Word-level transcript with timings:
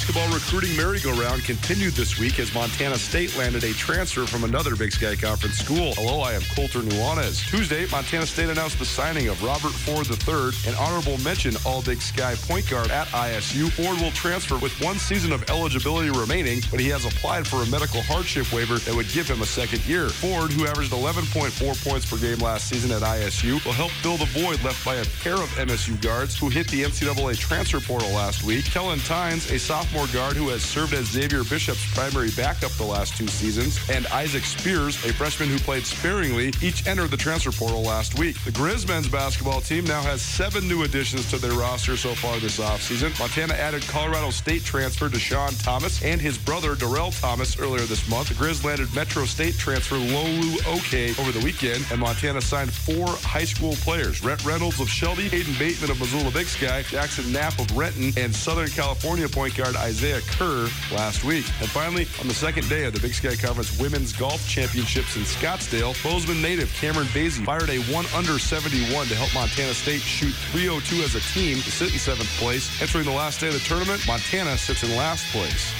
Basketball 0.00 0.32
recruiting 0.32 0.74
merry-go-round 0.78 1.44
continued 1.44 1.92
this 1.92 2.18
week 2.18 2.38
as 2.38 2.54
Montana 2.54 2.96
State 2.96 3.36
landed 3.36 3.64
a 3.64 3.72
transfer 3.74 4.24
from 4.24 4.44
another 4.44 4.74
Big 4.74 4.92
Sky 4.92 5.14
Conference 5.14 5.58
school. 5.58 5.92
Hello, 5.92 6.20
I 6.20 6.32
am 6.32 6.40
Colter 6.56 6.78
Nuanez. 6.78 7.46
Tuesday, 7.50 7.86
Montana 7.92 8.24
State 8.24 8.48
announced 8.48 8.78
the 8.78 8.86
signing 8.86 9.28
of 9.28 9.44
Robert 9.44 9.72
Ford 9.72 10.08
III, 10.08 10.72
an 10.72 10.74
honorable 10.80 11.18
mention 11.18 11.54
All-Big 11.66 12.00
Sky 12.00 12.34
point 12.48 12.68
guard 12.70 12.90
at 12.90 13.08
ISU. 13.08 13.70
Ford 13.70 14.00
will 14.00 14.10
transfer 14.12 14.56
with 14.56 14.72
one 14.80 14.96
season 14.96 15.34
of 15.34 15.48
eligibility 15.50 16.08
remaining, 16.08 16.62
but 16.70 16.80
he 16.80 16.88
has 16.88 17.04
applied 17.04 17.46
for 17.46 17.56
a 17.56 17.66
medical 17.66 18.00
hardship 18.00 18.50
waiver 18.54 18.78
that 18.78 18.94
would 18.94 19.08
give 19.10 19.28
him 19.28 19.42
a 19.42 19.46
second 19.46 19.84
year. 19.86 20.08
Ford, 20.08 20.50
who 20.50 20.66
averaged 20.66 20.92
11.4 20.92 21.84
points 21.86 22.10
per 22.10 22.16
game 22.16 22.38
last 22.38 22.68
season 22.68 22.90
at 22.90 23.02
ISU, 23.02 23.62
will 23.66 23.72
help 23.72 23.90
fill 24.00 24.16
the 24.16 24.24
void 24.32 24.64
left 24.64 24.82
by 24.82 24.94
a 24.94 25.04
pair 25.22 25.34
of 25.34 25.50
MSU 25.60 26.00
guards 26.00 26.38
who 26.38 26.48
hit 26.48 26.66
the 26.68 26.84
NCAA 26.84 27.36
transfer 27.36 27.80
portal 27.80 28.08
last 28.12 28.42
week. 28.44 28.64
Kellen 28.64 28.98
Tynes, 29.00 29.50
a 29.50 29.58
sophomore 29.58 29.89
guard 29.90 30.36
who 30.36 30.48
has 30.48 30.62
served 30.62 30.94
as 30.94 31.06
Xavier 31.06 31.42
Bishop's 31.42 31.84
primary 31.94 32.30
backup 32.36 32.70
the 32.72 32.84
last 32.84 33.16
two 33.16 33.26
seasons, 33.26 33.78
and 33.90 34.06
Isaac 34.08 34.44
Spears, 34.44 34.94
a 35.04 35.12
freshman 35.12 35.48
who 35.48 35.58
played 35.58 35.84
sparingly, 35.84 36.52
each 36.62 36.86
entered 36.86 37.10
the 37.10 37.16
transfer 37.16 37.50
portal 37.50 37.82
last 37.82 38.16
week. 38.16 38.38
The 38.44 38.52
Grizz 38.52 38.86
men's 38.86 39.08
basketball 39.08 39.60
team 39.60 39.84
now 39.84 40.00
has 40.02 40.22
seven 40.22 40.68
new 40.68 40.84
additions 40.84 41.28
to 41.30 41.38
their 41.38 41.52
roster 41.52 41.96
so 41.96 42.14
far 42.14 42.38
this 42.38 42.60
offseason. 42.60 43.18
Montana 43.18 43.54
added 43.54 43.82
Colorado 43.88 44.30
State 44.30 44.64
transfer 44.64 45.08
Dischon 45.08 45.60
Thomas 45.62 46.02
and 46.04 46.20
his 46.20 46.38
brother 46.38 46.76
Darrell 46.76 47.10
Thomas 47.10 47.58
earlier 47.58 47.84
this 47.86 48.08
month. 48.08 48.28
The 48.28 48.34
Grizz 48.34 48.64
landed 48.64 48.94
Metro 48.94 49.24
State 49.24 49.58
transfer 49.58 49.96
Lolu 49.96 50.56
Oke 50.68 51.18
over 51.18 51.32
the 51.36 51.44
weekend, 51.44 51.84
and 51.90 52.00
Montana 52.00 52.40
signed 52.40 52.72
four 52.72 53.08
high 53.08 53.44
school 53.44 53.72
players. 53.76 54.22
Rhett 54.22 54.44
Reynolds 54.44 54.80
of 54.80 54.88
Shelby, 54.88 55.28
Hayden 55.28 55.54
Bateman 55.58 55.90
of 55.90 55.98
Missoula 55.98 56.30
Big 56.30 56.46
Sky, 56.46 56.82
Jackson 56.82 57.32
Knapp 57.32 57.58
of 57.58 57.76
Renton, 57.76 58.12
and 58.16 58.34
Southern 58.34 58.68
California 58.68 59.28
point 59.28 59.56
guard 59.56 59.74
Isaiah 59.80 60.20
Kerr 60.20 60.68
last 60.92 61.24
week. 61.24 61.46
And 61.60 61.68
finally, 61.68 62.06
on 62.20 62.28
the 62.28 62.34
second 62.34 62.68
day 62.68 62.84
of 62.84 62.92
the 62.92 63.00
Big 63.00 63.14
Sky 63.14 63.34
Conference 63.34 63.78
Women's 63.78 64.12
Golf 64.12 64.46
Championships 64.48 65.16
in 65.16 65.22
Scottsdale, 65.22 66.00
Bozeman 66.02 66.40
native 66.40 66.72
Cameron 66.74 67.06
Basie 67.08 67.44
fired 67.44 67.70
a 67.70 67.78
1 67.92 68.06
under 68.14 68.38
71 68.38 69.06
to 69.06 69.14
help 69.14 69.34
Montana 69.34 69.74
State 69.74 70.00
shoot 70.00 70.34
302 70.52 71.02
as 71.02 71.14
a 71.14 71.20
team 71.32 71.56
to 71.56 71.70
sit 71.70 71.92
in 71.92 71.98
seventh 71.98 72.30
place. 72.38 72.80
Entering 72.80 73.04
the 73.04 73.10
last 73.10 73.40
day 73.40 73.48
of 73.48 73.54
the 73.54 73.60
tournament, 73.60 74.06
Montana 74.06 74.56
sits 74.56 74.82
in 74.82 74.96
last 74.96 75.26
place. 75.32 75.72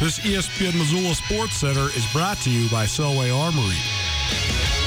This 0.00 0.18
ESPN 0.20 0.76
Missoula 0.78 1.14
Sports 1.14 1.56
Center 1.56 1.88
is 1.96 2.06
brought 2.12 2.38
to 2.38 2.50
you 2.50 2.68
by 2.70 2.84
Selway 2.86 3.34
Armory. 3.34 4.81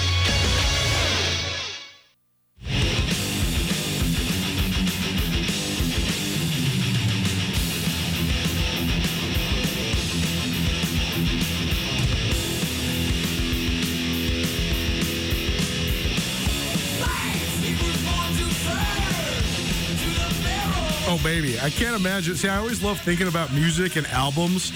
I 21.36 21.70
can't 21.70 21.98
imagine. 21.98 22.36
See, 22.36 22.48
I 22.48 22.58
always 22.58 22.82
love 22.82 22.98
thinking 23.02 23.28
about 23.28 23.52
music 23.52 23.98
and 23.98 24.08
albums, 24.08 24.72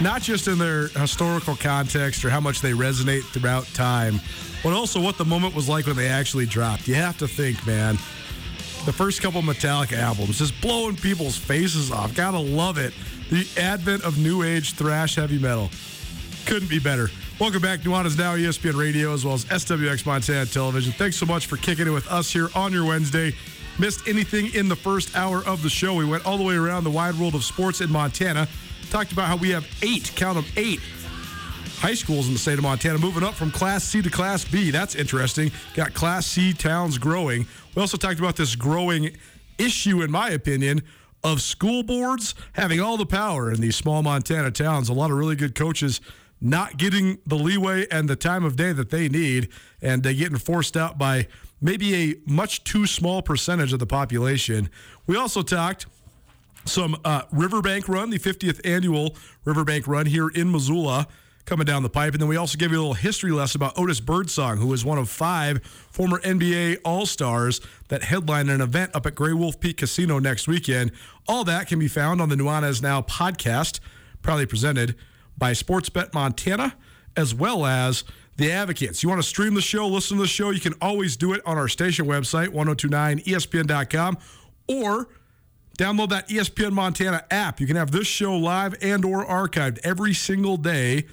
not 0.00 0.22
just 0.22 0.48
in 0.48 0.56
their 0.56 0.88
historical 0.88 1.54
context 1.54 2.24
or 2.24 2.30
how 2.30 2.40
much 2.40 2.62
they 2.62 2.70
resonate 2.72 3.24
throughout 3.24 3.66
time, 3.74 4.18
but 4.62 4.72
also 4.72 4.98
what 4.98 5.18
the 5.18 5.24
moment 5.26 5.54
was 5.54 5.68
like 5.68 5.86
when 5.86 5.94
they 5.94 6.08
actually 6.08 6.46
dropped. 6.46 6.88
You 6.88 6.94
have 6.94 7.18
to 7.18 7.28
think, 7.28 7.66
man. 7.66 7.96
The 8.86 8.92
first 8.92 9.20
couple 9.20 9.42
Metallica 9.42 9.98
albums, 9.98 10.38
just 10.38 10.58
blowing 10.62 10.96
people's 10.96 11.36
faces 11.36 11.90
off. 11.90 12.14
Gotta 12.14 12.38
love 12.38 12.78
it. 12.78 12.94
The 13.30 13.46
advent 13.60 14.02
of 14.02 14.16
new 14.16 14.44
age 14.44 14.72
thrash 14.72 15.16
heavy 15.16 15.38
metal. 15.38 15.68
Couldn't 16.46 16.70
be 16.70 16.78
better. 16.78 17.10
Welcome 17.38 17.60
back. 17.60 17.80
Nuanez 17.80 18.16
Now, 18.16 18.34
ESPN 18.34 18.78
Radio, 18.78 19.12
as 19.12 19.26
well 19.26 19.34
as 19.34 19.44
SWX 19.44 20.06
Montana 20.06 20.46
Television. 20.46 20.92
Thanks 20.94 21.16
so 21.16 21.26
much 21.26 21.48
for 21.48 21.58
kicking 21.58 21.86
it 21.86 21.90
with 21.90 22.10
us 22.10 22.32
here 22.32 22.48
on 22.54 22.72
your 22.72 22.86
Wednesday. 22.86 23.34
Missed 23.78 24.06
anything 24.06 24.52
in 24.54 24.68
the 24.68 24.76
first 24.76 25.16
hour 25.16 25.42
of 25.46 25.62
the 25.62 25.70
show? 25.70 25.94
We 25.94 26.04
went 26.04 26.26
all 26.26 26.36
the 26.36 26.44
way 26.44 26.54
around 26.54 26.84
the 26.84 26.90
wide 26.90 27.14
world 27.14 27.34
of 27.34 27.42
sports 27.42 27.80
in 27.80 27.90
Montana. 27.90 28.46
Talked 28.90 29.12
about 29.12 29.26
how 29.26 29.36
we 29.36 29.50
have 29.50 29.66
eight, 29.82 30.12
count 30.14 30.36
them 30.36 30.44
eight, 30.56 30.80
high 31.78 31.94
schools 31.94 32.28
in 32.28 32.34
the 32.34 32.38
state 32.38 32.58
of 32.58 32.62
Montana 32.62 32.98
moving 32.98 33.24
up 33.24 33.34
from 33.34 33.50
Class 33.50 33.84
C 33.84 34.02
to 34.02 34.10
Class 34.10 34.44
B. 34.44 34.70
That's 34.70 34.94
interesting. 34.94 35.50
Got 35.74 35.94
Class 35.94 36.26
C 36.26 36.52
towns 36.52 36.98
growing. 36.98 37.46
We 37.74 37.80
also 37.80 37.96
talked 37.96 38.18
about 38.18 38.36
this 38.36 38.54
growing 38.54 39.16
issue, 39.58 40.02
in 40.02 40.10
my 40.10 40.30
opinion, 40.30 40.82
of 41.24 41.40
school 41.40 41.82
boards 41.82 42.34
having 42.52 42.80
all 42.80 42.96
the 42.96 43.06
power 43.06 43.50
in 43.50 43.60
these 43.60 43.76
small 43.76 44.02
Montana 44.02 44.50
towns. 44.50 44.90
A 44.90 44.92
lot 44.92 45.10
of 45.10 45.16
really 45.16 45.36
good 45.36 45.54
coaches 45.54 46.00
not 46.40 46.76
getting 46.76 47.18
the 47.26 47.36
leeway 47.36 47.86
and 47.90 48.08
the 48.08 48.16
time 48.16 48.44
of 48.44 48.56
day 48.56 48.72
that 48.72 48.90
they 48.90 49.08
need, 49.08 49.48
and 49.80 50.06
uh, 50.06 50.12
getting 50.12 50.38
forced 50.38 50.76
out 50.76 50.98
by 50.98 51.28
maybe 51.62 51.94
a 51.94 52.14
much 52.26 52.64
too 52.64 52.86
small 52.86 53.22
percentage 53.22 53.72
of 53.72 53.78
the 53.78 53.86
population. 53.86 54.68
We 55.06 55.16
also 55.16 55.42
talked 55.42 55.86
some 56.64 56.96
uh, 57.04 57.22
Riverbank 57.32 57.88
Run, 57.88 58.10
the 58.10 58.18
50th 58.18 58.60
annual 58.64 59.16
Riverbank 59.44 59.86
Run 59.86 60.06
here 60.06 60.28
in 60.28 60.52
Missoula 60.52 61.06
coming 61.44 61.64
down 61.64 61.82
the 61.82 61.90
pipe. 61.90 62.12
And 62.12 62.20
then 62.20 62.28
we 62.28 62.36
also 62.36 62.56
give 62.56 62.70
you 62.70 62.78
a 62.78 62.80
little 62.80 62.94
history 62.94 63.32
lesson 63.32 63.58
about 63.58 63.78
Otis 63.78 64.00
Birdsong, 64.00 64.58
who 64.58 64.72
is 64.72 64.84
one 64.84 64.98
of 64.98 65.08
five 65.08 65.62
former 65.90 66.20
NBA 66.20 66.78
All 66.84 67.06
Stars 67.06 67.60
that 67.88 68.04
headline 68.04 68.48
an 68.48 68.60
event 68.60 68.94
up 68.94 69.06
at 69.06 69.14
Grey 69.14 69.32
Wolf 69.32 69.58
Peak 69.58 69.78
Casino 69.78 70.18
next 70.18 70.46
weekend. 70.46 70.92
All 71.26 71.44
that 71.44 71.66
can 71.66 71.78
be 71.78 71.88
found 71.88 72.20
on 72.20 72.28
the 72.28 72.36
Nuanez 72.36 72.82
Now 72.82 73.02
podcast, 73.02 73.80
proudly 74.22 74.46
presented 74.46 74.94
by 75.36 75.52
Sportsbet 75.52 76.14
Montana, 76.14 76.76
as 77.16 77.34
well 77.34 77.66
as 77.66 78.04
the 78.42 78.52
Advocates. 78.52 79.02
You 79.02 79.08
want 79.08 79.22
to 79.22 79.28
stream 79.28 79.54
the 79.54 79.62
show, 79.62 79.86
listen 79.86 80.16
to 80.16 80.22
the 80.22 80.28
show, 80.28 80.50
you 80.50 80.60
can 80.60 80.74
always 80.80 81.16
do 81.16 81.32
it 81.32 81.40
on 81.46 81.56
our 81.56 81.68
station 81.68 82.06
website, 82.06 82.48
1029ESPN.com, 82.48 84.18
or 84.68 85.08
download 85.78 86.10
that 86.10 86.28
ESPN 86.28 86.72
Montana 86.72 87.24
app. 87.30 87.60
You 87.60 87.66
can 87.66 87.76
have 87.76 87.90
this 87.90 88.06
show 88.06 88.36
live 88.36 88.74
and 88.82 89.04
or 89.04 89.24
archived 89.24 89.78
every 89.84 90.12
single 90.12 90.56
day. 90.56 91.06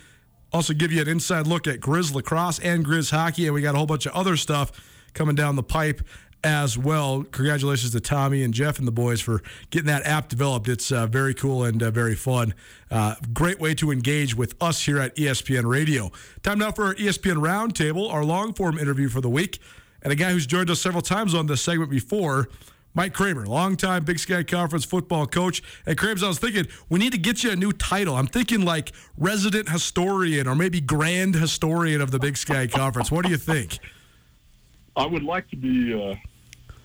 Also 0.51 0.73
give 0.73 0.91
you 0.91 1.01
an 1.01 1.07
inside 1.07 1.45
look 1.45 1.67
at 1.67 1.79
Grizz 1.79 2.13
lacrosse 2.13 2.59
and 2.59 2.85
Grizz 2.85 3.11
hockey, 3.11 3.45
and 3.45 3.53
we 3.53 3.61
got 3.61 3.75
a 3.75 3.77
whole 3.77 3.87
bunch 3.87 4.05
of 4.05 4.13
other 4.13 4.35
stuff 4.35 4.71
coming 5.13 5.35
down 5.35 5.55
the 5.55 5.63
pipe 5.63 6.01
as 6.43 6.77
well. 6.77 7.23
Congratulations 7.23 7.91
to 7.91 7.99
Tommy 7.99 8.43
and 8.43 8.53
Jeff 8.53 8.79
and 8.79 8.87
the 8.87 8.91
boys 8.91 9.21
for 9.21 9.41
getting 9.69 9.87
that 9.87 10.05
app 10.05 10.29
developed. 10.29 10.67
It's 10.67 10.91
uh, 10.91 11.07
very 11.07 11.33
cool 11.33 11.63
and 11.63 11.81
uh, 11.81 11.91
very 11.91 12.15
fun. 12.15 12.53
Uh, 12.89 13.15
great 13.33 13.59
way 13.59 13.73
to 13.75 13.91
engage 13.91 14.35
with 14.35 14.55
us 14.61 14.85
here 14.85 14.99
at 14.99 15.15
ESPN 15.15 15.65
Radio. 15.65 16.11
Time 16.43 16.59
now 16.59 16.71
for 16.71 16.85
our 16.85 16.95
ESPN 16.95 17.37
Roundtable, 17.37 18.11
our 18.11 18.23
long 18.23 18.53
form 18.53 18.77
interview 18.77 19.09
for 19.09 19.21
the 19.21 19.29
week. 19.29 19.59
And 20.01 20.13
a 20.13 20.15
guy 20.15 20.31
who's 20.31 20.47
joined 20.47 20.69
us 20.69 20.81
several 20.81 21.01
times 21.01 21.35
on 21.35 21.47
this 21.47 21.61
segment 21.61 21.91
before, 21.91 22.47
Mike 22.93 23.13
Kramer, 23.13 23.45
longtime 23.45 24.03
Big 24.05 24.17
Sky 24.17 24.43
Conference 24.43 24.85
football 24.85 25.27
coach. 25.27 25.61
And 25.85 25.97
Krams, 25.97 26.23
I 26.23 26.27
was 26.27 26.39
thinking 26.39 26.67
we 26.89 26.99
need 26.99 27.11
to 27.11 27.17
get 27.17 27.43
you 27.43 27.51
a 27.51 27.55
new 27.55 27.71
title. 27.71 28.15
I'm 28.15 28.27
thinking 28.27 28.61
like 28.61 28.93
resident 29.17 29.69
historian 29.69 30.47
or 30.47 30.55
maybe 30.55 30.81
grand 30.81 31.35
historian 31.35 32.01
of 32.01 32.11
the 32.11 32.19
Big 32.19 32.37
Sky 32.37 32.65
Conference. 32.65 33.11
What 33.11 33.25
do 33.25 33.31
you 33.31 33.37
think? 33.37 33.79
I 34.99 35.05
would 35.05 35.23
like 35.23 35.49
to 35.51 35.55
be 35.55 35.93
uh, 35.93 36.13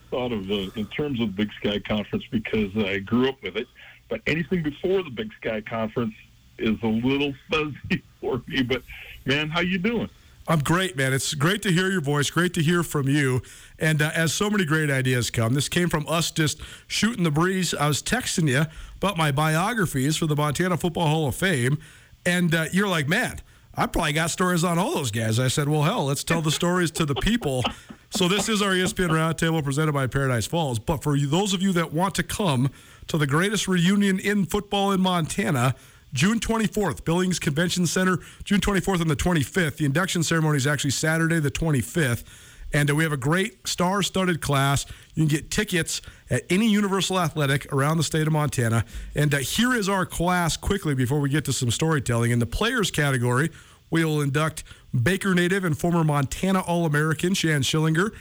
thought 0.08 0.31
of 0.31 0.49
uh, 0.49 0.70
in 0.76 0.87
terms 0.87 1.20
of 1.20 1.34
the 1.34 1.44
Big 1.44 1.52
Sky 1.55 1.81
Conference 1.81 2.25
because 2.31 2.70
I 2.76 3.00
grew 3.00 3.28
up 3.28 3.43
with 3.43 3.56
it. 3.56 3.66
But 4.08 4.20
anything 4.28 4.62
before 4.62 5.02
the 5.02 5.11
Big 5.11 5.32
Sky 5.40 5.61
Conference 5.61 6.14
is 6.56 6.81
a 6.84 6.87
little 6.87 7.34
fuzzy 7.50 8.05
for 8.20 8.40
me. 8.46 8.62
But 8.62 8.82
man, 9.26 9.50
how 9.50 9.61
you 9.61 9.78
doing? 9.78 10.08
I'm 10.46 10.61
great, 10.61 10.96
man. 10.96 11.12
It's 11.12 11.34
great 11.34 11.62
to 11.62 11.72
hear 11.72 11.90
your 11.90 12.02
voice. 12.02 12.31
Great 12.31 12.55
to 12.55 12.62
hear 12.62 12.84
from 12.84 13.08
you. 13.08 13.43
And 13.81 14.00
uh, 14.00 14.12
as 14.14 14.32
so 14.32 14.49
many 14.49 14.64
great 14.64 14.90
ideas 14.90 15.31
come, 15.31 15.55
this 15.55 15.69
came 15.69 15.88
from 15.88 16.06
us 16.06 16.31
just 16.31 16.60
shooting 16.87 17.25
the 17.25 17.32
breeze. 17.32 17.75
I 17.75 17.88
was 17.88 18.00
texting 18.00 18.49
you 18.49 18.67
about 18.99 19.17
my 19.17 19.32
biographies 19.32 20.17
for 20.17 20.26
the 20.26 20.37
Montana 20.37 20.76
Football 20.76 21.08
Hall 21.08 21.26
of 21.26 21.34
Fame, 21.34 21.78
and 22.25 22.55
uh, 22.55 22.67
you're 22.70 22.87
like, 22.87 23.08
man, 23.08 23.40
I 23.75 23.87
probably 23.87 24.12
got 24.12 24.31
stories 24.31 24.62
on 24.62 24.78
all 24.78 24.94
those 24.94 25.10
guys. 25.10 25.40
I 25.40 25.49
said, 25.49 25.69
well, 25.69 25.82
hell, 25.82 26.05
let's 26.05 26.22
tell 26.22 26.43
the 26.43 26.52
stories 26.52 26.93
to 26.93 27.05
the 27.05 27.17
people. 27.17 27.64
So 28.16 28.28
this 28.28 28.49
is 28.49 28.62
our 28.62 28.70
ESPN 28.70 29.08
Roundtable 29.08 29.64
presented 29.64 29.90
by 29.90 30.06
Paradise 30.06 30.46
Falls. 30.46 30.78
But 30.78 31.02
for 31.02 31.16
you, 31.16 31.26
those 31.26 31.52
of 31.52 31.61
you 31.61 31.72
that 31.72 31.93
want 31.93 32.14
to 32.14 32.22
come 32.22 32.70
to 33.08 33.19
the 33.19 33.26
greatest 33.26 33.66
reunion 33.66 34.20
in 34.20 34.46
football 34.46 34.93
in 34.93 35.00
Montana, 35.00 35.75
June 36.12 36.38
24th, 36.38 37.05
Billings 37.05 37.40
Convention 37.40 37.88
Center, 37.88 38.20
June 38.44 38.61
24th 38.61 39.00
and 39.00 39.11
the 39.11 39.16
25th. 39.16 39.78
The 39.78 39.84
induction 39.84 40.22
ceremony 40.22 40.58
is 40.58 40.66
actually 40.69 40.93
Saturday, 40.93 41.40
the 41.40 41.50
25th. 41.50 42.22
And 42.72 42.88
we 42.90 43.02
have 43.02 43.12
a 43.12 43.16
great 43.16 43.66
star 43.66 44.00
studded 44.00 44.40
class. 44.40 44.87
You 45.14 45.26
can 45.26 45.28
get 45.28 45.50
tickets 45.50 46.00
at 46.31 46.44
any 46.49 46.69
Universal 46.69 47.19
Athletic 47.19 47.72
around 47.72 47.96
the 47.96 48.05
state 48.05 48.28
of 48.28 48.32
Montana. 48.32 48.84
And 49.17 49.34
uh, 49.34 49.38
here 49.38 49.75
is 49.75 49.88
our 49.88 50.06
class 50.06 50.56
quickly 50.56 50.94
before 50.94 51.19
we 51.19 51.31
get 51.31 51.44
to 51.46 51.52
some 51.52 51.72
storytelling. 51.72 52.31
In 52.31 52.38
the 52.38 52.46
players 52.46 52.93
category, 52.93 53.50
we 53.90 54.04
will 54.04 54.20
induct 54.20 54.64
Baker 55.02 55.34
native 55.34 55.64
and 55.64 55.76
former 55.76 56.04
Montana 56.04 56.60
All 56.60 56.86
American 56.86 57.34
Shann 57.34 57.62
Schillinger, 57.62 58.12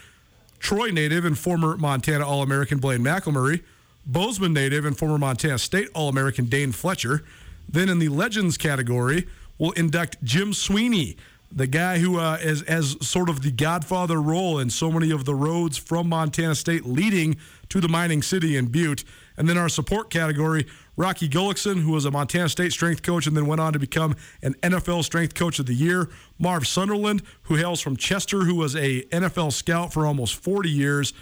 Troy 0.59 0.89
native 0.91 1.25
and 1.25 1.37
former 1.37 1.77
Montana 1.77 2.25
All 2.25 2.41
American 2.41 2.79
Blaine 2.79 3.01
McElmurry, 3.01 3.63
Bozeman 4.05 4.53
native 4.53 4.85
and 4.85 4.97
former 4.97 5.17
Montana 5.17 5.59
State 5.59 5.89
All 5.93 6.09
American 6.09 6.45
Dane 6.45 6.71
Fletcher. 6.71 7.23
Then 7.69 7.89
in 7.89 7.99
the 7.99 8.09
legends 8.09 8.57
category, 8.57 9.27
we'll 9.57 9.71
induct 9.71 10.23
Jim 10.23 10.53
Sweeney, 10.53 11.15
the 11.51 11.67
guy 11.67 11.99
who 11.99 12.19
uh, 12.19 12.37
is, 12.41 12.61
has 12.67 12.97
sort 13.05 13.29
of 13.29 13.43
the 13.43 13.51
godfather 13.51 14.21
role 14.21 14.59
in 14.59 14.69
so 14.69 14.91
many 14.91 15.11
of 15.11 15.25
the 15.25 15.35
roads 15.35 15.77
from 15.77 16.09
Montana 16.09 16.55
State 16.55 16.85
leading 16.85 17.37
to 17.69 17.79
the 17.79 17.87
mining 17.87 18.21
city 18.21 18.57
in 18.57 18.67
Butte. 18.67 19.03
And 19.37 19.47
then 19.47 19.57
our 19.57 19.69
support 19.69 20.09
category, 20.09 20.67
Rocky 20.95 21.27
Gullickson, 21.27 21.81
who 21.81 21.91
was 21.91 22.05
a 22.05 22.11
Montana 22.11 22.49
State 22.49 22.71
strength 22.71 23.01
coach 23.01 23.25
and 23.25 23.35
then 23.35 23.47
went 23.47 23.61
on 23.61 23.73
to 23.73 23.79
become 23.79 24.15
an 24.41 24.53
NFL 24.61 25.03
strength 25.03 25.33
coach 25.33 25.59
of 25.59 25.65
the 25.65 25.73
year. 25.73 26.09
Marv 26.37 26.67
Sunderland, 26.67 27.23
who 27.43 27.55
hails 27.55 27.81
from 27.81 27.97
Chester, 27.97 28.41
who 28.41 28.55
was 28.55 28.75
a 28.75 29.01
NFL 29.03 29.53
scout 29.53 29.91
for 29.91 30.05
almost 30.05 30.35
40 30.35 30.69
years. 30.69 31.13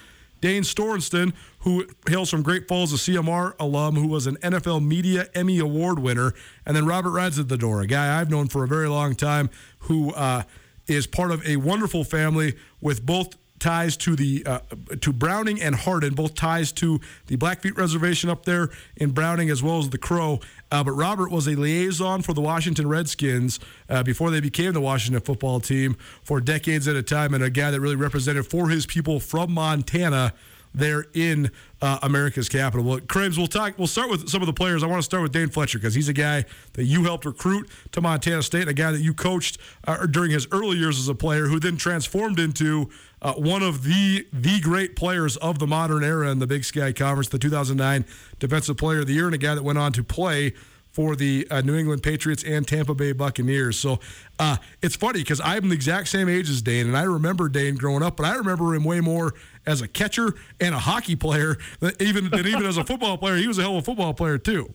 Dane 0.42 0.64
Storenston, 0.64 1.34
who 1.60 1.86
hails 2.10 2.30
from 2.30 2.42
Great 2.42 2.68
Falls, 2.68 2.92
a 2.92 2.98
CMR 2.98 3.54
alum 3.60 3.96
who 3.96 4.08
was 4.08 4.26
an 4.26 4.38
NFL 4.38 4.86
Media 4.86 5.28
Emmy 5.36 5.60
Award 5.60 6.00
winner. 6.00 6.34
And 6.66 6.76
then 6.76 6.86
Robert 6.86 7.12
rides 7.12 7.38
at 7.38 7.48
the 7.48 7.58
door, 7.58 7.82
a 7.82 7.88
guy 7.88 8.20
I've 8.20 8.30
known 8.30 8.48
for 8.48 8.64
a 8.64 8.68
very 8.68 8.90
long 8.90 9.14
time 9.14 9.52
who 9.80 10.12
uh, 10.14 10.44
is 10.88 11.06
part 11.06 11.32
of 11.32 11.46
a 11.46 11.58
wonderful 11.58 12.04
family 12.04 12.56
with 12.82 13.06
both 13.06 13.36
ties 13.62 13.96
to 13.96 14.16
the 14.16 14.44
uh, 14.46 14.60
to 15.00 15.14
Browning 15.14 15.62
and 15.62 15.76
Hardin, 15.76 16.16
both 16.16 16.36
ties 16.36 16.72
to 16.74 17.00
the 17.28 17.38
Blackfeet 17.38 17.78
Reservation 17.78 18.30
up 18.30 18.44
there 18.44 18.70
in 18.98 19.12
Browning 19.12 19.50
as 19.50 19.64
well 19.64 19.80
as 19.80 19.90
the 19.90 19.98
Crow. 19.98 20.42
Uh, 20.72 20.84
but 20.84 20.92
Robert 20.92 21.32
was 21.32 21.48
a 21.48 21.56
liaison 21.56 22.22
for 22.22 22.34
the 22.34 22.42
Washington 22.42 22.88
Redskins 22.88 23.60
uh, 23.88 24.04
before 24.04 24.32
they 24.32 24.40
became 24.40 24.74
the 24.74 24.82
Washington 24.82 25.22
football 25.22 25.60
team 25.60 25.96
for 26.24 26.42
decades 26.42 26.88
at 26.88 26.96
a 26.96 27.04
time, 27.04 27.34
and 27.34 27.44
a 27.44 27.50
guy 27.50 27.72
that 27.72 27.80
really 27.80 27.96
represented 27.96 28.48
for 28.48 28.70
his 28.70 28.86
people 28.86 29.20
from 29.20 29.54
Montana 29.54 30.34
there 30.74 31.06
in 31.14 31.52
uh, 31.82 32.00
America's 32.02 32.48
capital. 32.48 32.86
Well, 32.86 33.00
Krams, 33.00 33.38
we'll 33.38 33.48
talk. 33.48 33.78
We'll 33.78 33.88
start 33.88 34.10
with 34.10 34.30
some 34.30 34.42
of 34.42 34.46
the 34.46 34.54
players. 34.54 34.84
I 34.84 34.88
want 34.88 35.00
to 35.00 35.04
start 35.06 35.24
with 35.24 35.32
Dane 35.32 35.50
Fletcher 35.50 35.80
because 35.80 35.94
he's 35.94 36.10
a 36.10 36.14
guy 36.14 36.46
that 36.74 36.84
you 36.86 37.04
helped 37.04 37.26
recruit 37.26 37.70
to 37.92 38.02
Montana 38.02 38.44
State, 38.44 38.68
a 38.68 38.74
guy 38.74 38.92
that 38.92 39.02
you 39.02 39.14
coached 39.14 39.58
uh, 39.86 40.06
during 40.06 40.32
his 40.32 40.48
early 40.52 40.78
years 40.78 41.00
as 41.00 41.08
a 41.08 41.16
player, 41.16 41.48
who 41.48 41.60
then 41.60 41.78
transformed 41.78 42.40
into 42.40 42.90
uh, 43.22 43.34
one 43.34 43.64
of 43.64 43.84
the 43.84 44.26
the 44.34 44.60
great 44.62 44.96
players 44.96 45.38
of 45.38 45.60
the 45.60 45.68
modern 45.68 46.04
era 46.04 46.30
in 46.32 46.40
the 46.40 46.48
Big 46.48 46.64
Sky 46.64 46.92
Conference, 46.92 47.30
the 47.30 47.40
2009 47.40 48.06
Defensive 48.40 48.78
Player 48.78 49.00
of 49.00 49.08
the 49.08 49.14
Year, 49.14 49.26
and 49.26 49.36
a 49.36 49.40
guy 49.40 49.56
that 49.56 49.64
went 49.64 49.78
on 49.78 49.92
to 49.94 50.04
play 50.04 50.54
for 50.92 51.16
the 51.16 51.48
uh, 51.50 51.62
New 51.62 51.76
England 51.78 52.04
Patriots 52.04 52.44
and 52.44 52.68
Tampa 52.68 52.94
Bay 52.94 53.14
Buccaneers. 53.14 53.78
So 53.78 54.00
uh, 54.40 54.58
it's 54.82 54.96
funny 54.96 55.20
because 55.20 55.40
I'm 55.42 55.70
the 55.70 55.76
exact 55.76 56.10
same 56.10 56.28
age 56.28 56.50
as 56.50 56.62
Dane, 56.62 56.88
and 56.88 56.98
I 56.98 57.04
remember 57.04 57.50
Dane 57.50 57.76
growing 57.76 58.04
up, 58.04 58.18
but 58.18 58.26
I 58.26 58.36
remember 58.36 58.76
him 58.76 58.84
way 58.84 59.00
more 59.00 59.34
as 59.66 59.82
a 59.82 59.88
catcher 59.88 60.34
and 60.60 60.74
a 60.74 60.80
hockey 60.80 61.16
player 61.16 61.58
than 61.80 61.94
even 62.00 62.30
than 62.30 62.48
even 62.48 62.66
as 62.66 62.78
a 62.78 62.84
football 62.84 63.18
player. 63.18 63.36
He 63.38 63.48
was 63.48 63.58
a 63.58 63.62
hell 63.62 63.78
of 63.78 63.84
a 63.84 63.86
football 63.86 64.14
player 64.14 64.38
too. 64.38 64.74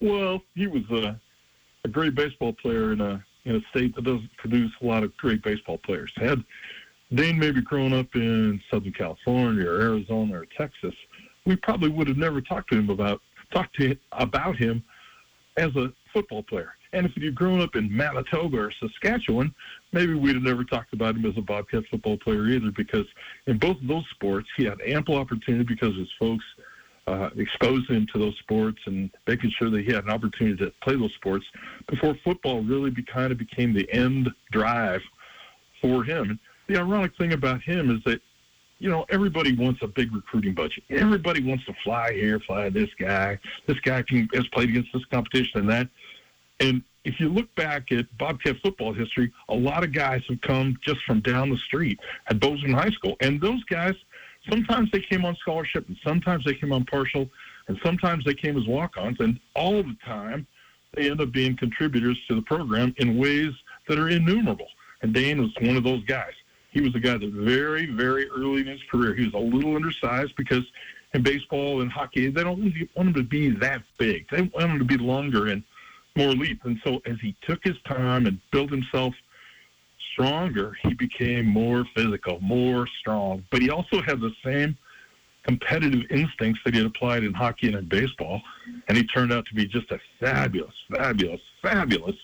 Well, 0.00 0.42
he 0.54 0.66
was 0.66 0.82
a, 0.90 1.18
a 1.84 1.88
great 1.88 2.14
baseball 2.14 2.52
player 2.52 2.92
in 2.92 3.00
a 3.00 3.24
in 3.44 3.56
a 3.56 3.60
state 3.70 3.94
that 3.94 4.04
doesn't 4.04 4.30
produce 4.38 4.72
a 4.80 4.86
lot 4.86 5.02
of 5.02 5.16
great 5.16 5.42
baseball 5.42 5.78
players. 5.78 6.12
Had 6.16 6.42
Dane 7.12 7.38
maybe 7.38 7.60
grown 7.60 7.92
up 7.92 8.06
in 8.14 8.60
Southern 8.70 8.92
California 8.92 9.68
or 9.68 9.80
Arizona 9.80 10.40
or 10.40 10.46
Texas, 10.56 10.94
we 11.46 11.56
probably 11.56 11.90
would 11.90 12.08
have 12.08 12.16
never 12.16 12.40
talked 12.40 12.70
to 12.72 12.78
him 12.78 12.90
about 12.90 13.20
talked 13.52 13.76
to 13.76 13.96
about 14.12 14.56
him 14.56 14.82
as 15.56 15.74
a 15.76 15.92
football 16.12 16.42
player. 16.42 16.72
And 16.94 17.06
if 17.06 17.12
he'd 17.14 17.34
grown 17.34 17.60
up 17.60 17.74
in 17.74 17.94
Manitoba 17.94 18.56
or 18.56 18.72
Saskatchewan, 18.80 19.52
maybe 19.92 20.14
we'd 20.14 20.36
have 20.36 20.44
never 20.44 20.62
talked 20.64 20.92
about 20.92 21.16
him 21.16 21.26
as 21.26 21.36
a 21.36 21.42
Bobcat 21.42 21.84
football 21.90 22.16
player 22.16 22.46
either, 22.46 22.70
because 22.70 23.06
in 23.46 23.58
both 23.58 23.76
of 23.82 23.88
those 23.88 24.04
sports, 24.10 24.48
he 24.56 24.64
had 24.64 24.80
ample 24.86 25.16
opportunity 25.16 25.64
because 25.64 25.94
his 25.96 26.08
folks 26.18 26.44
uh, 27.08 27.30
exposed 27.36 27.90
him 27.90 28.06
to 28.12 28.18
those 28.18 28.36
sports 28.38 28.78
and 28.86 29.10
making 29.26 29.50
sure 29.58 29.70
that 29.70 29.84
he 29.84 29.92
had 29.92 30.04
an 30.04 30.10
opportunity 30.10 30.56
to 30.56 30.72
play 30.82 30.94
those 30.94 31.12
sports 31.14 31.44
before 31.88 32.16
football 32.24 32.62
really 32.62 32.90
be, 32.90 33.02
kind 33.02 33.32
of 33.32 33.38
became 33.38 33.74
the 33.74 33.90
end 33.92 34.30
drive 34.52 35.02
for 35.82 36.04
him. 36.04 36.38
The 36.68 36.78
ironic 36.78 37.16
thing 37.18 37.32
about 37.32 37.60
him 37.60 37.90
is 37.90 38.02
that 38.04 38.20
you 38.78 38.90
know, 38.90 39.06
everybody 39.08 39.54
wants 39.56 39.80
a 39.82 39.86
big 39.86 40.14
recruiting 40.14 40.52
budget. 40.52 40.84
Everybody 40.90 41.42
wants 41.42 41.64
to 41.66 41.74
fly 41.84 42.12
here, 42.12 42.40
fly 42.40 42.68
this 42.68 42.90
guy. 42.98 43.38
This 43.66 43.78
guy 43.80 44.02
can, 44.02 44.28
has 44.34 44.46
played 44.48 44.68
against 44.68 44.92
this 44.92 45.04
competition 45.06 45.60
and 45.60 45.70
that. 45.70 45.88
And 46.60 46.82
if 47.04 47.20
you 47.20 47.28
look 47.28 47.54
back 47.54 47.92
at 47.92 48.06
Bobcat 48.16 48.56
football 48.62 48.92
history, 48.92 49.32
a 49.48 49.54
lot 49.54 49.84
of 49.84 49.92
guys 49.92 50.22
have 50.28 50.40
come 50.40 50.78
just 50.82 51.02
from 51.04 51.20
down 51.20 51.50
the 51.50 51.58
street 51.58 51.98
at 52.28 52.40
Bozeman 52.40 52.72
High 52.72 52.90
School. 52.90 53.16
And 53.20 53.40
those 53.40 53.62
guys, 53.64 53.94
sometimes 54.48 54.90
they 54.90 55.00
came 55.00 55.24
on 55.24 55.36
scholarship 55.36 55.86
and 55.88 55.96
sometimes 56.02 56.44
they 56.44 56.54
came 56.54 56.72
on 56.72 56.84
partial. 56.84 57.28
and 57.68 57.78
sometimes 57.82 58.24
they 58.24 58.34
came 58.34 58.58
as 58.58 58.66
walk-ons, 58.66 59.18
and 59.20 59.40
all 59.54 59.82
the 59.82 59.96
time 60.04 60.46
they 60.92 61.10
end 61.10 61.20
up 61.20 61.32
being 61.32 61.56
contributors 61.56 62.18
to 62.28 62.34
the 62.34 62.42
program 62.42 62.94
in 62.98 63.16
ways 63.16 63.52
that 63.88 63.98
are 63.98 64.08
innumerable. 64.08 64.68
And 65.02 65.12
Dane 65.12 65.40
was 65.40 65.50
one 65.60 65.76
of 65.76 65.84
those 65.84 66.04
guys. 66.04 66.32
He 66.70 66.80
was 66.80 66.94
a 66.94 67.00
guy 67.00 67.16
that 67.16 67.30
very, 67.32 67.86
very 67.86 68.28
early 68.28 68.60
in 68.60 68.66
his 68.66 68.82
career, 68.90 69.14
he 69.14 69.24
was 69.24 69.34
a 69.34 69.38
little 69.38 69.76
undersized 69.76 70.34
because 70.36 70.64
in 71.14 71.22
baseball 71.22 71.80
and 71.80 71.90
hockey, 71.90 72.28
they 72.30 72.42
don't 72.42 72.60
want 72.60 73.08
him 73.08 73.14
to 73.14 73.22
be 73.22 73.50
that 73.50 73.82
big. 73.98 74.28
They 74.30 74.42
want 74.42 74.72
him 74.72 74.78
to 74.78 74.84
be 74.84 74.96
longer 74.98 75.48
and 75.48 75.62
more 76.16 76.32
leap. 76.32 76.64
And 76.64 76.80
so 76.84 77.00
as 77.06 77.16
he 77.20 77.34
took 77.42 77.62
his 77.64 77.76
time 77.86 78.26
and 78.26 78.40
built 78.50 78.70
himself 78.70 79.14
stronger, 80.12 80.76
he 80.82 80.94
became 80.94 81.46
more 81.46 81.84
physical, 81.94 82.40
more 82.40 82.86
strong. 83.00 83.44
But 83.50 83.62
he 83.62 83.70
also 83.70 84.00
had 84.02 84.20
the 84.20 84.32
same 84.44 84.76
competitive 85.42 86.02
instincts 86.10 86.60
that 86.64 86.74
he 86.74 86.80
had 86.80 86.86
applied 86.86 87.24
in 87.24 87.34
hockey 87.34 87.66
and 87.66 87.76
in 87.76 87.86
baseball. 87.86 88.40
And 88.88 88.96
he 88.96 89.04
turned 89.04 89.32
out 89.32 89.46
to 89.46 89.54
be 89.54 89.66
just 89.66 89.90
a 89.90 89.98
fabulous, 90.20 90.74
fabulous, 90.90 91.40
fabulous 91.62 92.16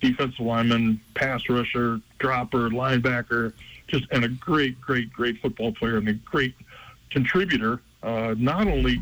defensive 0.00 0.44
lineman, 0.44 1.00
pass 1.14 1.48
rusher, 1.48 2.00
dropper, 2.18 2.70
linebacker, 2.70 3.52
just 3.86 4.04
and 4.10 4.24
a 4.24 4.28
great, 4.28 4.80
great, 4.80 5.12
great 5.12 5.40
football 5.40 5.72
player 5.72 5.96
and 5.96 6.08
a 6.08 6.14
great 6.14 6.54
contributor, 7.10 7.80
uh, 8.02 8.34
not 8.36 8.66
only 8.66 9.00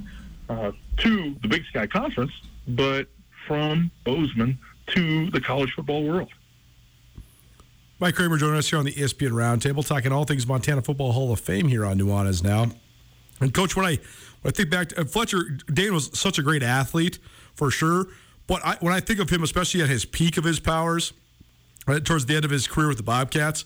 uh, 0.49 0.73
to 0.99 1.35
the 1.43 1.49
Big 1.49 1.65
Sky 1.67 1.87
Conference, 1.87 2.33
but 2.69 3.07
from 3.47 3.91
Bozeman 4.05 4.59
to 4.89 5.31
the 5.31 5.41
college 5.41 5.73
football 5.73 6.05
world. 6.05 6.29
Mike 7.99 8.15
Kramer 8.15 8.39
joining 8.39 8.57
us 8.57 8.71
here 8.71 8.79
on 8.79 8.87
the 8.87 8.93
ESPN 8.93 9.33
Roundtable, 9.33 9.87
talking 9.87 10.11
all 10.11 10.25
things 10.25 10.47
Montana 10.47 10.81
Football 10.81 11.13
Hall 11.13 11.33
of 11.33 11.41
Fame 11.41 11.69
here 11.69 11.85
on 11.85 11.99
Nuanez 11.99 12.43
Now. 12.43 12.69
And 13.41 13.53
coach, 13.53 13.77
when 13.77 13.85
I 13.85 13.99
when 14.43 14.47
I 14.47 14.51
think 14.51 14.71
back 14.71 14.89
to 14.91 15.03
uh, 15.03 15.05
Fletcher, 15.05 15.59
Dane 15.73 15.93
was 15.93 16.11
such 16.19 16.39
a 16.39 16.43
great 16.43 16.63
athlete 16.63 17.19
for 17.55 17.71
sure. 17.71 18.07
But 18.47 18.65
I, 18.65 18.77
when 18.81 18.93
I 18.93 19.01
think 19.01 19.21
of 19.21 19.29
him, 19.31 19.43
especially 19.43 19.83
at 19.83 19.89
his 19.89 20.05
peak 20.05 20.37
of 20.37 20.45
his 20.45 20.59
powers, 20.59 21.13
right, 21.87 22.05
towards 22.05 22.27
the 22.27 22.37
end 22.37 22.45
of 22.45 22.51
his 22.51 22.67
career 22.67 22.89
with 22.89 22.97
the 22.97 23.03
Bobcats, 23.03 23.65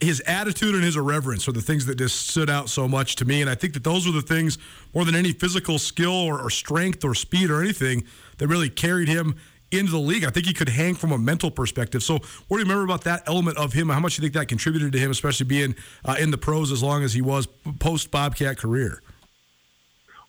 his 0.00 0.20
attitude 0.20 0.74
and 0.74 0.84
his 0.84 0.96
irreverence 0.96 1.48
are 1.48 1.52
the 1.52 1.60
things 1.60 1.86
that 1.86 1.96
just 1.96 2.28
stood 2.28 2.48
out 2.48 2.68
so 2.68 2.86
much 2.86 3.16
to 3.16 3.24
me. 3.24 3.40
And 3.40 3.50
I 3.50 3.54
think 3.54 3.74
that 3.74 3.84
those 3.84 4.06
were 4.06 4.12
the 4.12 4.22
things, 4.22 4.58
more 4.94 5.04
than 5.04 5.14
any 5.14 5.32
physical 5.32 5.78
skill 5.78 6.12
or, 6.12 6.40
or 6.40 6.50
strength 6.50 7.04
or 7.04 7.14
speed 7.14 7.50
or 7.50 7.60
anything, 7.60 8.04
that 8.40 8.48
really 8.48 8.68
carried 8.68 9.06
him 9.06 9.36
into 9.70 9.92
the 9.92 9.98
league. 9.98 10.24
I 10.24 10.30
think 10.30 10.46
he 10.46 10.52
could 10.52 10.68
hang 10.68 10.94
from 10.94 11.12
a 11.12 11.18
mental 11.18 11.50
perspective. 11.50 12.02
So, 12.02 12.14
what 12.14 12.56
do 12.56 12.56
you 12.56 12.62
remember 12.62 12.84
about 12.84 13.04
that 13.04 13.22
element 13.26 13.56
of 13.56 13.72
him? 13.72 13.88
How 13.88 14.00
much 14.00 14.16
do 14.16 14.22
you 14.22 14.28
think 14.28 14.34
that 14.34 14.48
contributed 14.48 14.92
to 14.92 14.98
him, 14.98 15.10
especially 15.10 15.46
being 15.46 15.76
uh, 16.04 16.16
in 16.18 16.30
the 16.30 16.38
pros 16.38 16.72
as 16.72 16.82
long 16.82 17.04
as 17.04 17.14
he 17.14 17.20
was 17.20 17.46
post 17.78 18.10
Bobcat 18.10 18.58
career? 18.58 19.02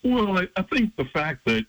Well, 0.04 0.38
I, 0.38 0.62
think 0.64 0.96
the 0.96 1.06
fact 1.06 1.46
that 1.46 1.66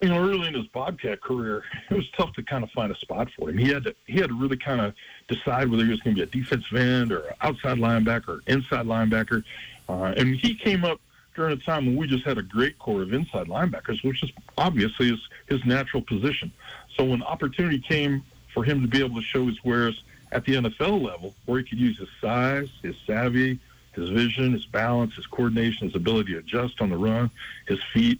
you 0.00 0.08
know 0.08 0.18
early 0.18 0.48
in 0.48 0.54
his 0.54 0.66
Bobcat 0.68 1.20
career, 1.20 1.62
it 1.90 1.94
was 1.94 2.08
tough 2.16 2.32
to 2.34 2.42
kind 2.42 2.64
of 2.64 2.70
find 2.70 2.90
a 2.90 2.96
spot 2.96 3.28
for 3.36 3.50
him. 3.50 3.58
He 3.58 3.68
had 3.68 3.84
to 3.84 3.94
he 4.06 4.18
had 4.18 4.30
to 4.30 4.34
really 4.34 4.56
kind 4.56 4.80
of 4.80 4.94
decide 5.28 5.68
whether 5.68 5.84
he 5.84 5.90
was 5.90 6.00
going 6.00 6.16
to 6.16 6.26
be 6.26 6.38
a 6.38 6.42
defensive 6.42 6.76
end 6.76 7.12
or 7.12 7.34
outside 7.42 7.78
linebacker, 7.78 8.28
or 8.28 8.42
inside 8.46 8.86
linebacker, 8.86 9.44
uh, 9.88 10.14
and 10.16 10.36
he 10.36 10.54
came 10.54 10.84
up 10.84 11.00
during 11.36 11.52
a 11.52 11.62
time 11.62 11.86
when 11.86 11.96
we 11.96 12.08
just 12.08 12.24
had 12.24 12.38
a 12.38 12.42
great 12.42 12.78
core 12.78 13.02
of 13.02 13.12
inside 13.12 13.46
linebackers, 13.46 14.02
which 14.02 14.22
is 14.22 14.30
obviously 14.58 15.10
his, 15.10 15.20
his 15.46 15.64
natural 15.64 16.02
position. 16.02 16.50
So 16.96 17.04
when 17.04 17.22
opportunity 17.22 17.78
came 17.78 18.24
for 18.52 18.64
him 18.64 18.80
to 18.80 18.88
be 18.88 19.04
able 19.04 19.16
to 19.16 19.22
show 19.22 19.46
his 19.46 19.62
wares 19.62 20.02
at 20.32 20.44
the 20.44 20.54
NFL 20.54 21.02
level, 21.02 21.34
where 21.44 21.58
he 21.58 21.64
could 21.64 21.78
use 21.78 21.98
his 21.98 22.08
size, 22.20 22.68
his 22.82 22.96
savvy, 23.06 23.58
his 23.92 24.08
vision, 24.08 24.52
his 24.52 24.66
balance, 24.66 25.14
his 25.14 25.26
coordination, 25.26 25.86
his 25.86 25.94
ability 25.94 26.32
to 26.32 26.38
adjust 26.38 26.80
on 26.80 26.90
the 26.90 26.96
run, 26.96 27.30
his 27.68 27.78
feet, 27.92 28.18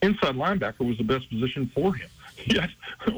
inside 0.00 0.36
linebacker 0.36 0.86
was 0.86 0.96
the 0.96 1.04
best 1.04 1.28
position 1.28 1.70
for 1.74 1.92
him. 1.92 2.08
Yet, 2.46 2.70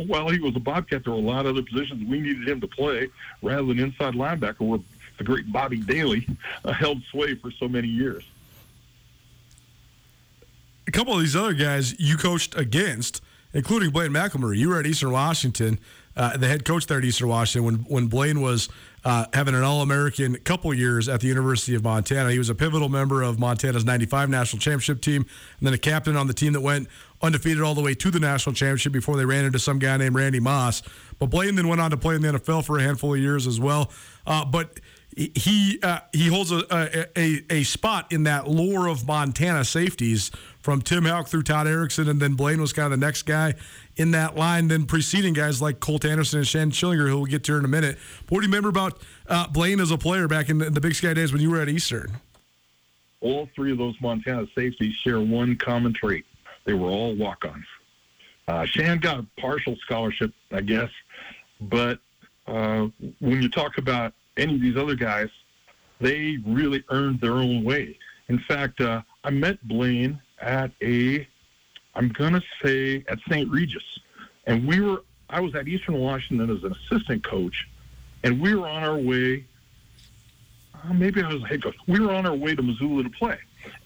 while 0.07 0.29
he 0.29 0.39
was 0.39 0.57
a 0.57 0.61
Bobcat, 0.61 1.05
there 1.05 1.13
were 1.13 1.19
a 1.19 1.23
lot 1.23 1.47
of 1.47 1.57
other 1.57 1.63
positions 1.63 2.09
we 2.09 2.21
needed 2.21 2.49
him 2.49 2.61
to 2.61 2.67
play 2.67 3.09
rather 3.43 3.65
than 3.65 3.79
inside 3.79 4.15
linebacker, 4.15 4.61
where 4.61 4.81
the 5.19 5.25
great 5.25 5.51
Bobby 5.51 5.79
Daly 5.79 6.27
held 6.75 7.03
sway 7.05 7.35
for 7.35 7.51
so 7.51 7.69
many 7.69 7.89
years 7.89 8.25
a 10.87 10.91
couple 10.91 11.15
of 11.15 11.21
these 11.21 11.37
other 11.37 11.53
guys 11.55 11.99
you 11.99 12.17
coached 12.17 12.57
against, 12.57 13.23
including 13.53 13.91
Blaine 13.91 14.11
McElmurry. 14.11 14.59
You 14.59 14.71
were 14.71 14.81
at 14.81 14.87
Eastern 14.87 15.13
Washington, 15.13 15.79
uh, 16.17 16.37
the 16.37 16.49
head 16.49 16.65
coach 16.65 16.87
there 16.87 16.99
at 16.99 17.05
Eastern 17.05 17.29
Washington, 17.29 17.65
when 17.65 17.75
when 17.89 18.07
Blaine 18.07 18.41
was 18.41 18.69
uh, 19.05 19.27
having 19.33 19.55
an 19.55 19.63
All 19.63 19.83
American 19.83 20.35
couple 20.37 20.73
years 20.75 21.09
at 21.09 21.21
the 21.21 21.29
University 21.29 21.75
of 21.75 21.85
Montana. 21.85 22.33
He 22.33 22.39
was 22.39 22.51
a 22.51 22.55
pivotal 22.55 22.89
member 22.89 23.23
of 23.23 23.39
Montana's 23.39 23.85
'95 23.85 24.29
national 24.29 24.61
championship 24.61 25.01
team, 25.01 25.23
and 25.59 25.67
then 25.67 25.75
a 25.75 25.79
captain 25.79 26.17
on 26.17 26.27
the 26.27 26.35
team 26.35 26.53
that 26.55 26.61
went 26.61 26.89
undefeated 27.23 27.63
all 27.63 27.75
the 27.75 27.83
way 27.83 27.95
to 27.95 28.11
the 28.11 28.21
national 28.21 28.55
championship 28.55 28.93
before 28.93 29.17
they 29.17 29.25
ran 29.25 29.45
into 29.45 29.59
some 29.59 29.79
guy 29.79 29.97
named 29.97 30.15
Randy 30.15 30.41
Moss. 30.41 30.83
But 31.19 31.27
Blaine 31.27 31.55
then 31.55 31.69
went 31.69 31.81
on 31.81 31.91
to 31.91 31.97
play 31.97 32.15
in 32.15 32.23
the 32.23 32.33
NFL 32.33 32.65
for 32.65 32.79
a 32.79 32.83
handful 32.83 33.15
of 33.15 33.21
years 33.21 33.47
as 33.47 33.61
well. 33.61 33.91
Uh, 34.27 34.45
but 34.45 34.81
he 35.17 35.79
uh, 35.83 36.01
he 36.13 36.29
holds 36.29 36.53
a, 36.53 37.09
a, 37.19 37.43
a 37.51 37.63
spot 37.63 38.13
in 38.13 38.25
that 38.25 38.49
lore 38.49 38.87
of 38.87 39.07
Montana 39.07 39.65
safeties 39.65 40.31
from 40.67 40.83
Tim 40.83 41.05
Houck 41.05 41.29
through 41.29 41.45
Todd 41.45 41.69
Erickson, 41.69 42.09
and 42.09 42.19
then 42.19 42.35
Blaine 42.35 42.61
was 42.61 42.73
kind 42.73 42.93
of 42.93 42.99
the 42.99 43.07
next 43.07 43.23
guy 43.23 43.55
in 43.95 44.11
that 44.11 44.35
line, 44.35 44.67
then 44.67 44.85
preceding 44.85 45.33
guys 45.33 45.63
like 45.63 45.79
Colt 45.79 46.05
Anderson 46.05 46.41
and 46.41 46.49
Shann 46.49 46.73
Schillinger, 46.73 47.09
who 47.09 47.19
we'll 47.19 47.27
get 47.27 47.45
to 47.45 47.55
in 47.55 47.65
a 47.65 47.69
minute. 47.69 47.99
But 48.23 48.33
what 48.33 48.41
do 48.41 48.47
you 48.47 48.53
remember 48.53 48.71
about 48.71 49.01
uh, 49.29 49.47
Blaine 49.47 49.79
as 49.79 49.93
a 49.93 49.97
player 49.97 50.27
back 50.27 50.49
in 50.49 50.59
the, 50.59 50.67
in 50.67 50.75
the, 50.75 50.81
Big 50.81 50.97
Sky 50.97 51.15
days 51.15 51.33
when 51.33 51.41
you 51.41 51.51
were 51.51 51.61
at 51.61 51.69
Eastern? 51.69 52.17
All 53.21 53.49
three 53.55 53.71
of 53.71 53.79
those 53.79 53.95
Montana 54.01 54.49
safeties 54.57 54.93
share 54.95 55.21
one 55.21 55.55
common 55.55 55.93
trait. 55.93 56.27
They 56.65 56.75
were 56.75 56.89
all 56.89 57.15
walk-ons. 57.15 57.65
Uh, 58.49 58.65
Shann 58.65 58.99
got 58.99 59.21
a 59.21 59.27
partial 59.41 59.77
scholarship, 59.77 60.33
I 60.51 60.63
guess, 60.63 60.91
but 61.61 62.01
uh, 62.49 62.89
when 63.21 63.41
you 63.41 63.49
talk 63.49 63.79
about 63.79 64.15
any 64.37 64.57
of 64.57 64.61
these 64.61 64.77
other 64.77 64.97
guys, 64.97 65.29
they 66.01 66.39
really 66.45 66.83
earned 66.91 67.21
their 67.21 67.35
own 67.35 67.63
way. 67.63 67.97
In 68.29 68.41
fact, 68.41 68.81
uh, 68.81 69.03
I 69.23 69.31
met 69.31 69.63
Blaine 69.69 70.21
at 70.41 70.71
a, 70.83 71.27
I'm 71.95 72.09
going 72.09 72.35
to 72.35 72.43
say 72.63 73.05
at 73.09 73.19
St. 73.29 73.51
Regis. 73.51 73.83
And 74.47 74.67
we 74.67 74.81
were, 74.81 75.03
I 75.31 75.41
was 75.41 75.55
at 75.55 75.67
Eastern 75.67 75.99
Washington 75.99 76.51
as 76.51 76.63
an 76.63 76.75
assistant 76.75 77.25
coach, 77.25 77.69
and 78.23 78.41
we 78.41 78.55
were 78.55 78.69
on 78.69 78.85
our 78.85 78.99
way, 78.99 79.45
uh, 80.75 80.93
maybe 80.93 81.23
I 81.23 81.33
was 81.33 81.43
a 81.43 81.47
head 81.47 81.63
coach, 81.63 81.75
we 81.87 81.99
were 82.01 82.13
on 82.13 82.27
our 82.27 82.35
way 82.35 82.55
to 82.55 82.63
Missoula 82.63 83.03
to 83.03 83.11
play. 83.11 83.39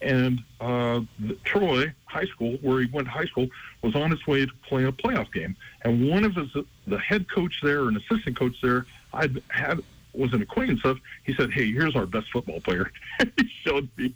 And 0.02 0.40
uh, 0.61 1.00
Troy 1.45 1.92
High 2.04 2.26
School, 2.26 2.59
where 2.61 2.80
he 2.80 2.87
went 2.92 3.07
to 3.07 3.11
high 3.11 3.25
school, 3.25 3.49
was 3.83 3.95
on 3.95 4.12
its 4.12 4.26
way 4.26 4.45
to 4.45 4.52
play 4.69 4.85
a 4.85 4.92
playoff 4.92 5.33
game. 5.33 5.57
And 5.83 6.11
one 6.11 6.25
of 6.25 6.35
his, 6.35 6.49
the 6.87 6.99
head 6.99 7.30
coach 7.30 7.61
there, 7.62 7.88
an 7.88 7.97
assistant 7.97 8.38
coach 8.38 8.57
there, 8.62 8.85
I 9.14 9.28
had 9.49 9.80
was 10.12 10.33
an 10.33 10.42
acquaintance 10.42 10.80
of, 10.85 10.99
he 11.25 11.35
said, 11.35 11.52
"Hey, 11.52 11.73
here's 11.73 11.97
our 11.97 12.07
best 12.07 12.30
football 12.33 12.61
player." 12.61 12.90
he 13.37 13.49
showed 13.64 13.88
me 13.97 14.14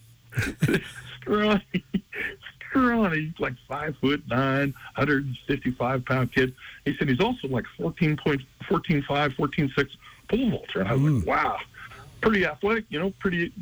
scrawny, 1.24 1.84
scrawny, 2.68 3.34
like 3.38 3.54
five 3.68 3.96
foot 4.00 4.22
nine, 4.28 4.74
155 4.96 6.04
pound 6.04 6.32
kid. 6.32 6.54
He 6.84 6.96
said 6.96 7.08
he's 7.08 7.20
also 7.20 7.48
like 7.48 7.64
14 7.76 8.16
point, 8.16 8.42
14 8.68 9.02
5, 9.02 9.34
14 9.34 9.72
6 9.76 9.96
pole 10.28 10.50
vaulter. 10.50 10.80
And 10.80 10.88
I 10.88 10.94
was 10.94 11.02
mm. 11.02 11.18
like, 11.18 11.26
wow, 11.26 11.58
pretty 12.20 12.46
athletic, 12.46 12.84
you 12.88 12.98
know, 12.98 13.10
pretty, 13.18 13.52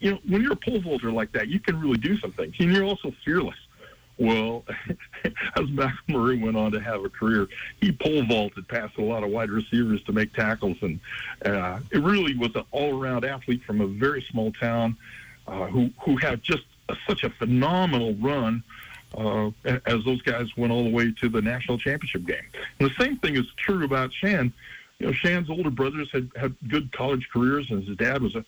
you 0.00 0.12
know, 0.12 0.18
when 0.28 0.42
you're 0.42 0.52
a 0.52 0.56
pole 0.56 0.80
vaulter 0.80 1.10
like 1.10 1.32
that, 1.32 1.48
you 1.48 1.60
can 1.60 1.80
really 1.80 1.98
do 1.98 2.18
some 2.18 2.32
things. 2.32 2.54
And 2.58 2.72
you're 2.72 2.84
also 2.84 3.12
fearless. 3.24 3.56
Well, 4.18 4.64
as 5.24 5.66
McElmurry 5.66 6.40
went 6.40 6.56
on 6.56 6.70
to 6.72 6.80
have 6.80 7.04
a 7.04 7.08
career, 7.08 7.48
he 7.80 7.90
pole 7.90 8.22
vaulted 8.24 8.68
past 8.68 8.96
a 8.98 9.02
lot 9.02 9.24
of 9.24 9.30
wide 9.30 9.50
receivers 9.50 10.02
to 10.04 10.12
make 10.12 10.32
tackles, 10.34 10.76
and 10.82 11.00
uh, 11.44 11.80
it 11.90 11.98
really 12.02 12.36
was 12.36 12.54
an 12.54 12.64
all-around 12.70 13.24
athlete 13.24 13.64
from 13.64 13.80
a 13.80 13.86
very 13.86 14.24
small 14.30 14.52
town 14.52 14.96
uh, 15.48 15.66
who 15.66 15.90
who 16.04 16.16
had 16.16 16.42
just 16.42 16.62
such 17.08 17.24
a 17.24 17.30
phenomenal 17.30 18.14
run. 18.14 18.62
Uh, 19.14 19.50
as 19.66 20.02
those 20.06 20.22
guys 20.22 20.46
went 20.56 20.72
all 20.72 20.84
the 20.84 20.90
way 20.90 21.12
to 21.12 21.28
the 21.28 21.42
national 21.42 21.76
championship 21.76 22.24
game. 22.24 22.46
And 22.80 22.88
the 22.88 22.94
same 22.98 23.18
thing 23.18 23.36
is 23.36 23.44
true 23.58 23.84
about 23.84 24.10
Shann. 24.10 24.50
You 25.00 25.08
know, 25.08 25.12
Shann's 25.12 25.50
older 25.50 25.68
brothers 25.68 26.08
had 26.14 26.30
had 26.34 26.56
good 26.68 26.90
college 26.92 27.28
careers, 27.30 27.66
and 27.68 27.86
his 27.86 27.94
dad 27.98 28.22
was 28.22 28.34
a, 28.36 28.44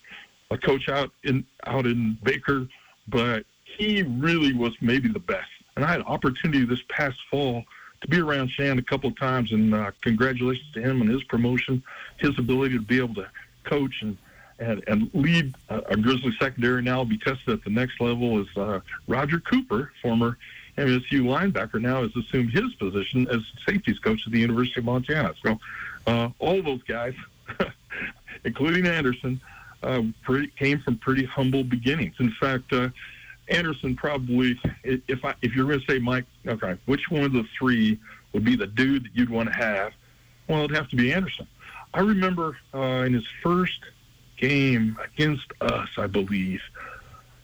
a 0.50 0.57
coach 0.57 0.88
out 0.88 1.11
in 1.23 1.45
out 1.67 1.85
in 1.85 2.17
Baker, 2.23 2.67
but 3.09 3.45
he 3.76 4.05
really 4.05 4.55
was 4.55 4.73
maybe 4.81 5.11
the 5.11 5.19
best 5.19 5.50
and 5.76 5.85
I 5.85 5.93
had 5.93 6.03
opportunity 6.03 6.64
this 6.64 6.83
past 6.88 7.19
fall 7.31 7.64
to 8.00 8.09
be 8.09 8.21
around 8.21 8.50
Shann 8.50 8.79
a 8.79 8.83
couple 8.83 9.11
of 9.11 9.19
times, 9.19 9.53
and 9.53 9.75
uh, 9.75 9.91
congratulations 10.03 10.71
to 10.75 10.81
him 10.81 11.00
on 11.00 11.09
his 11.09 11.23
promotion, 11.25 11.83
his 12.19 12.38
ability 12.38 12.76
to 12.76 12.83
be 12.83 12.99
able 12.99 13.14
to 13.14 13.29
coach 13.64 14.03
and 14.03 14.17
and, 14.58 14.82
and 14.87 15.11
lead 15.14 15.54
a, 15.68 15.96
Grizzly 15.96 16.32
secondary 16.38 16.82
now 16.82 16.99
will 16.99 17.04
be 17.04 17.18
tested 17.18 17.49
at 17.49 17.64
the 17.64 17.70
next 17.70 18.00
level. 18.00 18.40
Is 18.40 18.56
uh, 18.56 18.80
Roger 19.08 19.40
Cooper, 19.40 19.92
former 20.02 20.38
MSU 20.78 21.23
linebacker, 21.23 21.80
now 21.80 22.02
has 22.02 22.14
assumed 22.16 22.52
his 22.52 22.75
position 22.75 23.28
as 23.28 23.40
safeties 23.66 23.99
coach 23.99 24.23
at 24.26 24.32
the 24.32 24.40
University 24.40 24.80
of 24.80 24.84
Montana. 24.84 25.34
So 25.44 25.58
uh, 26.06 26.30
all 26.38 26.62
those 26.62 26.82
guys, 26.84 27.14
including 28.44 28.87
Anderson, 28.87 29.40
uh, 29.82 30.02
pretty, 30.23 30.49
came 30.58 30.80
from 30.80 30.99
pretty 30.99 31.25
humble 31.25 31.64
beginnings. 31.64 32.14
In 32.18 32.30
fact, 32.32 32.73
uh, 32.73 32.88
Anderson 33.49 33.94
probably, 33.94 34.58
if 34.82 35.25
I 35.25 35.34
if 35.42 35.54
you're 35.54 35.66
going 35.66 35.80
to 35.80 35.87
say 35.87 35.99
Mike, 35.99 36.25
okay, 36.46 36.78
which 36.87 37.11
one 37.11 37.25
of 37.25 37.32
the 37.32 37.44
three 37.58 37.99
would 38.32 38.44
be 38.44 38.56
the 38.56 38.66
dude 38.66 39.04
that 39.04 39.11
you'd 39.14 39.30
want 39.30 39.50
to 39.50 39.54
have? 39.54 39.92
Well, 40.49 40.64
it'd 40.64 40.76
have 40.76 40.88
to 40.90 40.96
be 40.96 41.12
Anderson. 41.12 41.46
I 41.92 42.00
remember 42.00 42.56
uh, 42.75 43.04
in 43.06 43.12
his 43.12 43.25
first 43.42 43.78
game 44.37 44.99
against 45.05 45.47
us, 45.61 45.88
I 45.97 46.07
believe, 46.07 46.61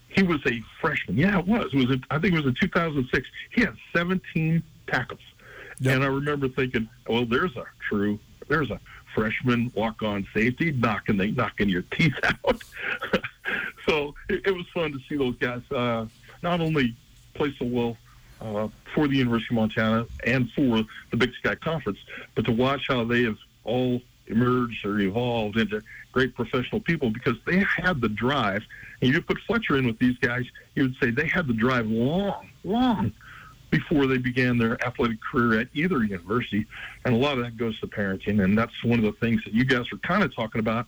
he 0.08 0.22
was 0.22 0.40
a 0.46 0.62
freshman. 0.80 1.16
Yeah, 1.16 1.38
it 1.38 1.46
was. 1.46 1.72
It 1.72 1.76
was. 1.76 1.90
A, 1.90 2.00
I 2.10 2.18
think 2.18 2.34
it 2.34 2.36
was 2.36 2.46
in 2.46 2.56
2006. 2.60 3.28
He 3.52 3.60
had 3.60 3.76
17 3.94 4.62
tackles, 4.86 5.20
yep. 5.78 5.96
and 5.96 6.04
I 6.04 6.08
remember 6.08 6.48
thinking, 6.48 6.88
well, 7.08 7.24
there's 7.24 7.56
a 7.56 7.64
true, 7.88 8.18
there's 8.48 8.70
a 8.70 8.80
freshman 9.14 9.72
walk-on 9.74 10.26
safety 10.32 10.72
knocking 10.72 11.16
they 11.16 11.30
knocking 11.30 11.68
your 11.68 11.82
teeth 11.82 12.14
out. 12.22 12.62
so 13.88 14.14
it, 14.28 14.46
it, 14.46 14.54
was 14.54 14.66
fun 14.72 14.92
to 14.92 14.98
see 15.08 15.16
those 15.16 15.36
guys 15.36 15.62
uh, 15.72 16.06
not 16.42 16.60
only 16.60 16.94
play 17.34 17.54
so 17.58 17.64
well 17.64 17.96
uh, 18.40 18.68
for 18.94 19.08
the 19.08 19.16
University 19.16 19.54
of 19.54 19.56
Montana 19.56 20.06
and 20.24 20.50
for 20.52 20.82
the 21.10 21.16
Big 21.16 21.32
Sky 21.34 21.54
Conference, 21.54 21.98
but 22.34 22.44
to 22.44 22.52
watch 22.52 22.86
how 22.88 23.04
they 23.04 23.24
have 23.24 23.36
all 23.64 24.00
emerged 24.30 24.84
or 24.84 24.98
evolved 25.00 25.56
into 25.56 25.82
great 26.12 26.34
professional 26.34 26.80
people 26.80 27.10
because 27.10 27.36
they 27.46 27.58
had 27.58 28.00
the 28.00 28.08
drive. 28.08 28.62
And 29.02 29.12
you 29.12 29.20
put 29.22 29.38
Fletcher 29.46 29.76
in 29.76 29.86
with 29.86 29.98
these 29.98 30.16
guys, 30.18 30.44
you 30.74 30.84
would 30.84 30.96
say 31.00 31.10
they 31.10 31.26
had 31.26 31.46
the 31.46 31.54
drive 31.54 31.86
long, 31.86 32.48
long 32.64 33.12
before 33.70 34.06
they 34.06 34.18
began 34.18 34.58
their 34.58 34.82
athletic 34.84 35.18
career 35.22 35.60
at 35.60 35.68
either 35.74 36.02
university. 36.02 36.66
And 37.04 37.14
a 37.14 37.18
lot 37.18 37.38
of 37.38 37.44
that 37.44 37.56
goes 37.56 37.78
to 37.80 37.86
parenting. 37.86 38.42
And 38.42 38.58
that's 38.58 38.84
one 38.84 38.98
of 38.98 39.04
the 39.04 39.12
things 39.20 39.42
that 39.44 39.54
you 39.54 39.64
guys 39.64 39.90
were 39.92 39.98
kind 39.98 40.22
of 40.22 40.34
talking 40.34 40.58
about 40.58 40.86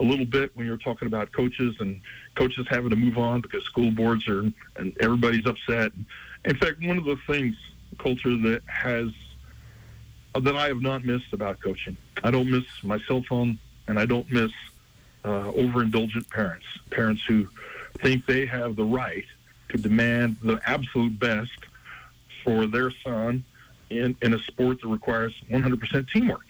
a 0.00 0.04
little 0.04 0.26
bit 0.26 0.50
when 0.54 0.66
you're 0.66 0.76
talking 0.76 1.06
about 1.06 1.32
coaches 1.32 1.74
and 1.80 2.00
coaches 2.36 2.66
having 2.68 2.90
to 2.90 2.96
move 2.96 3.18
on 3.18 3.40
because 3.40 3.64
school 3.64 3.90
boards 3.90 4.28
are 4.28 4.40
and 4.76 4.96
everybody's 5.00 5.46
upset. 5.46 5.92
In 6.44 6.56
fact, 6.56 6.80
one 6.82 6.98
of 6.98 7.04
the 7.04 7.16
things 7.26 7.56
Colter 7.98 8.36
that 8.36 8.62
has 8.66 9.08
that 10.40 10.56
I 10.56 10.68
have 10.68 10.80
not 10.80 11.04
missed 11.04 11.32
about 11.32 11.60
coaching. 11.60 11.96
I 12.22 12.30
don't 12.30 12.50
miss 12.50 12.64
my 12.82 12.98
cell 13.06 13.24
phone, 13.28 13.58
and 13.86 13.98
I 13.98 14.06
don't 14.06 14.30
miss 14.30 14.52
uh, 15.24 15.52
overindulgent 15.52 16.28
parents. 16.30 16.66
Parents 16.90 17.22
who 17.26 17.48
think 18.00 18.26
they 18.26 18.46
have 18.46 18.76
the 18.76 18.84
right 18.84 19.24
to 19.70 19.78
demand 19.78 20.36
the 20.42 20.60
absolute 20.66 21.18
best 21.18 21.50
for 22.44 22.66
their 22.66 22.90
son 23.04 23.44
in, 23.90 24.16
in 24.22 24.34
a 24.34 24.38
sport 24.40 24.80
that 24.80 24.88
requires 24.88 25.34
100% 25.50 26.08
teamwork. 26.10 26.46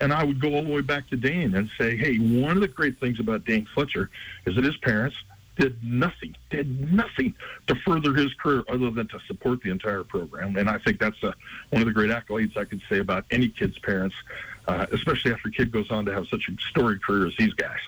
And 0.00 0.12
I 0.12 0.24
would 0.24 0.40
go 0.40 0.54
all 0.54 0.62
the 0.62 0.72
way 0.72 0.82
back 0.82 1.08
to 1.08 1.16
Dane 1.16 1.54
and 1.54 1.70
say, 1.78 1.96
hey, 1.96 2.16
one 2.16 2.56
of 2.56 2.60
the 2.60 2.68
great 2.68 2.98
things 3.00 3.18
about 3.18 3.44
Dane 3.44 3.66
Fletcher 3.74 4.10
is 4.44 4.54
that 4.56 4.64
his 4.64 4.76
parents 4.78 5.16
did 5.56 5.82
nothing, 5.82 6.36
did 6.50 6.92
nothing 6.92 7.34
to 7.66 7.74
further 7.76 8.14
his 8.14 8.32
career 8.34 8.62
other 8.68 8.90
than 8.90 9.08
to 9.08 9.18
support 9.26 9.62
the 9.62 9.70
entire 9.70 10.04
program. 10.04 10.56
And 10.56 10.68
I 10.68 10.78
think 10.78 11.00
that's 11.00 11.20
a, 11.22 11.28
uh, 11.28 11.32
one 11.70 11.82
of 11.82 11.86
the 11.86 11.94
great 11.94 12.10
accolades 12.10 12.56
I 12.56 12.64
could 12.64 12.82
say 12.88 12.98
about 12.98 13.24
any 13.30 13.48
kid's 13.48 13.78
parents, 13.78 14.14
uh, 14.68 14.86
especially 14.92 15.32
after 15.32 15.48
a 15.48 15.52
kid 15.52 15.72
goes 15.72 15.90
on 15.90 16.04
to 16.06 16.12
have 16.12 16.26
such 16.28 16.48
a 16.48 16.52
storied 16.70 17.02
career 17.02 17.26
as 17.26 17.34
these 17.38 17.54
guys. 17.54 17.78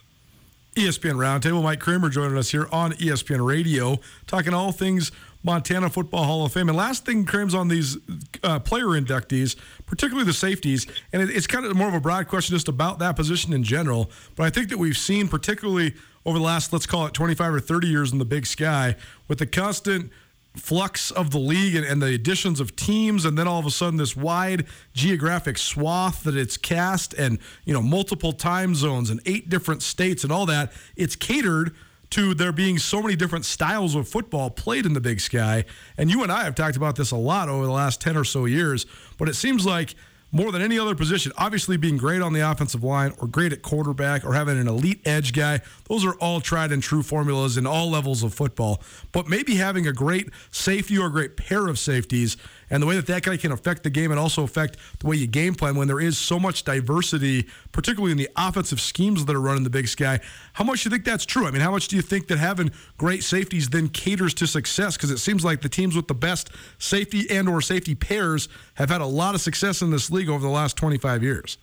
ESPN 0.75 1.15
Roundtable, 1.15 1.63
Mike 1.63 1.81
Kramer 1.81 2.09
joining 2.09 2.39
us 2.39 2.51
here 2.51 2.69
on 2.71 2.93
ESPN 2.93 3.45
Radio, 3.45 3.99
talking 4.27 4.55
all 4.55 4.71
things 4.71 5.11
Montana 5.43 5.89
Football 5.89 6.25
Hall 6.25 6.45
of 6.45 6.53
Fame. 6.53 6.69
And 6.69 6.77
last 6.77 7.05
thing, 7.05 7.25
Krams, 7.25 7.55
on 7.55 7.69
these 7.69 7.97
uh, 8.43 8.59
player 8.61 8.87
inductees, 8.87 9.57
particularly 9.87 10.27
the 10.27 10.33
safeties, 10.33 10.87
and 11.13 11.23
it, 11.23 11.31
it's 11.31 11.47
kind 11.47 11.65
of 11.65 11.77
more 11.77 11.89
of 11.89 11.95
a 11.95 12.01
broad 12.01 12.29
question 12.29 12.55
just 12.55 12.69
about 12.69 12.99
that 13.01 13.17
position 13.17 13.53
in 13.53 13.63
general. 13.63 14.11
But 14.37 14.45
I 14.45 14.51
think 14.51 14.69
that 14.69 14.79
we've 14.79 14.97
seen, 14.97 15.29
particularly 15.29 15.95
over 16.29 16.39
the 16.39 16.45
last, 16.45 16.75
let's 16.75 16.85
call 16.85 17.07
it 17.07 17.15
25 17.15 17.55
or 17.55 17.61
30 17.61 17.89
years 17.89 18.13
in 18.13 18.19
the 18.19 18.25
big 18.27 18.45
sky, 18.45 18.97
with 19.29 19.39
the 19.39 19.47
constant 19.47 20.13
flux 20.55 21.11
of 21.11 21.31
the 21.31 21.39
league 21.39 21.75
and, 21.75 21.87
and, 21.87 22.03
the 22.03 22.15
additions 22.15 22.61
of 22.61 22.77
teams 22.77 23.25
and 23.25 23.39
then 23.39 23.49
all 23.49 23.59
of 23.59 23.65
a 23.65 23.71
sudden 23.71 23.97
this 23.97 24.15
wide 24.15 24.67
geographic 24.93 25.57
swath 25.57 26.25
that 26.25 26.37
it's 26.37 26.57
cast 26.57 27.15
and 27.15 27.39
you 27.65 27.73
know 27.73 27.81
multiple 27.81 28.33
time 28.33 28.75
zones 28.75 29.09
and 29.09 29.21
eight 29.25 29.49
different 29.49 29.83
states 29.83 30.25
and 30.25 30.33
all 30.33 30.47
that 30.47 30.73
it's 30.97 31.15
catered 31.15 31.77
to 32.11 32.35
there 32.35 32.51
being 32.51 32.77
so 32.77 33.01
many 33.01 33.15
different 33.15 33.45
styles 33.45 33.95
of 33.95 34.09
football 34.09 34.51
played 34.51 34.87
in 34.87 34.95
the 34.95 35.01
Big 35.01 35.21
Sky. 35.21 35.65
And 35.99 36.11
you 36.11 36.23
and 36.23 36.33
I 36.33 36.45
have 36.45 36.55
talked 36.55 36.77
about 36.77 36.97
this 36.97 37.11
a 37.11 37.17
lot 37.17 37.49
over 37.49 37.67
the 37.67 37.73
last 37.73 38.01
10 38.01 38.17
or 38.17 38.25
so 38.25 38.47
years, 38.47 38.87
but 39.19 39.29
it 39.29 39.35
seems 39.35 39.67
like 39.67 39.95
more 40.31 40.53
than 40.53 40.63
any 40.63 40.79
other 40.79 40.95
position. 40.95 41.33
Obviously, 41.37 41.77
being 41.77 41.97
great 41.97 42.21
on 42.21 42.33
the 42.33 42.41
offensive 42.41 42.85
line 42.85 43.15
or 43.19 43.27
great 43.27 43.53
at 43.53 43.63
quarterback 43.63 44.25
or 44.25 44.35
having 44.35 44.59
an 44.59 44.69
elite 44.69 45.01
edge 45.07 45.33
guy, 45.33 45.61
those 45.89 46.05
are 46.05 46.15
all 46.15 46.41
tried 46.41 46.73
and 46.73 46.83
true 46.83 47.03
formulas 47.03 47.57
in 47.57 47.67
all 47.67 47.91
levels 47.91 48.23
of 48.23 48.35
football. 48.35 48.83
But 49.13 49.29
maybe 49.29 49.57
having 49.57 49.87
a 49.87 49.93
great 49.93 50.29
safety 50.51 50.99
or 50.99 51.07
a 51.07 51.11
great 51.11 51.37
pair 51.37 51.69
of 51.69 51.79
safeties 51.79 52.37
and 52.71 52.83
the 52.83 52.87
way 52.87 52.97
that 52.97 53.07
that 53.07 53.23
guy 53.23 53.37
can 53.37 53.53
affect 53.53 53.83
the 53.83 53.91
game 53.91 54.11
and 54.11 54.21
also 54.21 54.43
affect 54.43 54.77
the 54.99 55.07
way 55.07 55.17
you 55.17 55.27
game 55.27 55.55
plan 55.55 55.77
when 55.77 55.89
there 55.89 56.01
is 56.01 56.19
so 56.19 56.39
much 56.39 56.65
diversity, 56.65 57.47
particularly 57.73 58.13
in 58.13 58.19
the 58.19 58.29
offensive 58.37 58.81
schemes 58.81 59.25
that 59.25 59.35
are 59.35 59.41
run 59.41 59.57
in 59.57 59.65
the 59.65 59.71
Big 59.71 59.89
Sky. 59.89 60.21
How 60.55 60.65
much 60.65 60.83
do 60.83 60.89
you 60.89 60.91
think 60.91 61.05
that's 61.05 61.25
true? 61.25 61.47
I 61.47 61.51
mean, 61.51 61.63
how 61.63 61.71
much 61.71 61.89
do 61.89 61.97
you 61.97 62.03
think 62.03 62.29
that 62.29 62.39
having 62.39 62.71
great 62.97 63.25
safeties 63.25 63.69
then 63.69 63.89
caters 63.89 64.35
to 64.35 64.47
success? 64.47 64.97
Because 64.97 65.11
it 65.11 65.19
seems 65.19 65.45
like 65.45 65.61
the 65.61 65.69
teams 65.69 65.97
with 65.97 66.09
the 66.09 66.15
best 66.15 66.51
safety 66.79 67.29
and 67.31 67.49
or 67.49 67.61
safety 67.61 67.95
pairs 67.95 68.49
have 68.75 68.91
had 68.91 69.01
a 69.01 69.07
lot 69.07 69.35
of 69.35 69.41
success 69.41 69.83
in 69.83 69.91
this 69.91 70.11
league 70.11 70.29
over 70.29 70.43
the 70.43 70.53
last 70.53 70.77
25 70.77 71.23
years. 71.23 71.59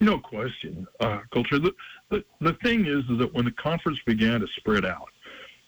No 0.00 0.18
question, 0.18 0.86
uh, 0.98 1.20
Colter. 1.32 1.60
The, 1.60 1.72
the 2.10 2.24
the 2.40 2.54
thing 2.54 2.86
is, 2.86 3.04
is 3.08 3.18
that 3.20 3.32
when 3.32 3.44
the 3.44 3.52
conference 3.52 4.00
began 4.04 4.40
to 4.40 4.48
spread 4.56 4.84
out, 4.84 5.11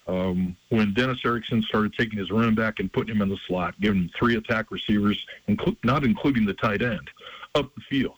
um, 0.06 0.56
when 0.68 0.92
Dennis 0.92 1.18
Erickson 1.24 1.62
started 1.62 1.94
taking 1.94 2.18
his 2.18 2.30
running 2.30 2.54
back 2.54 2.78
and 2.78 2.92
putting 2.92 3.14
him 3.14 3.22
in 3.22 3.28
the 3.28 3.38
slot, 3.46 3.74
giving 3.80 4.02
him 4.02 4.10
three 4.16 4.36
attack 4.36 4.70
receivers, 4.70 5.24
inclu- 5.48 5.76
not 5.82 6.04
including 6.04 6.44
the 6.44 6.54
tight 6.54 6.82
end, 6.82 7.08
up 7.54 7.74
the 7.74 7.80
field. 7.82 8.16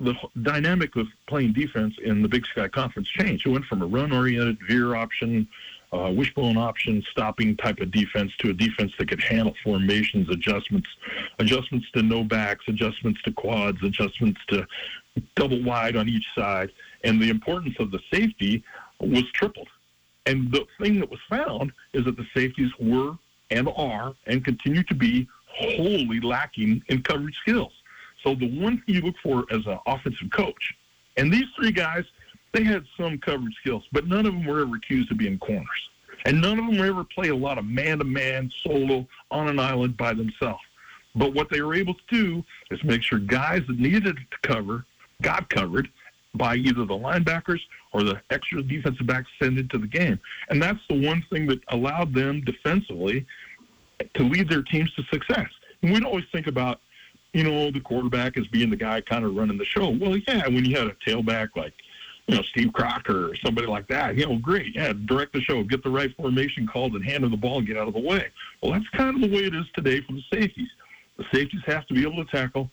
The 0.00 0.14
dynamic 0.42 0.94
of 0.96 1.08
playing 1.26 1.52
defense 1.54 1.96
in 2.02 2.22
the 2.22 2.28
Big 2.28 2.46
Sky 2.46 2.68
Conference 2.68 3.08
changed. 3.08 3.46
It 3.46 3.50
went 3.50 3.64
from 3.64 3.82
a 3.82 3.86
run-oriented 3.86 4.58
veer 4.66 4.94
option, 4.94 5.48
uh, 5.92 6.12
wishbone 6.14 6.56
option, 6.56 7.02
stopping 7.10 7.56
type 7.56 7.80
of 7.80 7.90
defense 7.90 8.32
to 8.38 8.50
a 8.50 8.52
defense 8.52 8.92
that 8.98 9.08
could 9.08 9.20
handle 9.20 9.54
formations, 9.64 10.28
adjustments, 10.30 10.88
adjustments 11.40 11.90
to 11.94 12.02
no 12.02 12.22
backs, 12.22 12.64
adjustments 12.68 13.20
to 13.22 13.32
quads, 13.32 13.82
adjustments 13.82 14.40
to 14.48 14.66
double 15.34 15.62
wide 15.64 15.96
on 15.96 16.08
each 16.08 16.26
side. 16.34 16.70
And 17.02 17.20
the 17.20 17.28
importance 17.28 17.74
of 17.80 17.90
the 17.90 18.00
safety 18.12 18.62
was 19.00 19.24
tripled 19.32 19.68
and 20.28 20.52
the 20.52 20.66
thing 20.78 21.00
that 21.00 21.10
was 21.10 21.20
found 21.28 21.72
is 21.94 22.04
that 22.04 22.16
the 22.16 22.26
safeties 22.34 22.70
were 22.78 23.16
and 23.50 23.66
are 23.76 24.14
and 24.26 24.44
continue 24.44 24.82
to 24.84 24.94
be 24.94 25.26
wholly 25.46 26.20
lacking 26.20 26.82
in 26.88 27.02
coverage 27.02 27.36
skills. 27.40 27.72
So 28.22 28.34
the 28.34 28.60
one 28.60 28.82
thing 28.82 28.96
you 28.96 29.00
look 29.00 29.14
for 29.22 29.46
as 29.50 29.64
an 29.66 29.78
offensive 29.86 30.30
coach, 30.30 30.74
and 31.16 31.32
these 31.32 31.46
three 31.56 31.72
guys, 31.72 32.04
they 32.52 32.62
had 32.62 32.84
some 33.00 33.16
coverage 33.18 33.54
skills, 33.60 33.84
but 33.90 34.06
none 34.06 34.26
of 34.26 34.34
them 34.34 34.44
were 34.44 34.60
ever 34.60 34.76
accused 34.76 35.10
of 35.10 35.16
being 35.16 35.38
corners. 35.38 35.90
And 36.26 36.42
none 36.42 36.58
of 36.58 36.66
them 36.66 36.78
were 36.78 36.86
ever 36.86 37.04
played 37.04 37.30
a 37.30 37.36
lot 37.36 37.56
of 37.56 37.64
man-to-man 37.64 38.52
solo 38.62 39.08
on 39.30 39.48
an 39.48 39.58
island 39.58 39.96
by 39.96 40.12
themselves. 40.12 40.60
But 41.14 41.32
what 41.32 41.48
they 41.48 41.62
were 41.62 41.74
able 41.74 41.94
to 41.94 42.00
do 42.10 42.44
is 42.70 42.84
make 42.84 43.02
sure 43.02 43.18
guys 43.18 43.62
that 43.66 43.78
needed 43.78 44.16
to 44.16 44.38
cover 44.42 44.84
got 45.22 45.48
covered, 45.48 45.88
by 46.38 46.56
either 46.56 46.84
the 46.84 46.94
linebackers 46.94 47.60
or 47.92 48.02
the 48.02 48.20
extra 48.30 48.62
defensive 48.62 49.06
backs 49.06 49.28
sent 49.40 49.58
into 49.58 49.76
the 49.76 49.86
game. 49.86 50.18
And 50.48 50.62
that's 50.62 50.80
the 50.88 51.06
one 51.06 51.24
thing 51.30 51.46
that 51.48 51.60
allowed 51.68 52.14
them 52.14 52.40
defensively 52.42 53.26
to 54.14 54.22
lead 54.22 54.48
their 54.48 54.62
teams 54.62 54.92
to 54.94 55.02
success. 55.04 55.48
And 55.82 55.92
we 55.92 56.00
don't 56.00 56.08
always 56.08 56.24
think 56.32 56.46
about, 56.46 56.80
you 57.32 57.44
know, 57.44 57.70
the 57.70 57.80
quarterback 57.80 58.38
as 58.38 58.46
being 58.46 58.70
the 58.70 58.76
guy 58.76 59.00
kind 59.00 59.24
of 59.24 59.34
running 59.34 59.58
the 59.58 59.64
show. 59.64 59.90
Well, 59.90 60.16
yeah, 60.16 60.46
when 60.46 60.64
you 60.64 60.76
had 60.76 60.86
a 60.86 60.94
tailback 61.06 61.50
like, 61.56 61.74
you 62.26 62.36
know, 62.36 62.42
Steve 62.42 62.72
Crocker 62.74 63.30
or 63.30 63.36
somebody 63.36 63.66
like 63.66 63.88
that, 63.88 64.16
you 64.16 64.26
know, 64.26 64.36
great. 64.36 64.74
Yeah, 64.74 64.92
direct 65.06 65.32
the 65.32 65.40
show, 65.40 65.62
get 65.64 65.82
the 65.82 65.90
right 65.90 66.14
formation 66.16 66.66
called 66.66 66.94
and 66.94 67.04
hand 67.04 67.24
him 67.24 67.30
the 67.30 67.36
ball 67.36 67.58
and 67.58 67.66
get 67.66 67.78
out 67.78 67.88
of 67.88 67.94
the 67.94 68.00
way. 68.00 68.26
Well, 68.62 68.72
that's 68.72 68.88
kind 68.90 69.14
of 69.16 69.22
the 69.22 69.34
way 69.34 69.44
it 69.44 69.54
is 69.54 69.64
today 69.74 70.02
for 70.02 70.12
the 70.12 70.22
safeties. 70.32 70.68
The 71.16 71.24
safeties 71.32 71.62
have 71.66 71.86
to 71.86 71.94
be 71.94 72.02
able 72.02 72.22
to 72.22 72.30
tackle. 72.30 72.70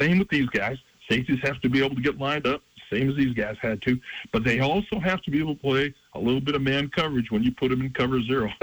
Same 0.00 0.18
with 0.18 0.28
these 0.28 0.48
guys. 0.48 0.78
Safeties 1.08 1.38
have 1.42 1.60
to 1.60 1.68
be 1.68 1.82
able 1.82 1.94
to 1.94 2.02
get 2.02 2.18
lined 2.18 2.46
up 2.46 2.60
same 2.90 3.10
as 3.10 3.16
these 3.16 3.34
guys 3.34 3.56
had 3.60 3.82
to. 3.82 4.00
But 4.32 4.44
they 4.44 4.60
also 4.60 4.98
have 4.98 5.22
to 5.22 5.30
be 5.30 5.38
able 5.40 5.54
to 5.54 5.60
play 5.60 5.94
a 6.14 6.18
little 6.18 6.40
bit 6.40 6.54
of 6.54 6.62
man 6.62 6.88
coverage 6.88 7.30
when 7.30 7.42
you 7.42 7.52
put 7.52 7.70
them 7.70 7.82
in 7.82 7.90
cover 7.90 8.22
zero. 8.22 8.50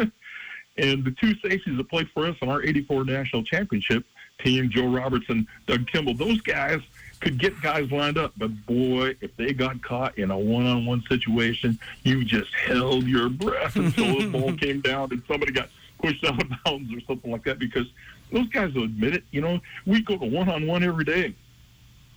and 0.78 1.04
the 1.04 1.16
two 1.20 1.36
safeties 1.40 1.78
that 1.78 1.90
played 1.90 2.10
for 2.14 2.26
us 2.26 2.36
on 2.42 2.50
our 2.50 2.62
84 2.62 3.06
national 3.06 3.44
championship 3.44 4.06
team, 4.44 4.70
Joe 4.70 4.88
Robertson, 4.88 5.48
Doug 5.68 5.88
Kimball, 5.88 6.14
those 6.14 6.42
guys 6.42 6.80
could 7.22 7.40
get 7.40 7.60
guys 7.62 7.92
lined 7.92 8.18
up. 8.18 8.34
But 8.38 8.66
boy, 8.66 9.16
if 9.22 9.36
they 9.38 9.54
got 9.54 9.82
caught 9.82 10.18
in 10.18 10.32
a 10.32 10.38
one-on-one 10.38 11.04
situation, 11.08 11.80
you 12.04 12.24
just 12.26 12.54
held 12.54 13.06
your 13.06 13.30
breath 13.30 13.76
until 13.76 14.20
the 14.20 14.28
ball 14.28 14.54
came 14.58 14.82
down 14.82 15.12
and 15.12 15.22
somebody 15.28 15.52
got 15.52 15.70
pushed 16.02 16.24
out 16.26 16.42
of 16.42 16.50
bounds 16.66 16.94
or 16.94 17.00
something 17.02 17.32
like 17.32 17.44
that 17.46 17.60
because 17.60 17.88
those 18.32 18.48
guys 18.50 18.74
will 18.74 18.84
admit 18.84 19.16
it. 19.16 19.24
You 19.32 19.42
know, 19.42 19.60
we 19.86 20.02
go 20.02 20.18
to 20.18 20.26
one-on-one 20.26 20.84
every 20.84 21.06
day. 21.06 21.36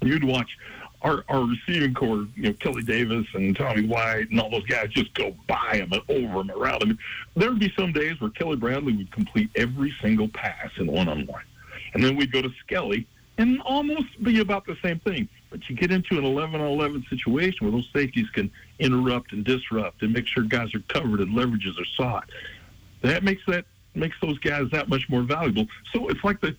You'd 0.02 0.24
watch 0.24 0.56
our 1.02 1.24
our 1.28 1.44
receiving 1.44 1.94
core, 1.94 2.26
you 2.34 2.44
know, 2.44 2.52
Kelly 2.54 2.82
Davis 2.82 3.26
and 3.34 3.56
Tommy 3.56 3.86
White 3.86 4.30
and 4.30 4.40
all 4.40 4.50
those 4.50 4.66
guys 4.66 4.88
just 4.90 5.12
go 5.14 5.34
by 5.46 5.76
him 5.76 5.92
and 5.92 6.02
over 6.08 6.40
him 6.40 6.50
around 6.50 6.82
him. 6.82 6.98
There 7.36 7.50
would 7.50 7.60
be 7.60 7.72
some 7.78 7.92
days 7.92 8.20
where 8.20 8.30
Kelly 8.30 8.56
Bradley 8.56 8.96
would 8.96 9.12
complete 9.12 9.50
every 9.54 9.94
single 10.02 10.28
pass 10.28 10.70
in 10.76 10.86
one 10.86 11.08
on 11.08 11.26
one, 11.26 11.44
and 11.94 12.02
then 12.02 12.16
we'd 12.16 12.32
go 12.32 12.42
to 12.42 12.50
Skelly 12.64 13.06
and 13.38 13.62
almost 13.62 14.22
be 14.22 14.40
about 14.40 14.66
the 14.66 14.76
same 14.82 14.98
thing. 15.00 15.28
But 15.50 15.68
you 15.70 15.76
get 15.76 15.92
into 15.92 16.18
an 16.18 16.24
11 16.24 16.60
on 16.60 16.66
11 16.66 17.06
situation 17.08 17.58
where 17.60 17.70
those 17.70 17.88
safeties 17.94 18.28
can 18.30 18.50
interrupt 18.80 19.32
and 19.32 19.44
disrupt 19.44 20.02
and 20.02 20.12
make 20.12 20.26
sure 20.26 20.42
guys 20.42 20.74
are 20.74 20.82
covered 20.88 21.20
and 21.20 21.34
leverages 21.34 21.80
are 21.80 21.86
sought. 21.96 22.28
That 23.02 23.22
makes 23.22 23.42
that 23.46 23.64
makes 23.94 24.16
those 24.20 24.38
guys 24.40 24.64
that 24.72 24.88
much 24.88 25.08
more 25.08 25.22
valuable. 25.22 25.66
So 25.92 26.08
it's 26.08 26.22
like 26.24 26.40
the 26.40 26.56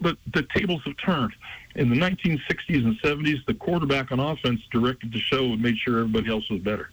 the, 0.00 0.16
the 0.32 0.42
tables 0.54 0.82
have 0.84 0.96
turned. 0.96 1.32
In 1.74 1.90
the 1.90 1.96
1960s 1.96 2.84
and 2.84 3.00
70s, 3.00 3.44
the 3.46 3.54
quarterback 3.54 4.12
on 4.12 4.20
offense 4.20 4.60
directed 4.70 5.12
the 5.12 5.18
show 5.18 5.44
and 5.44 5.60
made 5.60 5.76
sure 5.76 6.00
everybody 6.00 6.30
else 6.30 6.48
was 6.48 6.60
better. 6.60 6.90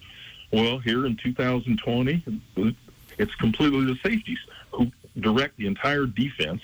Well, 0.52 0.78
here 0.78 1.06
in 1.06 1.16
2020, 1.16 2.24
it's 3.18 3.34
completely 3.36 3.84
the 3.84 3.96
safeties 4.02 4.38
who 4.72 4.90
direct 5.20 5.56
the 5.56 5.66
entire 5.66 6.06
defense 6.06 6.62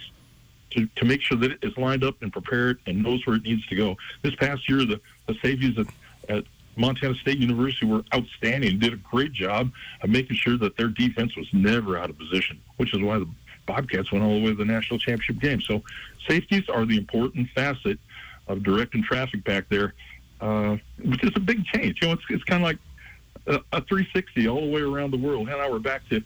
to, 0.70 0.86
to 0.96 1.04
make 1.04 1.22
sure 1.22 1.38
that 1.38 1.52
it 1.52 1.58
is 1.62 1.76
lined 1.78 2.04
up 2.04 2.20
and 2.20 2.32
prepared 2.32 2.80
and 2.86 3.02
knows 3.02 3.24
where 3.26 3.36
it 3.36 3.42
needs 3.42 3.64
to 3.68 3.76
go. 3.76 3.96
This 4.22 4.34
past 4.34 4.68
year, 4.68 4.84
the, 4.84 5.00
the 5.26 5.34
safeties 5.40 5.78
at, 5.78 5.86
at 6.28 6.44
Montana 6.76 7.14
State 7.14 7.38
University 7.38 7.86
were 7.86 8.04
outstanding, 8.14 8.72
and 8.72 8.80
did 8.80 8.92
a 8.92 8.96
great 8.96 9.32
job 9.32 9.70
of 10.02 10.10
making 10.10 10.36
sure 10.36 10.56
that 10.58 10.76
their 10.76 10.88
defense 10.88 11.36
was 11.36 11.46
never 11.52 11.98
out 11.98 12.10
of 12.10 12.18
position, 12.18 12.60
which 12.76 12.94
is 12.94 13.00
why 13.00 13.18
the 13.18 13.28
Bobcats 13.66 14.10
went 14.10 14.24
all 14.24 14.34
the 14.34 14.44
way 14.44 14.50
to 14.50 14.56
the 14.56 14.64
national 14.64 14.98
championship 14.98 15.40
game. 15.40 15.60
So 15.60 15.82
safeties 16.26 16.68
are 16.68 16.84
the 16.84 16.96
important 16.96 17.48
facet 17.50 17.98
of 18.48 18.62
directing 18.62 19.02
traffic 19.02 19.44
back 19.44 19.68
there, 19.68 19.94
uh, 20.40 20.76
which 21.04 21.22
is 21.22 21.30
a 21.36 21.40
big 21.40 21.64
change. 21.66 21.98
You 22.00 22.08
know, 22.08 22.14
it's, 22.14 22.22
it's 22.30 22.44
kind 22.44 22.62
of 22.62 22.66
like 22.66 22.78
a, 23.46 23.76
a 23.76 23.80
360 23.82 24.48
all 24.48 24.60
the 24.60 24.70
way 24.70 24.80
around 24.80 25.12
the 25.12 25.18
world. 25.18 25.48
And 25.48 25.58
now 25.58 25.70
we're 25.70 25.78
back 25.78 26.02
to, 26.08 26.22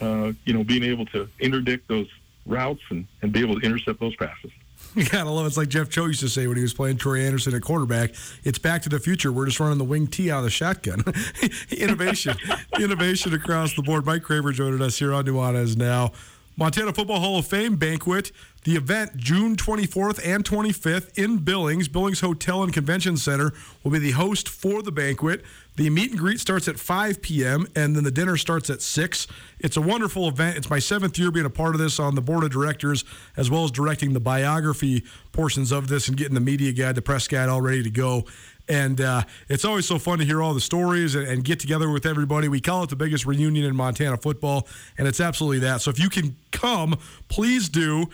uh, 0.00 0.32
you 0.44 0.52
know, 0.52 0.64
being 0.64 0.82
able 0.82 1.06
to 1.06 1.28
interdict 1.40 1.88
those 1.88 2.08
routes 2.46 2.82
and, 2.90 3.06
and 3.22 3.32
be 3.32 3.40
able 3.40 3.58
to 3.60 3.66
intercept 3.66 4.00
those 4.00 4.16
passes. 4.16 4.50
You 4.94 5.04
gotta 5.04 5.28
love 5.28 5.44
it. 5.44 5.48
It's 5.48 5.56
like 5.58 5.68
Jeff 5.68 5.90
Choate 5.90 6.08
used 6.08 6.20
to 6.20 6.28
say 6.28 6.46
when 6.46 6.56
he 6.56 6.62
was 6.62 6.72
playing 6.72 6.96
Troy 6.96 7.20
Andersen 7.20 7.54
at 7.54 7.60
quarterback. 7.60 8.14
It's 8.44 8.58
back 8.58 8.80
to 8.82 8.88
the 8.88 8.98
future. 8.98 9.30
We're 9.30 9.44
just 9.44 9.60
running 9.60 9.76
the 9.76 9.84
wing 9.84 10.06
T 10.06 10.30
out 10.30 10.38
of 10.38 10.44
the 10.44 10.50
shotgun. 10.50 11.04
innovation, 11.70 12.34
innovation 12.80 13.34
across 13.34 13.74
the 13.74 13.82
board. 13.82 14.06
Mike 14.06 14.22
Kramer 14.22 14.52
joining 14.52 14.80
us 14.80 14.98
here 14.98 15.12
on 15.12 15.26
Nuanez 15.26 15.76
now. 15.76 16.12
Montana 16.56 16.94
Football 16.94 17.20
Hall 17.20 17.38
of 17.38 17.46
Fame 17.46 17.76
banquet. 17.76 18.32
The 18.66 18.74
event, 18.74 19.16
June 19.16 19.54
24th 19.54 20.20
and 20.26 20.42
25th 20.42 21.16
in 21.16 21.36
Billings. 21.38 21.86
Billings 21.86 22.18
Hotel 22.18 22.64
and 22.64 22.72
Convention 22.72 23.16
Center 23.16 23.52
will 23.84 23.92
be 23.92 24.00
the 24.00 24.10
host 24.10 24.48
for 24.48 24.82
the 24.82 24.90
banquet. 24.90 25.44
The 25.76 25.88
meet 25.88 26.10
and 26.10 26.18
greet 26.18 26.40
starts 26.40 26.66
at 26.66 26.76
5 26.76 27.22
p.m., 27.22 27.68
and 27.76 27.94
then 27.94 28.02
the 28.02 28.10
dinner 28.10 28.36
starts 28.36 28.68
at 28.68 28.82
6. 28.82 29.28
It's 29.60 29.76
a 29.76 29.80
wonderful 29.80 30.26
event. 30.26 30.56
It's 30.56 30.68
my 30.68 30.80
seventh 30.80 31.16
year 31.16 31.30
being 31.30 31.46
a 31.46 31.50
part 31.50 31.76
of 31.76 31.80
this 31.80 32.00
on 32.00 32.16
the 32.16 32.20
board 32.20 32.42
of 32.42 32.50
directors, 32.50 33.04
as 33.36 33.48
well 33.48 33.62
as 33.62 33.70
directing 33.70 34.14
the 34.14 34.20
biography 34.20 35.04
portions 35.30 35.70
of 35.70 35.86
this 35.86 36.08
and 36.08 36.16
getting 36.16 36.34
the 36.34 36.40
media 36.40 36.72
guide, 36.72 36.96
the 36.96 37.02
press 37.02 37.28
guide 37.28 37.48
all 37.48 37.60
ready 37.60 37.84
to 37.84 37.90
go. 37.90 38.24
And 38.68 39.00
uh, 39.00 39.22
it's 39.48 39.64
always 39.64 39.86
so 39.86 39.96
fun 40.00 40.18
to 40.18 40.24
hear 40.24 40.42
all 40.42 40.54
the 40.54 40.60
stories 40.60 41.14
and, 41.14 41.24
and, 41.28 41.44
get 41.44 41.60
together 41.60 41.88
with 41.88 42.04
everybody. 42.04 42.48
We 42.48 42.60
call 42.60 42.82
it 42.82 42.90
the 42.90 42.96
biggest 42.96 43.26
reunion 43.26 43.64
in 43.64 43.76
Montana 43.76 44.16
football, 44.16 44.66
and 44.98 45.06
it's 45.06 45.20
absolutely 45.20 45.60
that. 45.60 45.82
So 45.82 45.90
if 45.92 46.00
you 46.00 46.08
can 46.08 46.34
come, 46.50 46.98
please 47.28 47.68
do. 47.68 48.08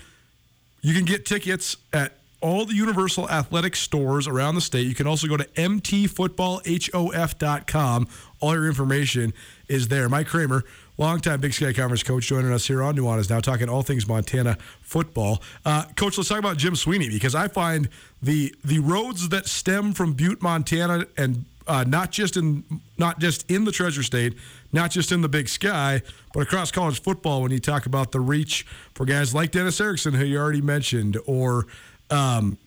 You 0.83 0.95
can 0.95 1.05
get 1.05 1.25
tickets 1.25 1.77
at 1.93 2.19
all 2.41 2.65
the 2.67 2.75
Universal 2.75 3.31
Athletic 3.31 3.77
stores 3.77 4.27
around 4.27 4.57
the 4.57 4.61
state. 4.61 4.85
You 4.87 4.97
can 4.97 5.07
also 5.07 5.29
go 5.29 5.37
to 5.37 5.45
mtfootballhof.com. 5.45 8.09
All 8.41 8.55
your 8.55 8.67
information 8.67 9.33
is 9.69 9.87
there. 9.87 10.09
Mike 10.09 10.27
Kramer, 10.27 10.65
longtime 10.99 11.41
Big 11.41 11.55
Sky 11.55 11.73
Conference 11.73 12.03
coach, 12.03 12.27
joining 12.27 12.53
us 12.53 12.67
here 12.67 12.83
on 12.83 12.97
Nuanez 12.97 13.31
now, 13.31 13.39
talking 13.39 13.69
all 13.69 13.83
things 13.83 14.09
Montana 14.09 14.59
football. 14.81 15.41
Uh, 15.65 15.85
coach, 15.95 16.19
let's 16.19 16.29
talk 16.29 16.41
about 16.41 16.57
Jim 16.57 16.75
Sweeney 16.75 17.09
because 17.09 17.37
I 17.37 17.47
find 17.47 17.89
the 18.21 18.53
the 18.65 18.81
roads 18.81 19.29
that 19.29 19.47
stem 19.47 19.93
from 19.93 20.15
Butte, 20.15 20.43
Montana, 20.43 21.07
and 21.17 21.45
uh, 21.67 21.85
not 21.87 22.11
just 22.11 22.37
in 22.37 22.65
not 22.99 23.19
just 23.19 23.51
in 23.51 23.65
the 23.65 23.73
Treasure 23.73 24.03
State, 24.03 24.35
not 24.73 24.91
just 24.91 25.13
in 25.13 25.21
the 25.21 25.29
Big 25.29 25.49
Sky, 25.49 26.03
but 26.33 26.41
across 26.41 26.71
college 26.71 27.01
football. 27.01 27.43
When 27.43 27.51
you 27.51 27.59
talk 27.61 27.87
about 27.87 28.13
the 28.13 28.21
reach 28.21 28.67
for 28.95 29.05
guys 29.05 29.35
like 29.35 29.51
Dennis 29.51 29.81
Erickson, 29.81 30.15
who 30.15 30.25
you 30.25 30.39
already 30.39 30.61
mentioned, 30.61 31.19
or 31.27 31.67
um, 32.11 32.59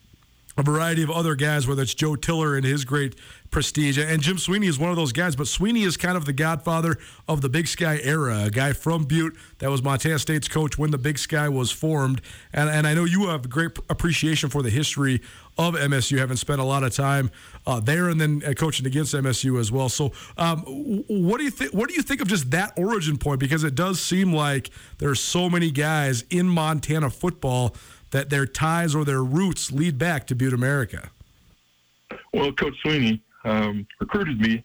a 0.57 0.63
variety 0.63 1.03
of 1.03 1.11
other 1.11 1.35
guys, 1.35 1.67
whether 1.67 1.81
it's 1.81 1.93
Joe 1.93 2.15
Tiller 2.15 2.55
and 2.55 2.65
his 2.65 2.85
great 2.85 3.15
prestige. 3.51 3.97
And 3.97 4.21
Jim 4.21 4.37
Sweeney 4.37 4.67
is 4.67 4.79
one 4.79 4.89
of 4.89 4.95
those 4.95 5.11
guys, 5.11 5.35
but 5.35 5.47
Sweeney 5.47 5.83
is 5.83 5.97
kind 5.97 6.17
of 6.17 6.25
the 6.25 6.33
godfather 6.33 6.97
of 7.27 7.41
the 7.41 7.49
Big 7.49 7.67
Sky 7.67 7.99
era, 8.03 8.43
a 8.45 8.49
guy 8.49 8.73
from 8.73 9.03
Butte 9.03 9.35
that 9.59 9.69
was 9.69 9.83
Montana 9.83 10.19
State's 10.19 10.47
coach 10.47 10.77
when 10.77 10.91
the 10.91 10.97
Big 10.97 11.17
Sky 11.17 11.49
was 11.49 11.71
formed. 11.71 12.21
And, 12.53 12.69
and 12.69 12.87
I 12.87 12.93
know 12.93 13.03
you 13.03 13.27
have 13.27 13.49
great 13.49 13.71
appreciation 13.89 14.49
for 14.49 14.61
the 14.61 14.69
history 14.69 15.21
of 15.57 15.75
MSU, 15.75 16.17
having 16.17 16.37
spent 16.37 16.59
a 16.59 16.65
lot 16.65 16.83
of 16.83 16.93
time 16.93 17.31
uh, 17.65 17.79
there 17.79 18.09
and 18.09 18.19
then 18.19 18.41
uh, 18.45 18.53
coaching 18.53 18.85
against 18.85 19.13
MSU 19.13 19.59
as 19.59 19.71
well. 19.71 19.87
So, 19.87 20.11
um, 20.37 20.59
what 21.07 21.37
do 21.37 21.45
you 21.45 21.51
think? 21.51 21.73
What 21.73 21.87
do 21.87 21.95
you 21.95 22.01
think 22.01 22.21
of 22.21 22.27
just 22.27 22.51
that 22.51 22.73
origin 22.77 23.17
point? 23.17 23.39
Because 23.39 23.63
it 23.63 23.73
does 23.73 24.01
seem 24.01 24.33
like 24.33 24.69
there 24.97 25.09
are 25.09 25.15
so 25.15 25.49
many 25.49 25.71
guys 25.71 26.25
in 26.29 26.47
Montana 26.49 27.09
football 27.09 27.73
that 28.11 28.29
their 28.29 28.45
ties 28.45 28.95
or 28.95 29.05
their 29.05 29.23
roots 29.23 29.71
lead 29.71 29.97
back 29.97 30.27
to 30.27 30.35
Butte, 30.35 30.53
America? 30.53 31.09
Well, 32.33 32.51
Coach 32.51 32.75
Sweeney 32.81 33.21
um, 33.43 33.87
recruited 33.99 34.39
me 34.39 34.63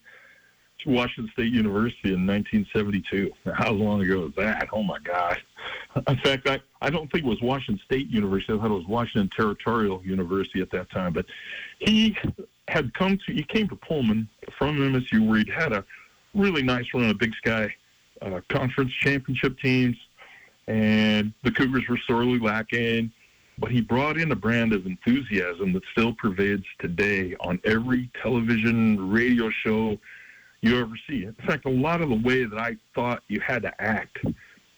to 0.84 0.90
Washington 0.90 1.30
State 1.32 1.52
University 1.52 2.14
in 2.14 2.26
1972. 2.26 3.30
How 3.54 3.72
long 3.72 4.02
ago 4.02 4.20
was 4.20 4.32
that? 4.36 4.68
Oh 4.72 4.82
my 4.82 4.98
God! 5.00 5.38
In 6.08 6.16
fact, 6.18 6.48
I, 6.48 6.60
I 6.80 6.90
don't 6.90 7.10
think 7.12 7.24
it 7.24 7.28
was 7.28 7.40
Washington 7.42 7.80
State 7.84 8.08
University. 8.08 8.52
I 8.52 8.56
thought 8.56 8.70
it 8.70 8.74
was 8.74 8.86
Washington 8.86 9.30
Territorial 9.36 10.02
University 10.04 10.60
at 10.60 10.70
that 10.70 10.90
time. 10.90 11.12
But 11.12 11.26
he 11.78 12.16
had 12.68 12.92
come 12.94 13.18
to 13.26 13.32
he 13.32 13.42
came 13.42 13.68
to 13.68 13.76
Pullman 13.76 14.28
from 14.58 14.78
MSU, 14.78 15.26
where 15.26 15.38
he'd 15.38 15.50
had 15.50 15.72
a 15.72 15.84
really 16.34 16.62
nice 16.62 16.86
run 16.94 17.10
of 17.10 17.18
Big 17.18 17.34
Sky 17.34 17.74
uh, 18.22 18.40
conference 18.48 18.92
championship 19.00 19.58
teams, 19.58 19.96
and 20.66 21.32
the 21.42 21.50
Cougars 21.50 21.84
were 21.88 21.98
sorely 22.06 22.38
lacking 22.38 23.12
but 23.60 23.70
he 23.70 23.82
brought 23.82 24.16
in 24.16 24.32
a 24.32 24.36
brand 24.36 24.72
of 24.72 24.86
enthusiasm 24.86 25.72
that 25.74 25.82
still 25.92 26.14
pervades 26.14 26.64
today 26.78 27.36
on 27.40 27.60
every 27.64 28.10
television, 28.20 29.10
radio 29.10 29.50
show 29.50 29.98
you 30.62 30.80
ever 30.80 30.94
see. 31.08 31.24
In 31.24 31.34
fact, 31.46 31.66
a 31.66 31.70
lot 31.70 32.00
of 32.00 32.08
the 32.08 32.16
way 32.16 32.44
that 32.44 32.58
I 32.58 32.76
thought 32.94 33.22
you 33.28 33.38
had 33.40 33.62
to 33.62 33.82
act 33.82 34.18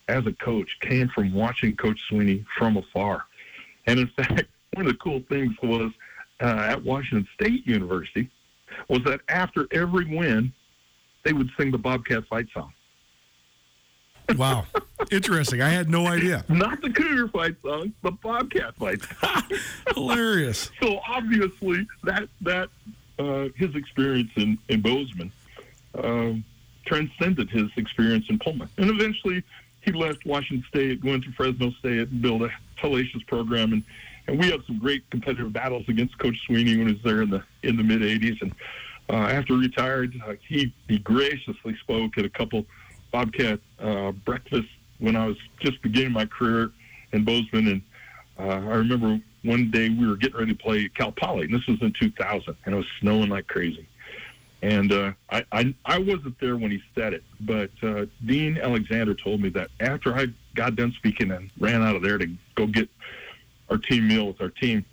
as 0.08 0.26
a 0.26 0.32
coach 0.32 0.78
came 0.80 1.08
from 1.08 1.32
watching 1.32 1.76
Coach 1.76 2.00
Sweeney 2.08 2.44
from 2.58 2.76
afar. 2.76 3.24
And 3.86 4.00
in 4.00 4.06
fact, 4.16 4.44
one 4.74 4.86
of 4.86 4.92
the 4.92 4.98
cool 4.98 5.22
things 5.28 5.54
was 5.62 5.92
uh, 6.40 6.66
at 6.68 6.82
Washington 6.82 7.28
State 7.34 7.66
University 7.66 8.28
was 8.88 9.00
that 9.04 9.20
after 9.28 9.68
every 9.70 10.04
win, 10.04 10.52
they 11.24 11.32
would 11.32 11.50
sing 11.56 11.70
the 11.70 11.78
Bobcat 11.78 12.26
fight 12.26 12.46
song. 12.52 12.72
Wow. 14.36 14.66
Interesting. 15.10 15.60
I 15.60 15.68
had 15.68 15.90
no 15.90 16.06
idea. 16.06 16.44
Not 16.48 16.80
the 16.80 16.90
Cougar 16.90 17.28
fight 17.28 17.56
song, 17.62 17.92
the 18.02 18.12
Bobcat 18.12 18.74
fight. 18.76 19.00
Hilarious. 19.94 20.70
So 20.82 21.00
obviously 21.06 21.86
that 22.02 22.28
that 22.40 22.68
uh, 23.18 23.48
his 23.56 23.74
experience 23.76 24.30
in, 24.36 24.58
in 24.68 24.80
Bozeman 24.80 25.30
um, 25.94 26.44
transcended 26.86 27.50
his 27.50 27.70
experience 27.76 28.26
in 28.28 28.38
Pullman. 28.38 28.68
And 28.78 28.90
eventually 28.90 29.44
he 29.82 29.92
left 29.92 30.26
Washington 30.26 30.64
State, 30.68 31.04
went 31.04 31.24
to 31.24 31.32
Fresno 31.32 31.70
State, 31.78 32.08
and 32.08 32.20
built 32.20 32.42
a 32.42 32.50
hellacious 32.80 33.24
program. 33.28 33.72
And, 33.72 33.84
and 34.26 34.40
we 34.40 34.50
had 34.50 34.64
some 34.66 34.78
great 34.78 35.08
competitive 35.10 35.52
battles 35.52 35.88
against 35.88 36.18
Coach 36.18 36.36
Sweeney 36.46 36.76
when 36.76 36.88
he 36.88 36.94
was 36.94 37.02
there 37.02 37.22
in 37.22 37.30
the 37.30 37.42
in 37.62 37.76
the 37.76 37.84
mid 37.84 38.00
80s. 38.00 38.42
And 38.42 38.52
uh, 39.08 39.28
after 39.28 39.54
he 39.54 39.60
retired, 39.60 40.20
uh, 40.26 40.34
he, 40.48 40.74
he 40.88 40.98
graciously 40.98 41.76
spoke 41.76 42.18
at 42.18 42.24
a 42.24 42.30
couple– 42.30 42.66
Bobcat 43.12 43.60
uh, 43.78 44.12
breakfast 44.12 44.68
when 44.98 45.16
I 45.16 45.26
was 45.26 45.36
just 45.60 45.80
beginning 45.82 46.12
my 46.12 46.26
career 46.26 46.70
in 47.12 47.24
Bozeman, 47.24 47.68
and 47.68 47.82
uh, 48.38 48.70
I 48.70 48.76
remember 48.76 49.20
one 49.44 49.70
day 49.70 49.88
we 49.90 50.06
were 50.06 50.16
getting 50.16 50.38
ready 50.38 50.54
to 50.54 50.58
play 50.58 50.88
Cal 50.88 51.12
Poly, 51.12 51.44
and 51.44 51.54
this 51.54 51.66
was 51.66 51.80
in 51.82 51.92
2000, 51.92 52.56
and 52.64 52.74
it 52.74 52.76
was 52.76 52.86
snowing 53.00 53.28
like 53.28 53.46
crazy. 53.46 53.86
And 54.62 54.92
uh, 54.92 55.12
I, 55.30 55.44
I 55.50 55.74
I 55.84 55.98
wasn't 55.98 56.38
there 56.40 56.56
when 56.56 56.70
he 56.70 56.80
said 56.94 57.14
it, 57.14 57.24
but 57.40 57.70
uh, 57.82 58.06
Dean 58.24 58.58
Alexander 58.58 59.14
told 59.14 59.40
me 59.40 59.48
that 59.50 59.70
after 59.80 60.14
I 60.14 60.26
got 60.54 60.76
done 60.76 60.92
speaking 60.92 61.32
and 61.32 61.50
ran 61.58 61.82
out 61.82 61.96
of 61.96 62.02
there 62.02 62.16
to 62.16 62.28
go 62.54 62.66
get 62.66 62.88
our 63.68 63.76
team 63.76 64.06
meal 64.06 64.28
with 64.28 64.40
our 64.40 64.50
team, 64.50 64.84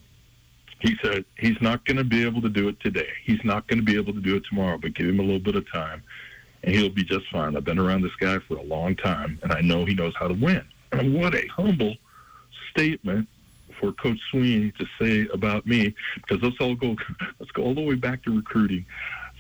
he 0.80 0.98
said 1.04 1.24
he's 1.38 1.62
not 1.62 1.86
going 1.86 1.98
to 1.98 2.04
be 2.04 2.26
able 2.26 2.42
to 2.42 2.50
do 2.50 2.68
it 2.68 2.80
today. 2.80 3.10
He's 3.24 3.44
not 3.44 3.68
going 3.68 3.78
to 3.78 3.86
be 3.86 3.96
able 3.96 4.14
to 4.14 4.22
do 4.22 4.36
it 4.38 4.44
tomorrow, 4.50 4.80
but 4.80 4.96
give 4.96 5.08
him 5.08 5.20
a 5.20 5.24
little 5.24 5.40
bit 5.40 5.56
of 5.56 5.72
time 5.72 6.02
and 6.64 6.76
he'll 6.76 6.90
be 6.90 7.04
just 7.04 7.28
fine. 7.32 7.56
I've 7.56 7.66
been 7.66 7.80
around 7.80 8.02
this 8.02 8.16
guy 8.20 8.40
for 8.40 8.58
a 8.58 8.64
long 8.64 8.96
time, 8.96 9.40
and 9.44 9.52
I 9.52 9.62
know 9.62 9.86
he 9.86 9.94
knows 9.94 10.14
how 10.18 10.28
to 10.28 10.34
win. 10.34 10.64
And 10.92 11.14
what 11.14 11.36
a 11.36 11.46
humble 11.48 11.96
statement 12.72 13.28
for 13.80 13.94
Coach 13.94 14.20
Sweeney 14.30 14.72
to 14.78 14.86
say 15.00 15.28
about 15.34 15.66
me 15.66 15.96
because 16.16 16.42
let's 16.42 16.58
all 16.60 16.76
go 16.76 16.96
let's 17.40 17.52
go 17.52 17.64
all 17.64 17.74
the 17.74 17.82
way 17.82 17.96
back 17.96 18.24
to 18.24 18.36
recruiting. 18.36 18.86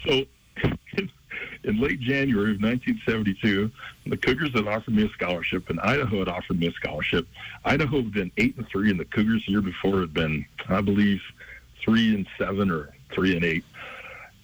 So 0.06 0.24
in 1.64 1.80
late 1.80 2.00
January 2.00 2.52
of 2.52 2.62
1972, 2.62 3.72
the 4.06 4.18
Cougars 4.18 4.54
had 4.54 4.68
offered 4.68 4.96
me 4.96 5.06
a 5.06 5.10
scholarship, 5.10 5.70
and 5.70 5.80
Idaho 5.82 6.20
had 6.20 6.28
offered 6.28 6.60
me 6.60 6.68
a 6.68 6.72
scholarship. 6.74 7.28
Idaho 7.66 7.98
had 7.98 8.14
been 8.14 8.32
eight 8.38 8.58
and 8.58 8.68
three, 8.70 8.90
and 8.90 9.00
the 9.00 9.06
Cougars 9.06 9.44
the 9.46 9.54
year 9.54 9.62
before 9.62 10.00
had 10.00 10.14
been, 10.14 10.46
I 10.68 10.82
believe, 10.82 11.22
three 11.84 12.16
and 12.16 12.28
seven 12.38 12.72
or 12.72 12.94
three 13.14 13.36
and 13.36 13.44
eight. 13.44 13.64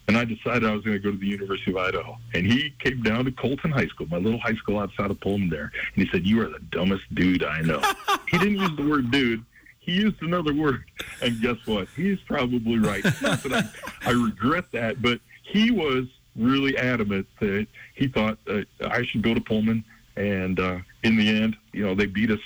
And 0.08 0.16
I 0.16 0.24
decided 0.24 0.64
I 0.64 0.72
was 0.72 0.84
going 0.84 0.96
to 0.96 1.02
go 1.02 1.10
to 1.10 1.16
the 1.16 1.26
University 1.26 1.72
of 1.72 1.78
Idaho. 1.78 2.16
And 2.32 2.46
he 2.46 2.72
came 2.78 3.02
down 3.02 3.24
to 3.24 3.32
Colton 3.32 3.72
High 3.72 3.88
School, 3.88 4.06
my 4.06 4.18
little 4.18 4.38
high 4.38 4.54
school 4.54 4.78
outside 4.78 5.10
of 5.10 5.20
Pullman 5.20 5.50
there. 5.50 5.72
And 5.94 6.04
he 6.04 6.08
said, 6.10 6.26
You 6.26 6.42
are 6.42 6.48
the 6.48 6.60
dumbest 6.70 7.12
dude 7.14 7.42
I 7.42 7.60
know. 7.62 7.82
he 8.28 8.38
didn't 8.38 8.58
use 8.58 8.70
the 8.76 8.88
word 8.88 9.10
dude. 9.10 9.44
He 9.80 9.92
used 9.92 10.20
another 10.22 10.54
word. 10.54 10.84
And 11.22 11.40
guess 11.40 11.56
what? 11.64 11.88
He's 11.96 12.20
probably 12.20 12.78
right. 12.78 13.04
Not 13.22 13.42
that 13.42 13.74
I, 14.04 14.10
I 14.10 14.12
regret 14.12 14.70
that, 14.72 15.02
but 15.02 15.20
he 15.42 15.70
was 15.70 16.06
really 16.36 16.76
adamant 16.76 17.26
that 17.40 17.66
he 17.94 18.08
thought 18.08 18.38
uh, 18.48 18.62
I 18.82 19.04
should 19.04 19.22
go 19.22 19.34
to 19.34 19.40
Pullman. 19.40 19.84
And 20.16 20.58
uh, 20.60 20.78
in 21.02 21.16
the 21.16 21.28
end, 21.28 21.56
you 21.72 21.84
know, 21.84 21.94
they 21.94 22.06
beat 22.06 22.30
us 22.30 22.40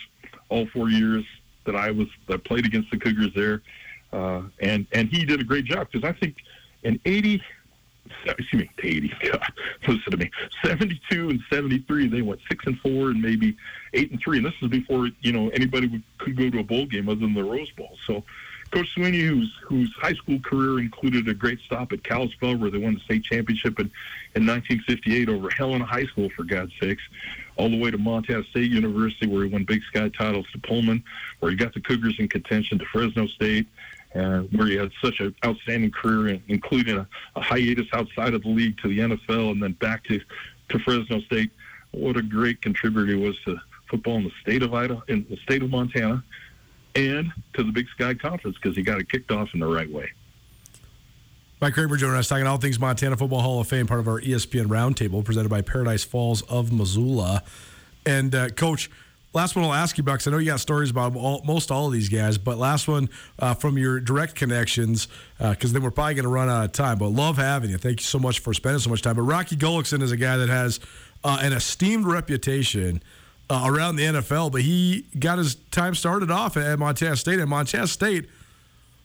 all 0.49 0.67
four 0.67 0.91
years 0.91 1.25
that 1.65 1.77
I 1.77 1.91
was 1.91 2.09
I 2.29 2.37
played 2.37 2.67
against 2.67 2.91
the 2.91 2.99
Cougars 2.99 3.33
there. 3.35 3.63
Uh, 4.13 4.43
and 4.61 4.87
and 4.93 5.09
he 5.09 5.25
did 5.25 5.41
a 5.41 5.45
great 5.45 5.65
job 5.65 5.89
because 5.91 6.09
I 6.09 6.13
think 6.19 6.37
in 6.83 7.01
80, 7.05 7.43
excuse 8.27 8.63
me, 8.63 8.71
80, 8.83 9.13
God, 9.31 9.53
listen 9.89 10.11
to 10.11 10.17
me, 10.17 10.31
72 10.65 11.31
and 11.31 11.41
73, 11.51 12.09
they 12.09 12.23
went 12.23 12.41
six 12.49 12.67
and 12.67 12.79
four 12.81 13.11
and 13.11 13.21
maybe 13.21 13.57
eight 13.95 14.11
and 14.11 14.21
three. 14.21 14.39
And 14.39 14.47
this 14.47 14.55
is 14.63 14.69
before, 14.69 15.09
you 15.21 15.33
know, 15.33 15.49
anybody 15.51 15.87
would, 15.89 16.03
could 16.19 16.37
go 16.37 16.51
to 16.51 16.59
a 16.61 16.65
bowl 16.65 16.87
game 16.87 17.09
other 17.09 17.21
than 17.21 17.35
the 17.35 17.45
Rose 17.45 17.71
Bowl. 17.73 17.97
So 18.07 18.25
Coach 18.71 18.93
Sweeney, 18.95 19.21
whose, 19.21 19.53
whose 19.65 19.93
high 20.01 20.15
school 20.15 20.39
career 20.41 20.79
included 20.79 21.27
a 21.29 21.35
great 21.35 21.59
stop 21.61 21.93
at 21.93 22.05
Kalispell 22.05 22.57
where 22.57 22.71
they 22.71 22.79
won 22.79 22.95
the 22.95 23.01
state 23.01 23.25
championship 23.25 23.81
in, 23.81 23.87
in 24.37 24.47
1958 24.47 25.29
over 25.29 25.51
Helena 25.51 25.85
High 25.85 26.05
School, 26.05 26.31
for 26.31 26.45
God's 26.45 26.73
sakes, 26.81 27.03
all 27.57 27.69
the 27.69 27.81
way 27.81 27.91
to 27.91 27.99
Montana 27.99 28.45
State 28.45 28.71
University 28.71 29.27
where 29.27 29.45
he 29.45 29.51
won 29.51 29.65
Big 29.65 29.83
Sky 29.85 30.09
titles 30.11 30.47
to 30.53 30.59
Pullman, 30.59 31.03
where 31.41 31.51
he 31.51 31.57
got 31.57 31.75
the 31.75 31.81
Cougars 31.81 32.17
in 32.21 32.29
contention 32.29 32.79
to 32.79 32.85
Fresno 32.87 33.27
State, 33.27 33.67
uh, 34.15 34.41
where 34.41 34.67
he 34.67 34.77
had 34.77 34.91
such 35.03 35.21
an 35.21 35.35
outstanding 35.45 35.91
career, 35.91 36.41
including 36.49 36.99
a, 36.99 37.07
a, 37.37 37.41
hiatus 37.41 37.87
outside 37.93 38.35
of 38.35 38.43
the 38.43 38.49
league 38.49 38.77
to 38.79 38.89
the 38.89 38.99
NFL 38.99 39.53
and 39.53 39.63
then 39.63 39.73
back 39.73 40.05
to, 40.05 40.21
to 40.69 40.79
Fresno 40.81 41.21
State. 41.21 41.51
What 41.93 42.17
a 42.17 42.23
great 42.23 42.61
contributor 42.61 43.07
he 43.07 43.15
was 43.15 43.37
to 43.45 43.59
football 43.89 44.17
in 44.17 44.25
the 44.25 44.33
state 44.41 44.63
of 44.63 44.75
Idaho, 44.75 45.03
in 45.09 45.27
the 45.29 45.37
state 45.39 45.63
of 45.63 45.71
Montana, 45.71 46.23
and 46.95 47.33
to 47.55 47.63
the 47.63 47.73
Big 47.73 47.89
Sky 47.89 48.15
Conference 48.15 48.57
because 48.61 48.77
he 48.77 48.83
got 48.83 49.01
it 49.01 49.09
kicked 49.09 49.31
off 49.31 49.49
in 49.55 49.61
the 49.61 49.67
right 49.67 49.91
way. 49.91 50.11
Mike 51.61 51.75
Kramer 51.75 51.97
joining 51.97 52.17
us 52.17 52.29
talking 52.29 52.47
all 52.47 52.57
things 52.57 52.81
Montana 52.81 53.17
Football 53.17 53.43
Hall 53.43 53.61
of 53.61 53.69
Fame, 53.69 53.87
part 53.87 54.01
of 54.01 54.09
our 54.09 54.21
ESPN 54.21 54.67
Roundtable 54.67 55.23
presented 55.23 55.51
by 55.51 55.61
Paradise 55.61 56.05
Falls 56.05 56.43
of 56.43 56.73
Missoula. 56.73 57.43
And 58.07 58.35
uh, 58.35 58.49
Coach, 58.49 58.91
last 59.33 59.57
one 59.57 59.65
I'll 59.65 59.73
ask 59.73 59.97
you 59.97 60.03
about 60.03 60.15
because 60.15 60.29
I 60.29 60.31
know 60.33 60.39
you 60.39 60.47
got 60.47 60.61
stories 60.61 60.91
about 60.91 61.15
all, 61.15 61.43
most 61.45 61.71
all 61.71 61.87
of 61.87 61.93
these 61.93 62.09
guys, 62.09 62.39
but 62.39 62.59
last 62.59 62.89
one 62.89 63.09
uh, 63.39 63.55
from 63.55 63.79
your 63.79 64.01
direct 64.01 64.35
connections 64.35 65.09
because 65.39 65.71
uh, 65.71 65.73
then 65.73 65.83
we're 65.83 65.91
probably 65.91 66.15
going 66.15 66.25
to 66.25 66.31
run 66.31 66.49
out 66.49 66.65
of 66.65 66.73
time. 66.73 66.99
But 66.99 67.09
love 67.09 67.37
having 67.37 67.71
you. 67.71 67.79
Thank 67.79 68.01
you 68.01 68.05
so 68.05 68.19
much 68.19 68.41
for 68.41 68.53
spending 68.55 68.81
so 68.81 68.91
much 68.91 69.03
time. 69.03 69.17
But 69.17 69.23
Rocky 69.23 69.57
Gullickson 69.57 70.03
is 70.03 70.13
a 70.13 70.17
guy 70.17 70.37
that 70.37 70.49
has 70.49 70.81
uh, 71.25 71.39
an 71.43 71.53
esteemed 71.53 72.07
reputation. 72.07 73.03
Uh, 73.53 73.65
around 73.67 73.97
the 73.97 74.05
NFL, 74.05 74.53
but 74.53 74.61
he 74.61 75.05
got 75.19 75.37
his 75.37 75.57
time 75.73 75.93
started 75.93 76.31
off 76.31 76.57
at 76.57 76.79
Montana 76.79 77.17
State. 77.17 77.41
At 77.41 77.49
Montana 77.49 77.89
State, 77.89 78.29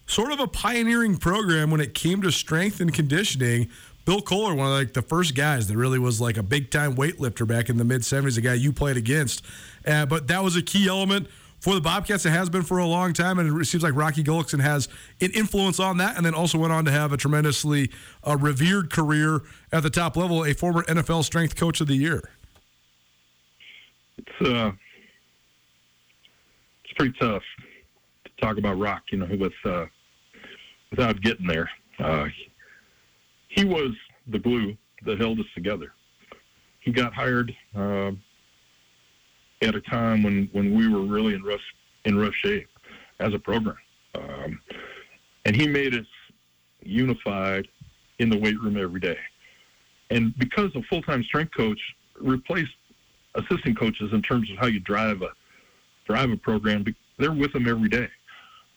sort 0.06 0.30
of 0.30 0.38
a 0.38 0.46
pioneering 0.46 1.16
program 1.16 1.68
when 1.72 1.80
it 1.80 1.94
came 1.94 2.22
to 2.22 2.30
strength 2.30 2.78
and 2.78 2.94
conditioning, 2.94 3.68
Bill 4.06 4.22
Kohler, 4.22 4.54
one 4.54 4.68
of 4.68 4.72
like 4.72 4.92
the 4.92 5.02
first 5.02 5.34
guys 5.34 5.66
that 5.66 5.76
really 5.76 5.98
was 5.98 6.20
like 6.20 6.36
a 6.36 6.42
big 6.42 6.70
time 6.70 6.94
weightlifter 6.94 7.44
back 7.44 7.68
in 7.68 7.76
the 7.76 7.84
mid 7.84 8.02
70s, 8.02 8.38
a 8.38 8.40
guy 8.40 8.54
you 8.54 8.72
played 8.72 8.96
against. 8.96 9.44
Uh, 9.86 10.06
but 10.06 10.26
that 10.28 10.42
was 10.42 10.56
a 10.56 10.62
key 10.62 10.88
element 10.88 11.28
for 11.60 11.74
the 11.74 11.80
Bobcats. 11.80 12.26
It 12.26 12.30
has 12.30 12.48
been 12.48 12.62
for 12.62 12.78
a 12.78 12.86
long 12.86 13.12
time, 13.12 13.38
and 13.38 13.60
it 13.60 13.64
seems 13.64 13.82
like 13.82 13.94
Rocky 13.94 14.22
Gullickson 14.22 14.60
has 14.60 14.88
an 15.20 15.30
influence 15.32 15.80
on 15.80 15.98
that, 15.98 16.16
and 16.16 16.24
then 16.24 16.34
also 16.34 16.58
went 16.58 16.72
on 16.72 16.84
to 16.84 16.90
have 16.90 17.12
a 17.12 17.16
tremendously 17.16 17.90
uh, 18.26 18.36
revered 18.36 18.90
career 18.90 19.42
at 19.72 19.82
the 19.82 19.90
top 19.90 20.16
level, 20.16 20.44
a 20.44 20.54
former 20.54 20.82
NFL 20.84 21.24
Strength 21.24 21.56
Coach 21.56 21.80
of 21.80 21.86
the 21.86 21.96
Year. 21.96 22.22
It's 24.18 24.48
uh, 24.48 24.72
it's 26.84 26.92
pretty 26.96 27.14
tough 27.20 27.42
to 28.24 28.30
talk 28.40 28.58
about 28.58 28.78
Rock, 28.78 29.02
you 29.10 29.18
know, 29.18 29.28
with 29.38 29.52
uh, 29.64 29.86
without 30.90 31.20
getting 31.20 31.46
there. 31.46 31.70
Uh, 31.98 32.26
he 33.48 33.64
was 33.64 33.90
the 34.28 34.38
glue 34.38 34.76
that 35.04 35.18
held 35.18 35.38
us 35.40 35.46
together. 35.54 35.92
He 36.80 36.92
got 36.92 37.12
hired 37.12 37.54
uh, 37.74 38.12
at 39.62 39.74
a 39.74 39.80
time 39.80 40.22
when, 40.22 40.48
when 40.52 40.74
we 40.74 40.88
were 40.88 41.02
really 41.02 41.34
in 41.34 41.42
rough 41.42 41.60
in 42.04 42.18
rough 42.18 42.34
shape 42.34 42.68
as 43.20 43.34
a 43.34 43.38
program, 43.38 43.76
um, 44.14 44.60
and 45.44 45.56
he 45.56 45.66
made 45.66 45.94
us 45.94 46.06
unified 46.82 47.66
in 48.18 48.30
the 48.30 48.38
weight 48.38 48.60
room 48.60 48.76
every 48.76 49.00
day. 49.00 49.18
And 50.10 50.36
because 50.38 50.74
a 50.76 50.82
full 50.82 51.02
time 51.02 51.22
strength 51.24 51.52
coach 51.56 51.80
replaced 52.20 52.72
assistant 53.34 53.78
coaches 53.78 54.12
in 54.12 54.22
terms 54.22 54.50
of 54.50 54.56
how 54.58 54.66
you 54.66 54.80
drive 54.80 55.22
a 55.22 55.30
drive 56.06 56.30
a 56.30 56.36
program, 56.36 56.84
they're 57.18 57.32
with 57.32 57.52
them 57.52 57.68
every 57.68 57.88
day. 57.88 58.08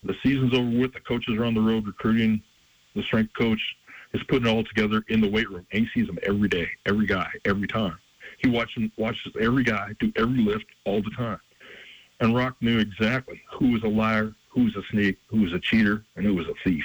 The 0.03 0.15
season's 0.23 0.53
over 0.53 0.69
with. 0.69 0.93
The 0.93 1.01
coaches 1.01 1.35
are 1.37 1.45
on 1.45 1.53
the 1.53 1.61
road 1.61 1.85
recruiting. 1.85 2.41
The 2.95 3.03
strength 3.03 3.33
coach 3.37 3.61
is 4.13 4.21
putting 4.27 4.47
it 4.47 4.49
all 4.49 4.63
together 4.63 5.03
in 5.09 5.21
the 5.21 5.29
weight 5.29 5.49
room. 5.49 5.67
And 5.71 5.85
he 5.85 5.99
sees 5.99 6.07
them 6.07 6.17
every 6.23 6.47
day, 6.47 6.67
every 6.85 7.05
guy, 7.05 7.29
every 7.45 7.67
time. 7.67 7.97
He 8.39 8.49
watches 8.49 8.89
watches 8.97 9.33
every 9.39 9.63
guy 9.63 9.95
do 9.99 10.11
every 10.15 10.39
lift 10.39 10.65
all 10.85 11.01
the 11.01 11.11
time. 11.11 11.39
And 12.21 12.35
Rock 12.35 12.55
knew 12.61 12.79
exactly 12.79 13.41
who 13.51 13.71
was 13.71 13.83
a 13.83 13.87
liar, 13.87 14.33
who 14.49 14.65
was 14.65 14.75
a 14.75 14.81
sneak, 14.91 15.17
who 15.27 15.41
was 15.41 15.53
a 15.53 15.59
cheater, 15.59 16.03
and 16.15 16.25
who 16.25 16.33
was 16.33 16.47
a 16.47 16.53
thief. 16.63 16.83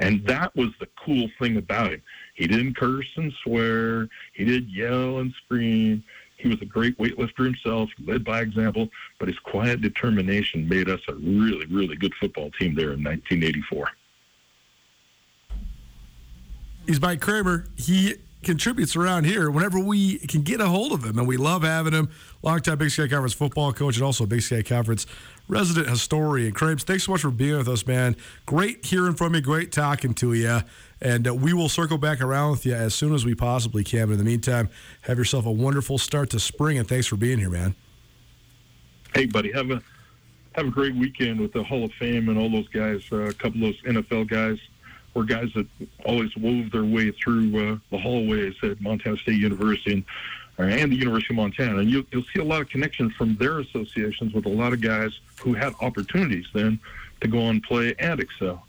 And 0.00 0.26
that 0.26 0.54
was 0.56 0.70
the 0.80 0.88
cool 1.04 1.28
thing 1.38 1.56
about 1.56 1.92
him. 1.92 2.02
He 2.34 2.46
didn't 2.46 2.76
curse 2.76 3.08
and 3.16 3.32
swear. 3.44 4.08
He 4.32 4.44
didn't 4.44 4.70
yell 4.70 5.18
and 5.18 5.32
scream. 5.44 6.02
He 6.36 6.48
was 6.48 6.60
a 6.60 6.64
great 6.64 6.98
weightlifter 6.98 7.44
himself, 7.44 7.88
led 8.04 8.24
by 8.24 8.40
example, 8.40 8.88
but 9.20 9.28
his 9.28 9.38
quiet 9.38 9.80
determination 9.80 10.68
made 10.68 10.88
us 10.88 11.00
a 11.08 11.14
really, 11.14 11.66
really 11.66 11.94
good 11.94 12.12
football 12.18 12.50
team 12.58 12.74
there 12.74 12.92
in 12.92 13.04
1984. 13.04 13.88
He's 16.86 17.00
Mike 17.00 17.20
Kramer. 17.20 17.66
He 17.76 18.16
contributes 18.42 18.96
around 18.96 19.24
here 19.24 19.50
whenever 19.50 19.78
we 19.78 20.18
can 20.18 20.42
get 20.42 20.60
a 20.60 20.66
hold 20.66 20.92
of 20.92 21.04
him, 21.04 21.18
and 21.18 21.26
we 21.26 21.36
love 21.36 21.62
having 21.62 21.92
him. 21.92 22.10
Longtime 22.42 22.78
Big 22.78 22.90
Sky 22.90 23.08
Conference 23.08 23.32
football 23.32 23.72
coach 23.72 23.96
and 23.96 24.04
also 24.04 24.26
Big 24.26 24.42
Sky 24.42 24.62
Conference 24.62 25.06
resident 25.48 25.88
historian. 25.88 26.52
Krams, 26.52 26.82
thanks 26.82 27.04
so 27.04 27.12
much 27.12 27.22
for 27.22 27.30
being 27.30 27.56
with 27.56 27.68
us, 27.68 27.86
man. 27.86 28.16
Great 28.46 28.84
hearing 28.84 29.14
from 29.14 29.34
you. 29.34 29.40
Great 29.40 29.72
talking 29.72 30.14
to 30.14 30.32
you. 30.32 30.60
And 31.00 31.28
uh, 31.28 31.34
we 31.34 31.52
will 31.52 31.68
circle 31.68 31.98
back 31.98 32.20
around 32.20 32.52
with 32.52 32.66
you 32.66 32.74
as 32.74 32.94
soon 32.94 33.14
as 33.14 33.24
we 33.24 33.34
possibly 33.34 33.84
can. 33.84 34.06
But 34.06 34.12
in 34.12 34.18
the 34.18 34.24
meantime, 34.24 34.70
have 35.02 35.18
yourself 35.18 35.46
a 35.46 35.52
wonderful 35.52 35.98
start 35.98 36.30
to 36.30 36.40
spring, 36.40 36.78
and 36.78 36.88
thanks 36.88 37.06
for 37.06 37.16
being 37.16 37.38
here, 37.38 37.50
man. 37.50 37.74
Hey, 39.14 39.26
buddy, 39.26 39.52
have 39.52 39.70
a 39.70 39.82
have 40.54 40.66
a 40.66 40.70
great 40.70 40.94
weekend 40.94 41.40
with 41.40 41.52
the 41.52 41.62
Hall 41.62 41.84
of 41.84 41.92
Fame 41.92 42.28
and 42.28 42.38
all 42.38 42.50
those 42.50 42.68
guys. 42.68 43.02
Uh, 43.10 43.22
a 43.22 43.32
couple 43.32 43.64
of 43.64 43.74
those 43.84 43.94
NFL 43.94 44.28
guys 44.28 44.58
were 45.14 45.24
guys 45.24 45.50
that 45.54 45.66
always 46.04 46.34
wove 46.36 46.70
their 46.70 46.84
way 46.84 47.10
through 47.10 47.72
uh, 47.72 47.76
the 47.90 47.98
hallways 47.98 48.54
at 48.62 48.80
Montana 48.80 49.16
State 49.18 49.38
University 49.38 49.92
and, 49.92 50.04
uh, 50.58 50.62
and 50.62 50.92
the 50.92 50.96
University 50.96 51.34
of 51.34 51.36
Montana. 51.36 51.78
And 51.78 51.90
you, 51.90 52.06
you'll 52.10 52.24
see 52.34 52.40
a 52.40 52.44
lot 52.44 52.60
of 52.60 52.68
connections 52.68 53.12
from 53.14 53.36
their 53.36 53.60
associations 53.60 54.32
with 54.32 54.46
a 54.46 54.50
lot 54.50 54.72
of 54.72 54.80
guys 54.80 55.18
who 55.40 55.54
had 55.54 55.74
opportunities 55.80 56.46
then 56.54 56.78
to 57.20 57.28
go 57.28 57.48
and 57.48 57.62
play 57.62 57.94
and 57.98 58.20
excel 58.20 58.66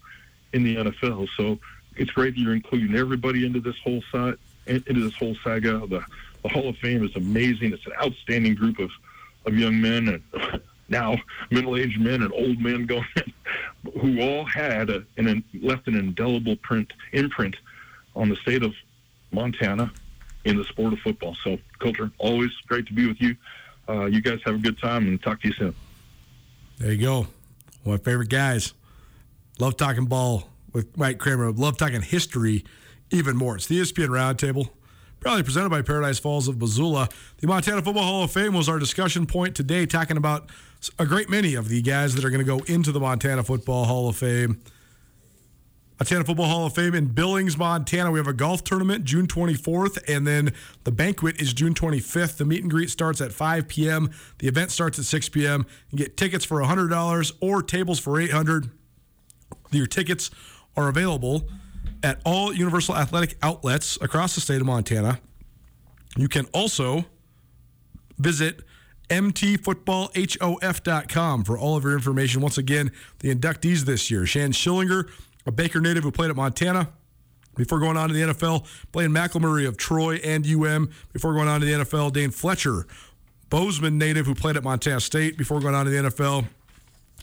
in 0.54 0.64
the 0.64 0.76
NFL. 0.76 1.28
So 1.38 1.60
it's 1.96 2.12
great 2.12 2.36
that 2.36 2.42
you're 2.42 2.56
including 2.56 2.96
everybody 2.96 3.46
into 3.46 3.60
this 3.60 3.78
whole 3.84 4.02
into 4.66 5.04
this 5.04 5.16
whole 5.16 5.36
saga. 5.44 5.86
The, 5.88 6.04
the 6.42 6.50
Hall 6.50 6.70
of 6.70 6.78
Fame 6.78 7.04
is 7.04 7.16
amazing. 7.16 7.74
It's 7.74 7.86
an 7.86 7.94
outstanding 8.02 8.56
group 8.56 8.80
of, 8.80 8.90
of 9.46 9.58
young 9.58 9.80
men 9.82 10.08
and 10.10 10.62
now 10.90 11.18
middle-aged 11.50 12.00
men 12.00 12.22
and 12.22 12.32
old 12.32 12.60
men 12.60 12.86
going 12.86 13.06
in, 13.18 13.33
who 14.00 14.22
all 14.22 14.46
had 14.46 14.90
a, 14.90 15.04
an 15.18 15.44
left 15.62 15.88
an 15.88 15.96
indelible 15.96 16.56
print 16.58 16.92
imprint 17.12 17.56
on 18.16 18.30
the 18.30 18.36
state 18.38 18.64
of 18.64 18.74
Montana 19.32 19.92
in 20.46 20.58
the 20.58 20.64
sport 20.66 20.94
of 20.94 21.00
football. 21.00 21.36
So, 21.44 21.58
Colter, 21.80 22.12
always 22.18 22.52
great 22.68 22.86
to 22.88 22.94
be 22.94 23.08
with 23.08 23.20
you. 23.20 23.36
Uh, 23.88 24.06
you 24.06 24.22
guys 24.22 24.40
have 24.46 24.56
a 24.56 24.60
good 24.60 24.78
time 24.80 25.08
and 25.08 25.22
talk 25.22 25.42
to 25.42 25.48
you 25.48 25.54
soon. 25.54 25.76
There 26.78 26.92
you 26.92 27.02
go. 27.02 27.28
One 27.84 27.96
of 27.96 28.02
my 28.02 28.12
favorite 28.12 28.30
guys. 28.30 28.74
Love 29.60 29.78
talking 29.78 30.06
ball 30.06 30.50
with 30.72 30.98
Mike 30.98 31.20
Kramer. 31.20 31.52
Love 31.52 31.78
talking 31.78 32.02
history 32.02 32.64
even 33.12 33.36
more. 33.36 33.56
It's 33.56 33.68
the 33.68 33.80
ESPN 33.80 34.08
Roundtable 34.08 34.70
proudly 35.24 35.44
presented 35.44 35.70
by 35.70 35.82
Paradise 35.82 36.20
Falls 36.20 36.50
of 36.50 36.60
Missoula. 36.60 37.08
The 37.38 37.48
Montana 37.48 37.82
Football 37.82 38.04
Hall 38.04 38.24
of 38.26 38.32
Fame 38.32 38.54
was 38.54 38.68
our 38.68 38.78
discussion 38.78 39.26
point 39.26 39.56
today, 39.56 39.86
talking 39.86 40.18
about 40.18 40.50
a 41.00 41.06
great 41.06 41.30
many 41.30 41.56
of 41.56 41.70
the 41.70 41.82
guys 41.82 42.14
that 42.16 42.26
are 42.26 42.30
going 42.30 42.46
to 42.46 42.46
go 42.46 42.60
into 42.66 42.92
the 42.92 43.00
Montana 43.00 43.42
Football 43.42 43.86
Hall 43.86 44.10
of 44.10 44.18
Fame. 44.18 44.62
Montana 45.98 46.26
Football 46.26 46.48
Hall 46.48 46.66
of 46.66 46.76
Fame 46.76 46.94
in 46.94 47.06
Billings, 47.06 47.58
Montana. 47.58 48.12
We 48.12 48.20
have 48.20 48.28
a 48.28 48.34
golf 48.34 48.66
tournament 48.66 49.06
June 49.06 49.26
24th, 49.26 49.98
and 50.10 50.28
then 50.28 50.52
the 50.84 50.92
banquet 50.92 51.42
is 51.42 51.54
June 51.54 51.74
25th. 51.74 52.36
The 52.36 52.44
meet 52.44 52.62
and 52.62 52.70
greet 52.70 52.90
starts 52.90 53.22
at 53.22 53.32
5 53.32 53.70
p.m. 53.70 54.12
The 54.40 54.50
event 54.50 54.72
starts 54.72 55.00
at 55.00 55.06
6 55.06 55.30
p.m. 55.30 55.66
You 55.90 55.98
get 55.98 56.18
tickets 56.18 56.44
for 56.44 56.60
$100 56.60 57.32
or 57.40 57.64
tables 57.64 57.98
for 57.98 58.20
800 58.20 58.70
Your 59.72 59.88
tickets 59.88 60.32
are 60.76 60.90
available 60.90 61.48
at 62.04 62.22
all 62.26 62.54
Universal 62.54 62.98
Athletic 62.98 63.38
outlets 63.42 63.98
across 64.02 64.36
the 64.36 64.42
state 64.42 64.62
of 64.62 64.68
Montana. 64.68 65.20
You 66.18 66.28
can 66.28 66.46
also 66.54 67.06
visit 68.20 68.62
mtfootballhof.com 69.10 71.44
for 71.44 71.58
all 71.58 71.76
of 71.76 71.84
your 71.84 71.94
information. 71.94 72.42
Once 72.42 72.58
again, 72.58 72.90
the 73.20 73.34
inductees 73.34 73.86
this 73.86 74.12
year 74.12 74.26
Shann 74.26 74.52
Schillinger, 74.52 75.10
a 75.46 75.52
Baker 75.52 75.82
native 75.82 76.04
who 76.04 76.12
played 76.12 76.30
at 76.30 76.36
Montana. 76.36 76.90
Before 77.56 77.80
going 77.80 77.98
on 77.98 78.10
to 78.10 78.16
the 78.16 78.34
NFL, 78.34 78.66
Blaine 78.92 79.12
McElmurry 79.12 79.68
of 79.68 79.78
Troy 79.78 80.16
and 80.16 80.44
UM. 80.46 80.90
Before 81.12 81.34
going 81.34 81.48
on 81.48 81.60
to 81.60 81.68
the 81.68 81.74
NFL, 81.74 82.12
Dane 82.12 82.32
Fletcher, 82.32 82.88
Bozeman 83.52 84.00
native 84.00 84.26
who 84.26 84.34
played 84.34 84.58
at 84.58 84.64
Montana 84.64 85.00
State. 85.00 85.38
Before 85.38 85.60
going 85.60 85.76
on 85.76 85.86
to 85.86 85.92
the 85.92 86.10
NFL, 86.10 86.48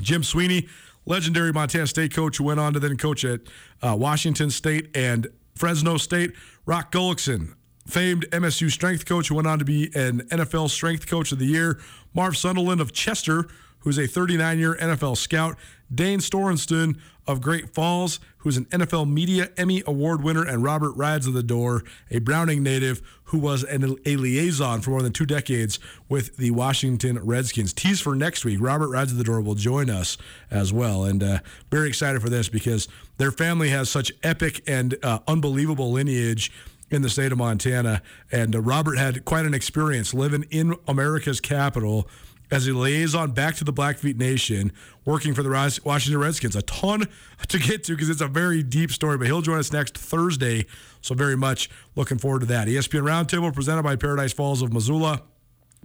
Jim 0.00 0.22
Sweeney, 0.22 0.68
legendary 1.10 1.52
Montana 1.52 1.86
State 1.86 2.14
coach 2.14 2.38
who 2.38 2.44
went 2.44 2.60
on 2.60 2.72
to 2.72 2.80
then 2.80 2.96
coach 2.96 3.24
at 3.24 3.40
uh, 3.82 3.96
Washington 3.98 4.48
State 4.48 4.96
and 4.96 5.26
Fresno 5.56 5.98
State. 5.98 6.32
Rock 6.64 6.92
Gullickson, 6.92 7.54
famed 7.86 8.30
MSU 8.30 8.70
strength 8.70 9.04
coach 9.04 9.28
who 9.28 9.34
went 9.34 9.48
on 9.48 9.58
to 9.58 9.64
be 9.64 9.90
an 9.94 10.20
NFL 10.28 10.70
strength 10.70 11.06
coach 11.08 11.32
of 11.32 11.38
the 11.38 11.46
year. 11.46 11.80
Marv 12.14 12.36
Sunderland 12.36 12.80
of 12.80 12.92
Chester, 12.92 13.48
who's 13.80 13.98
a 13.98 14.06
39 14.06 14.58
year 14.58 14.76
NFL 14.76 15.16
scout. 15.16 15.56
Dane 15.92 16.20
Storenston 16.20 16.98
of 17.26 17.40
Great 17.40 17.74
Falls, 17.74 18.20
who's 18.38 18.56
an 18.56 18.64
NFL 18.66 19.10
Media 19.10 19.50
Emmy 19.56 19.82
Award 19.86 20.22
winner, 20.22 20.44
and 20.44 20.62
Robert 20.62 20.92
Rides 20.92 21.26
of 21.26 21.32
the 21.32 21.42
Door, 21.42 21.84
a 22.10 22.18
Browning 22.18 22.62
native 22.62 23.02
who 23.24 23.38
was 23.38 23.62
an, 23.64 23.96
a 24.04 24.16
liaison 24.16 24.80
for 24.80 24.90
more 24.90 25.02
than 25.02 25.12
two 25.12 25.26
decades 25.26 25.78
with 26.08 26.36
the 26.36 26.50
Washington 26.50 27.18
Redskins. 27.18 27.72
Tease 27.72 28.00
for 28.00 28.16
next 28.16 28.44
week, 28.44 28.58
Robert 28.60 28.88
Rides 28.88 29.12
of 29.12 29.18
the 29.18 29.24
Door 29.24 29.42
will 29.42 29.54
join 29.54 29.88
us 29.88 30.16
as 30.50 30.72
well. 30.72 31.04
And 31.04 31.22
uh, 31.22 31.38
very 31.70 31.88
excited 31.88 32.20
for 32.20 32.28
this 32.28 32.48
because 32.48 32.88
their 33.18 33.30
family 33.30 33.68
has 33.68 33.88
such 33.88 34.10
epic 34.22 34.62
and 34.66 34.96
uh, 35.02 35.20
unbelievable 35.28 35.92
lineage 35.92 36.50
in 36.90 37.02
the 37.02 37.08
state 37.08 37.30
of 37.30 37.38
Montana. 37.38 38.02
And 38.32 38.54
uh, 38.56 38.60
Robert 38.60 38.98
had 38.98 39.24
quite 39.24 39.46
an 39.46 39.54
experience 39.54 40.12
living 40.12 40.44
in 40.50 40.74
America's 40.88 41.40
capital 41.40 42.08
as 42.50 42.66
a 42.66 42.72
liaison 42.72 43.30
back 43.30 43.54
to 43.56 43.64
the 43.64 43.72
Blackfeet 43.72 44.16
Nation, 44.16 44.72
working 45.04 45.34
for 45.34 45.42
the 45.42 45.80
Washington 45.84 46.20
Redskins. 46.20 46.56
A 46.56 46.62
ton 46.62 47.06
to 47.48 47.58
get 47.58 47.84
to 47.84 47.92
because 47.92 48.10
it's 48.10 48.20
a 48.20 48.28
very 48.28 48.62
deep 48.62 48.90
story, 48.90 49.18
but 49.18 49.26
he'll 49.26 49.42
join 49.42 49.58
us 49.58 49.72
next 49.72 49.96
Thursday. 49.96 50.66
So, 51.00 51.14
very 51.14 51.36
much 51.36 51.70
looking 51.96 52.18
forward 52.18 52.40
to 52.40 52.46
that. 52.46 52.68
ESPN 52.68 53.02
Roundtable 53.02 53.54
presented 53.54 53.82
by 53.82 53.96
Paradise 53.96 54.32
Falls 54.32 54.62
of 54.62 54.72
Missoula. 54.72 55.22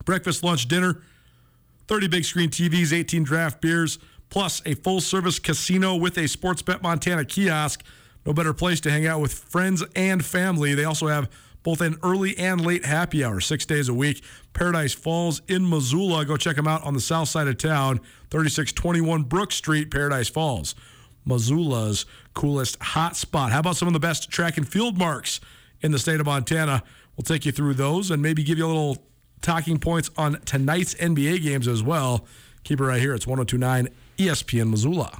Breakfast, 0.03 0.43
lunch, 0.43 0.67
dinner, 0.67 1.01
30 1.87 2.07
big 2.07 2.25
screen 2.25 2.49
TVs, 2.49 2.91
18 2.91 3.23
draft 3.23 3.61
beers, 3.61 3.97
plus 4.29 4.61
a 4.65 4.75
full 4.75 4.99
service 4.99 5.39
casino 5.39 5.95
with 5.95 6.17
a 6.17 6.27
Sports 6.27 6.61
Bet 6.61 6.81
Montana 6.81 7.23
kiosk. 7.23 7.83
No 8.25 8.33
better 8.33 8.53
place 8.53 8.81
to 8.81 8.91
hang 8.91 9.05
out 9.05 9.21
with 9.21 9.33
friends 9.33 9.83
and 9.95 10.25
family. 10.25 10.73
They 10.73 10.83
also 10.83 11.07
have 11.07 11.29
both 11.65 11.81
an 11.81 11.97
early 12.03 12.37
and 12.37 12.63
late 12.63 12.85
happy 12.85 13.23
hour, 13.23 13.41
six 13.41 13.65
days 13.65 13.89
a 13.89 13.93
week. 13.93 14.23
Paradise 14.53 14.93
Falls 14.93 15.41
in 15.47 15.67
Missoula. 15.67 16.23
Go 16.23 16.37
check 16.37 16.55
them 16.55 16.67
out 16.67 16.83
on 16.83 16.93
the 16.93 17.01
south 17.01 17.27
side 17.27 17.47
of 17.47 17.57
town, 17.57 17.97
3621 18.29 19.23
Brook 19.23 19.51
Street, 19.51 19.89
Paradise 19.89 20.29
Falls. 20.29 20.75
Missoula's 21.25 22.05
coolest 22.35 22.77
hot 22.81 23.15
spot. 23.15 23.51
How 23.51 23.59
about 23.59 23.77
some 23.77 23.87
of 23.87 23.95
the 23.95 23.99
best 23.99 24.29
track 24.29 24.57
and 24.57 24.69
field 24.69 24.99
marks 24.99 25.41
in 25.81 25.91
the 25.91 25.97
state 25.97 26.19
of 26.19 26.27
Montana? 26.27 26.83
We'll 27.17 27.23
take 27.23 27.47
you 27.47 27.51
through 27.51 27.73
those 27.73 28.11
and 28.11 28.21
maybe 28.21 28.43
give 28.43 28.59
you 28.59 28.65
a 28.65 28.67
little 28.67 29.03
talking 29.41 29.79
points 29.79 30.11
on 30.17 30.39
tonight's 30.41 30.93
NBA 30.93 31.41
games 31.41 31.67
as 31.67 31.81
well. 31.81 32.27
Keep 32.63 32.79
it 32.79 32.83
right 32.83 33.01
here. 33.01 33.15
It's 33.15 33.25
1029 33.25 33.89
ESPN 34.19 34.69
Missoula. 34.69 35.19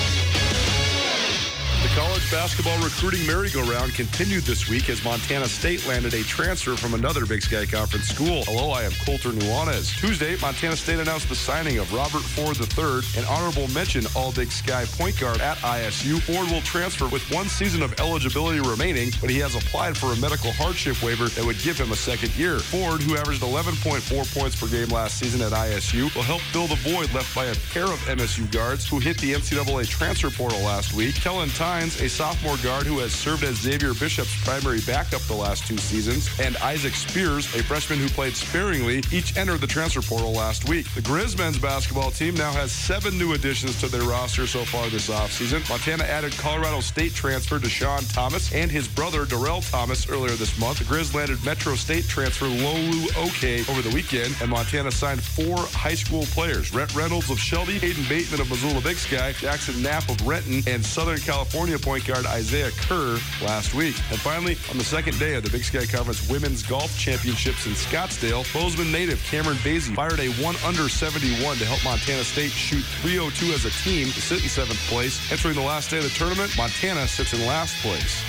Basketball 2.31 2.81
recruiting 2.81 3.27
merry-go-round 3.27 3.93
continued 3.93 4.43
this 4.43 4.69
week 4.69 4.89
as 4.89 5.03
Montana 5.03 5.47
State 5.47 5.85
landed 5.85 6.13
a 6.13 6.23
transfer 6.23 6.77
from 6.77 6.93
another 6.93 7.25
Big 7.25 7.41
Sky 7.41 7.65
Conference 7.65 8.07
school. 8.07 8.45
Hello, 8.45 8.69
I 8.69 8.83
am 8.83 8.93
Colter 9.05 9.31
Nuanez. 9.31 9.93
Tuesday, 9.99 10.37
Montana 10.37 10.77
State 10.77 10.99
announced 10.99 11.27
the 11.27 11.35
signing 11.35 11.79
of 11.79 11.91
Robert 11.93 12.21
Ford 12.21 12.55
III, 12.57 13.01
an 13.21 13.27
honorable 13.27 13.67
mention 13.73 14.05
All-Big 14.15 14.49
Sky 14.49 14.85
point 14.85 15.19
guard 15.19 15.41
at 15.41 15.57
ISU. 15.57 16.21
Ford 16.21 16.49
will 16.49 16.61
transfer 16.61 17.09
with 17.09 17.21
one 17.33 17.49
season 17.49 17.83
of 17.83 17.99
eligibility 17.99 18.61
remaining, 18.61 19.11
but 19.19 19.29
he 19.29 19.39
has 19.39 19.55
applied 19.55 19.97
for 19.97 20.13
a 20.13 20.15
medical 20.15 20.53
hardship 20.53 21.03
waiver 21.03 21.27
that 21.27 21.43
would 21.43 21.59
give 21.59 21.77
him 21.77 21.91
a 21.91 21.97
second 21.97 22.33
year. 22.37 22.59
Ford, 22.59 23.01
who 23.01 23.17
averaged 23.17 23.41
11.4 23.41 24.39
points 24.39 24.55
per 24.55 24.67
game 24.69 24.87
last 24.87 25.17
season 25.17 25.41
at 25.41 25.51
ISU, 25.51 26.15
will 26.15 26.23
help 26.23 26.39
fill 26.53 26.67
the 26.67 26.75
void 26.75 27.13
left 27.13 27.35
by 27.35 27.47
a 27.47 27.55
pair 27.73 27.91
of 27.91 27.99
MSU 28.07 28.49
guards 28.53 28.87
who 28.87 28.99
hit 28.99 29.17
the 29.17 29.33
NCAA 29.33 29.85
transfer 29.89 30.29
portal 30.29 30.61
last 30.61 30.93
week. 30.93 31.15
Kellen 31.15 31.49
Tyne 31.49 31.89
a 31.99 32.07
sophomore 32.21 32.57
guard 32.57 32.85
who 32.85 32.99
has 32.99 33.11
served 33.11 33.43
as 33.43 33.55
Xavier 33.55 33.95
Bishop's 33.95 34.39
primary 34.43 34.79
backup 34.81 35.21
the 35.21 35.33
last 35.33 35.65
two 35.65 35.77
seasons, 35.77 36.29
and 36.39 36.55
Isaac 36.57 36.93
Spears, 36.93 37.47
a 37.55 37.63
freshman 37.63 37.97
who 37.97 38.07
played 38.09 38.35
sparingly, 38.35 39.01
each 39.11 39.35
entered 39.37 39.59
the 39.59 39.65
transfer 39.65 40.03
portal 40.03 40.31
last 40.31 40.69
week. 40.69 40.87
The 40.93 41.01
Grizz 41.01 41.35
men's 41.35 41.57
basketball 41.57 42.11
team 42.11 42.35
now 42.35 42.51
has 42.51 42.71
seven 42.71 43.17
new 43.17 43.33
additions 43.33 43.79
to 43.79 43.87
their 43.87 44.03
roster 44.03 44.45
so 44.45 44.63
far 44.65 44.87
this 44.89 45.09
offseason. 45.09 45.67
Montana 45.67 46.03
added 46.03 46.31
Colorado 46.33 46.79
State 46.81 47.15
transfer 47.15 47.57
Dischon 47.57 48.13
Thomas 48.13 48.53
and 48.53 48.69
his 48.69 48.87
brother 48.87 49.25
Darrell 49.25 49.61
Thomas 49.61 50.07
earlier 50.07 50.35
this 50.35 50.59
month. 50.59 50.77
The 50.77 50.83
Grizz 50.83 51.15
landed 51.15 51.43
Metro 51.43 51.73
State 51.73 52.07
transfer 52.07 52.45
Lolu 52.45 53.07
Oke 53.17 53.67
over 53.67 53.81
the 53.81 53.95
weekend, 53.95 54.35
and 54.41 54.51
Montana 54.51 54.91
signed 54.91 55.23
four 55.23 55.57
high 55.57 55.95
school 55.95 56.25
players. 56.27 56.71
Rhett 56.71 56.93
Reynolds 56.93 57.31
of 57.31 57.39
Shelby, 57.39 57.79
Hayden 57.79 58.03
Bateman 58.07 58.41
of 58.41 58.49
Missoula 58.51 58.79
Big 58.81 58.97
Sky, 58.97 59.31
Jackson 59.31 59.81
Knapp 59.81 60.07
of 60.07 60.21
Renton, 60.27 60.61
and 60.67 60.85
Southern 60.85 61.17
California 61.17 61.79
point 61.79 62.05
guard 62.11 62.25
Isaiah 62.25 62.71
Kerr 62.71 63.17
last 63.41 63.73
week. 63.73 63.95
And 64.09 64.19
finally, 64.19 64.57
on 64.69 64.77
the 64.77 64.83
second 64.83 65.17
day 65.17 65.35
of 65.35 65.43
the 65.43 65.49
Big 65.49 65.63
Sky 65.63 65.85
Conference 65.85 66.27
Women's 66.29 66.61
Golf 66.61 66.97
Championships 66.97 67.65
in 67.65 67.71
Scottsdale, 67.71 68.43
Bozeman 68.53 68.91
native 68.91 69.23
Cameron 69.23 69.57
Basie 69.57 69.95
fired 69.95 70.19
a 70.19 70.27
1 70.43 70.55
under 70.65 70.89
71 70.89 71.57
to 71.57 71.65
help 71.65 71.83
Montana 71.85 72.23
State 72.23 72.51
shoot 72.51 72.83
302 73.01 73.53
as 73.53 73.65
a 73.65 73.71
team 73.83 74.07
to 74.07 74.21
sit 74.21 74.43
in 74.43 74.49
seventh 74.49 74.79
place. 74.89 75.31
Entering 75.31 75.55
the 75.55 75.61
last 75.61 75.89
day 75.89 75.97
of 75.99 76.03
the 76.03 76.09
tournament, 76.09 76.51
Montana 76.57 77.07
sits 77.07 77.33
in 77.33 77.45
last 77.47 77.75
place. 77.81 78.23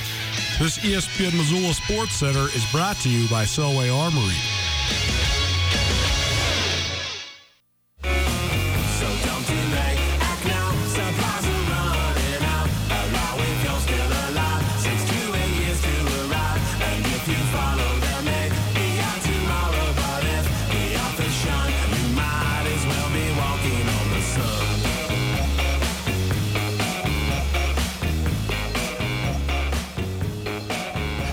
This 0.59 0.79
ESPN 0.79 1.37
Missoula 1.37 1.75
Sports 1.75 2.15
Center 2.15 2.47
is 2.55 2.65
brought 2.71 2.97
to 2.99 3.09
you 3.09 3.29
by 3.29 3.45
Selway 3.45 3.93
Armory. 3.93 5.42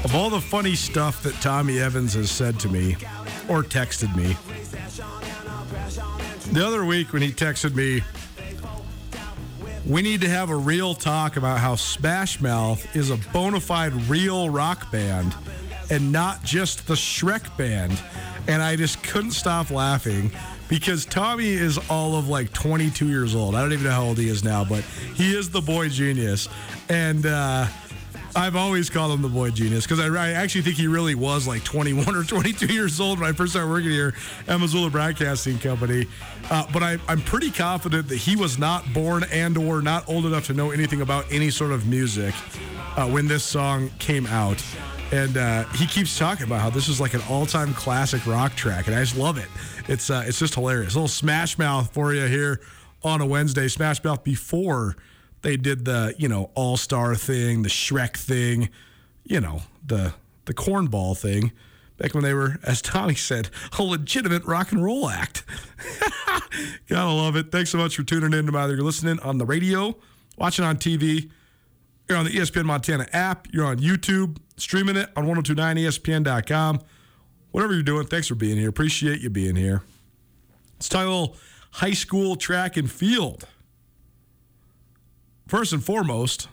Of 0.09 0.15
all 0.15 0.31
the 0.31 0.41
funny 0.41 0.73
stuff 0.73 1.21
that 1.21 1.35
Tommy 1.35 1.77
Evans 1.77 2.15
has 2.15 2.31
said 2.31 2.59
to 2.61 2.67
me 2.67 2.93
or 3.47 3.61
texted 3.61 4.15
me, 4.15 4.35
the 6.51 6.65
other 6.65 6.83
week 6.83 7.13
when 7.13 7.21
he 7.21 7.31
texted 7.31 7.75
me, 7.75 8.01
we 9.85 10.01
need 10.01 10.21
to 10.21 10.27
have 10.27 10.49
a 10.49 10.55
real 10.55 10.95
talk 10.95 11.37
about 11.37 11.59
how 11.59 11.75
Smash 11.75 12.41
Mouth 12.41 12.95
is 12.95 13.11
a 13.11 13.17
bona 13.31 13.59
fide 13.59 13.93
real 14.09 14.49
rock 14.49 14.91
band 14.91 15.35
and 15.91 16.11
not 16.11 16.43
just 16.43 16.87
the 16.87 16.95
Shrek 16.95 17.55
band. 17.55 18.01
And 18.47 18.63
I 18.63 18.77
just 18.77 19.03
couldn't 19.03 19.33
stop 19.33 19.69
laughing 19.69 20.31
because 20.69 21.05
Tommy 21.05 21.49
is 21.49 21.77
all 21.87 22.15
of 22.15 22.27
like 22.27 22.51
22 22.51 23.07
years 23.09 23.35
old. 23.35 23.53
I 23.53 23.61
don't 23.61 23.73
even 23.73 23.85
know 23.85 23.91
how 23.91 24.05
old 24.05 24.17
he 24.17 24.27
is 24.27 24.43
now, 24.43 24.65
but 24.65 24.83
he 25.13 25.37
is 25.37 25.51
the 25.51 25.61
boy 25.61 25.89
genius. 25.89 26.49
And, 26.89 27.27
uh, 27.27 27.67
I've 28.35 28.55
always 28.55 28.89
called 28.89 29.11
him 29.11 29.21
the 29.21 29.29
boy 29.29 29.49
genius 29.51 29.85
because 29.85 29.99
I, 29.99 30.07
I, 30.07 30.31
actually 30.31 30.61
think 30.61 30.75
he 30.75 30.87
really 30.87 31.15
was 31.15 31.47
like 31.47 31.63
21 31.63 32.15
or 32.15 32.23
22 32.23 32.67
years 32.71 32.99
old 32.99 33.19
when 33.19 33.29
I 33.29 33.33
first 33.33 33.53
started 33.53 33.69
working 33.69 33.89
here 33.89 34.13
at 34.47 34.59
Missoula 34.59 34.89
Broadcasting 34.89 35.57
Company. 35.57 36.05
Uh, 36.49 36.65
but 36.71 36.83
I, 36.83 36.97
I'm 37.07 37.21
pretty 37.21 37.49
confident 37.49 38.07
that 38.09 38.17
he 38.17 38.35
was 38.35 38.59
not 38.59 38.91
born 38.93 39.23
and 39.31 39.57
or 39.57 39.81
not 39.81 40.07
old 40.07 40.25
enough 40.25 40.45
to 40.47 40.53
know 40.53 40.71
anything 40.71 41.01
about 41.01 41.25
any 41.31 41.49
sort 41.49 41.71
of 41.71 41.87
music 41.87 42.35
uh, 42.95 43.07
when 43.07 43.27
this 43.27 43.43
song 43.43 43.89
came 43.99 44.27
out. 44.27 44.63
And 45.11 45.37
uh, 45.37 45.63
he 45.69 45.87
keeps 45.87 46.17
talking 46.17 46.45
about 46.45 46.61
how 46.61 46.69
this 46.69 46.87
is 46.87 47.01
like 47.01 47.15
an 47.15 47.21
all-time 47.29 47.73
classic 47.73 48.27
rock 48.27 48.55
track, 48.55 48.85
and 48.85 48.95
I 48.95 48.99
just 48.99 49.17
love 49.17 49.39
it. 49.39 49.47
It's 49.87 50.11
uh, 50.11 50.23
it's 50.27 50.37
just 50.37 50.53
hilarious. 50.53 50.93
A 50.93 50.97
little 50.97 51.07
Smash 51.07 51.57
Mouth 51.57 51.91
for 51.91 52.13
you 52.13 52.27
here 52.27 52.61
on 53.03 53.19
a 53.19 53.25
Wednesday. 53.25 53.67
Smash 53.67 54.03
Mouth 54.03 54.23
before 54.23 54.95
they 55.41 55.57
did 55.57 55.85
the 55.85 56.13
you 56.17 56.27
know 56.27 56.51
All 56.55 56.77
Star 56.77 57.15
thing, 57.15 57.63
the 57.63 57.69
Shrek 57.69 58.17
thing, 58.17 58.69
you 59.23 59.39
know 59.39 59.61
the 59.85 60.13
the 60.45 60.53
cornball 60.53 61.17
thing. 61.17 61.51
Back 61.97 62.13
when 62.13 62.23
they 62.23 62.33
were, 62.33 62.57
as 62.63 62.81
Tommy 62.81 63.15
said, 63.15 63.49
a 63.77 63.83
legitimate 63.83 64.45
rock 64.45 64.71
and 64.71 64.81
roll 64.81 65.09
act. 65.09 65.43
Gotta 66.87 67.11
love 67.11 67.35
it. 67.35 67.51
Thanks 67.51 67.71
so 67.71 67.77
much 67.77 67.97
for 67.97 68.03
tuning 68.03 68.31
in. 68.31 68.45
No 68.45 68.53
matter 68.53 68.73
you're 68.73 68.85
listening 68.85 69.19
on 69.19 69.37
the 69.37 69.45
radio, 69.45 69.97
watching 70.37 70.63
on 70.63 70.77
TV, 70.77 71.29
you're 72.07 72.17
on 72.17 72.23
the 72.23 72.31
ESPN 72.31 72.63
Montana 72.63 73.05
app, 73.11 73.47
you're 73.51 73.65
on 73.65 73.79
YouTube, 73.79 74.37
streaming 74.55 74.95
it 74.95 75.09
on 75.17 75.25
1029ESPN.com. 75.25 76.79
Whatever 77.51 77.73
you're 77.73 77.83
doing, 77.83 78.07
thanks 78.07 78.27
for 78.27 78.35
being 78.35 78.57
here. 78.57 78.69
Appreciate 78.69 79.19
you 79.19 79.29
being 79.29 79.57
here. 79.57 79.83
A 80.93 80.97
little 80.97 81.35
high 81.71 81.93
school 81.93 82.37
track 82.37 82.77
and 82.77 82.89
field 82.89 83.45
first 85.49 85.73
and 85.73 85.83
foremost, 85.83 86.47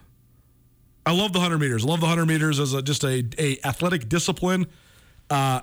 I 1.04 1.12
love 1.12 1.32
the 1.32 1.38
100 1.38 1.58
meters. 1.58 1.84
I 1.84 1.88
love 1.88 2.00
the 2.00 2.06
100 2.06 2.26
meters 2.26 2.58
as 2.58 2.72
a, 2.72 2.82
just 2.82 3.04
a, 3.04 3.24
a 3.38 3.58
athletic 3.64 4.08
discipline. 4.08 4.66
Uh, 5.30 5.60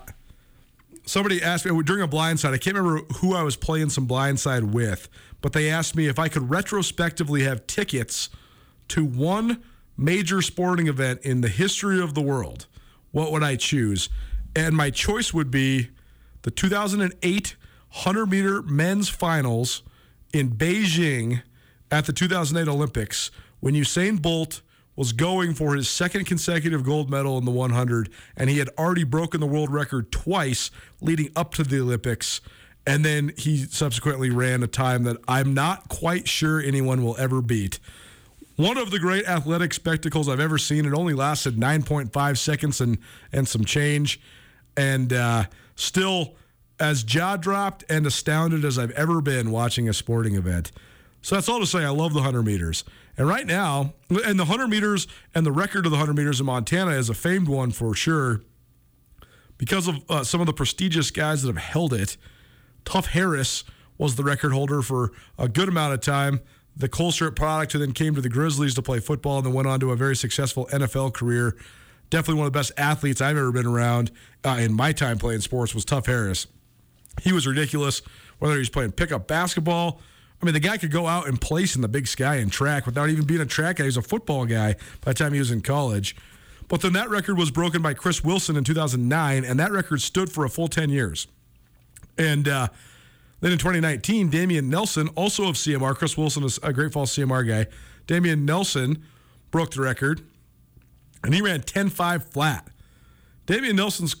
somebody 1.04 1.42
asked 1.42 1.66
me 1.66 1.82
during 1.82 2.02
a 2.02 2.08
blindside, 2.08 2.54
I 2.54 2.58
can't 2.58 2.76
remember 2.76 3.04
who 3.16 3.34
I 3.34 3.42
was 3.42 3.56
playing 3.56 3.90
some 3.90 4.06
blindside 4.06 4.72
with, 4.72 5.08
but 5.40 5.52
they 5.52 5.68
asked 5.68 5.96
me 5.96 6.06
if 6.06 6.18
I 6.18 6.28
could 6.28 6.48
retrospectively 6.48 7.42
have 7.42 7.66
tickets 7.66 8.30
to 8.88 9.04
one 9.04 9.62
major 9.96 10.40
sporting 10.40 10.86
event 10.86 11.20
in 11.22 11.40
the 11.40 11.48
history 11.48 12.00
of 12.00 12.14
the 12.14 12.20
world, 12.20 12.66
what 13.10 13.32
would 13.32 13.42
I 13.42 13.56
choose? 13.56 14.08
And 14.56 14.76
my 14.76 14.90
choice 14.90 15.34
would 15.34 15.50
be 15.50 15.90
the 16.42 16.50
2008 16.50 17.56
100 17.90 18.26
meter 18.26 18.62
men's 18.62 19.08
finals 19.08 19.82
in 20.32 20.50
Beijing 20.50 21.42
at 21.94 22.06
the 22.06 22.12
2008 22.12 22.68
Olympics 22.68 23.30
when 23.60 23.74
Usain 23.74 24.20
Bolt 24.20 24.62
was 24.96 25.12
going 25.12 25.54
for 25.54 25.76
his 25.76 25.88
second 25.88 26.24
consecutive 26.24 26.82
gold 26.82 27.08
medal 27.08 27.38
in 27.38 27.44
the 27.44 27.52
100, 27.52 28.08
and 28.36 28.50
he 28.50 28.58
had 28.58 28.68
already 28.76 29.04
broken 29.04 29.40
the 29.40 29.46
world 29.46 29.70
record 29.70 30.10
twice 30.10 30.72
leading 31.00 31.30
up 31.36 31.54
to 31.54 31.62
the 31.62 31.80
Olympics. 31.80 32.40
And 32.84 33.04
then 33.04 33.32
he 33.36 33.58
subsequently 33.58 34.28
ran 34.28 34.64
a 34.64 34.66
time 34.66 35.04
that 35.04 35.18
I'm 35.28 35.54
not 35.54 35.88
quite 35.88 36.26
sure 36.26 36.60
anyone 36.60 37.04
will 37.04 37.16
ever 37.16 37.40
beat. 37.40 37.78
One 38.56 38.76
of 38.76 38.90
the 38.90 38.98
great 38.98 39.24
athletic 39.26 39.72
spectacles 39.72 40.28
I've 40.28 40.40
ever 40.40 40.58
seen. 40.58 40.86
It 40.86 40.94
only 40.94 41.14
lasted 41.14 41.56
9.5 41.56 42.38
seconds 42.38 42.80
and, 42.80 42.98
and 43.32 43.46
some 43.46 43.64
change. 43.64 44.20
And 44.76 45.12
uh, 45.12 45.44
still 45.76 46.34
as 46.80 47.04
jaw 47.04 47.36
dropped 47.36 47.84
and 47.88 48.04
astounded 48.04 48.64
as 48.64 48.80
I've 48.80 48.90
ever 48.92 49.20
been 49.20 49.52
watching 49.52 49.88
a 49.88 49.94
sporting 49.94 50.34
event. 50.34 50.72
So 51.24 51.36
that's 51.36 51.48
all 51.48 51.58
to 51.58 51.66
say, 51.66 51.82
I 51.82 51.88
love 51.88 52.12
the 52.12 52.18
100 52.18 52.42
meters. 52.42 52.84
And 53.16 53.26
right 53.26 53.46
now, 53.46 53.94
and 54.10 54.38
the 54.38 54.44
100 54.44 54.68
meters 54.68 55.08
and 55.34 55.46
the 55.46 55.52
record 55.52 55.86
of 55.86 55.90
the 55.90 55.96
100 55.96 56.12
meters 56.12 56.38
in 56.38 56.44
Montana 56.44 56.90
is 56.90 57.08
a 57.08 57.14
famed 57.14 57.48
one 57.48 57.70
for 57.70 57.94
sure 57.94 58.42
because 59.56 59.88
of 59.88 60.02
uh, 60.10 60.22
some 60.22 60.42
of 60.42 60.46
the 60.46 60.52
prestigious 60.52 61.10
guys 61.10 61.40
that 61.40 61.48
have 61.48 61.64
held 61.64 61.94
it. 61.94 62.18
Tuff 62.84 63.06
Harris 63.06 63.64
was 63.96 64.16
the 64.16 64.22
record 64.22 64.52
holder 64.52 64.82
for 64.82 65.12
a 65.38 65.48
good 65.48 65.66
amount 65.66 65.94
of 65.94 66.02
time. 66.02 66.40
The 66.76 66.90
Colstrip 66.90 67.36
product 67.36 67.72
who 67.72 67.78
then 67.78 67.92
came 67.92 68.14
to 68.16 68.20
the 68.20 68.28
Grizzlies 68.28 68.74
to 68.74 68.82
play 68.82 69.00
football 69.00 69.38
and 69.38 69.46
then 69.46 69.54
went 69.54 69.66
on 69.66 69.80
to 69.80 69.92
a 69.92 69.96
very 69.96 70.16
successful 70.16 70.68
NFL 70.72 71.14
career. 71.14 71.56
Definitely 72.10 72.40
one 72.40 72.48
of 72.48 72.52
the 72.52 72.58
best 72.58 72.72
athletes 72.76 73.22
I've 73.22 73.38
ever 73.38 73.50
been 73.50 73.64
around 73.64 74.10
uh, 74.44 74.58
in 74.60 74.74
my 74.74 74.92
time 74.92 75.16
playing 75.16 75.40
sports 75.40 75.74
was 75.74 75.86
Tuff 75.86 76.04
Harris. 76.04 76.48
He 77.22 77.32
was 77.32 77.46
ridiculous, 77.46 78.02
whether 78.40 78.58
he's 78.58 78.68
playing 78.68 78.92
pickup 78.92 79.26
basketball, 79.26 80.02
I 80.44 80.46
mean, 80.46 80.52
the 80.52 80.60
guy 80.60 80.76
could 80.76 80.90
go 80.90 81.06
out 81.06 81.26
and 81.26 81.40
place 81.40 81.74
in 81.74 81.80
the 81.80 81.88
big 81.88 82.06
sky 82.06 82.34
and 82.34 82.52
track 82.52 82.84
without 82.84 83.08
even 83.08 83.24
being 83.24 83.40
a 83.40 83.46
track 83.46 83.76
guy. 83.76 83.84
He 83.84 83.88
was 83.88 83.96
a 83.96 84.02
football 84.02 84.44
guy 84.44 84.74
by 85.00 85.12
the 85.12 85.14
time 85.14 85.32
he 85.32 85.38
was 85.38 85.50
in 85.50 85.62
college. 85.62 86.14
But 86.68 86.82
then 86.82 86.92
that 86.92 87.08
record 87.08 87.38
was 87.38 87.50
broken 87.50 87.80
by 87.80 87.94
Chris 87.94 88.22
Wilson 88.22 88.54
in 88.54 88.62
2009, 88.62 89.42
and 89.42 89.58
that 89.58 89.72
record 89.72 90.02
stood 90.02 90.30
for 90.30 90.44
a 90.44 90.50
full 90.50 90.68
10 90.68 90.90
years. 90.90 91.28
And 92.18 92.46
uh, 92.46 92.68
then 93.40 93.52
in 93.52 93.58
2019, 93.58 94.28
Damian 94.28 94.68
Nelson, 94.68 95.08
also 95.14 95.48
of 95.48 95.54
CMR, 95.54 95.94
Chris 95.94 96.18
Wilson 96.18 96.44
is 96.44 96.60
a 96.62 96.74
Great 96.74 96.92
Falls 96.92 97.16
CMR 97.16 97.48
guy. 97.48 97.66
Damian 98.06 98.44
Nelson 98.44 99.02
broke 99.50 99.70
the 99.70 99.80
record, 99.80 100.20
and 101.22 101.32
he 101.32 101.40
ran 101.40 101.62
10 101.62 101.88
5 101.88 102.28
flat. 102.28 102.68
Damian 103.46 103.76
Nelson's 103.76 104.14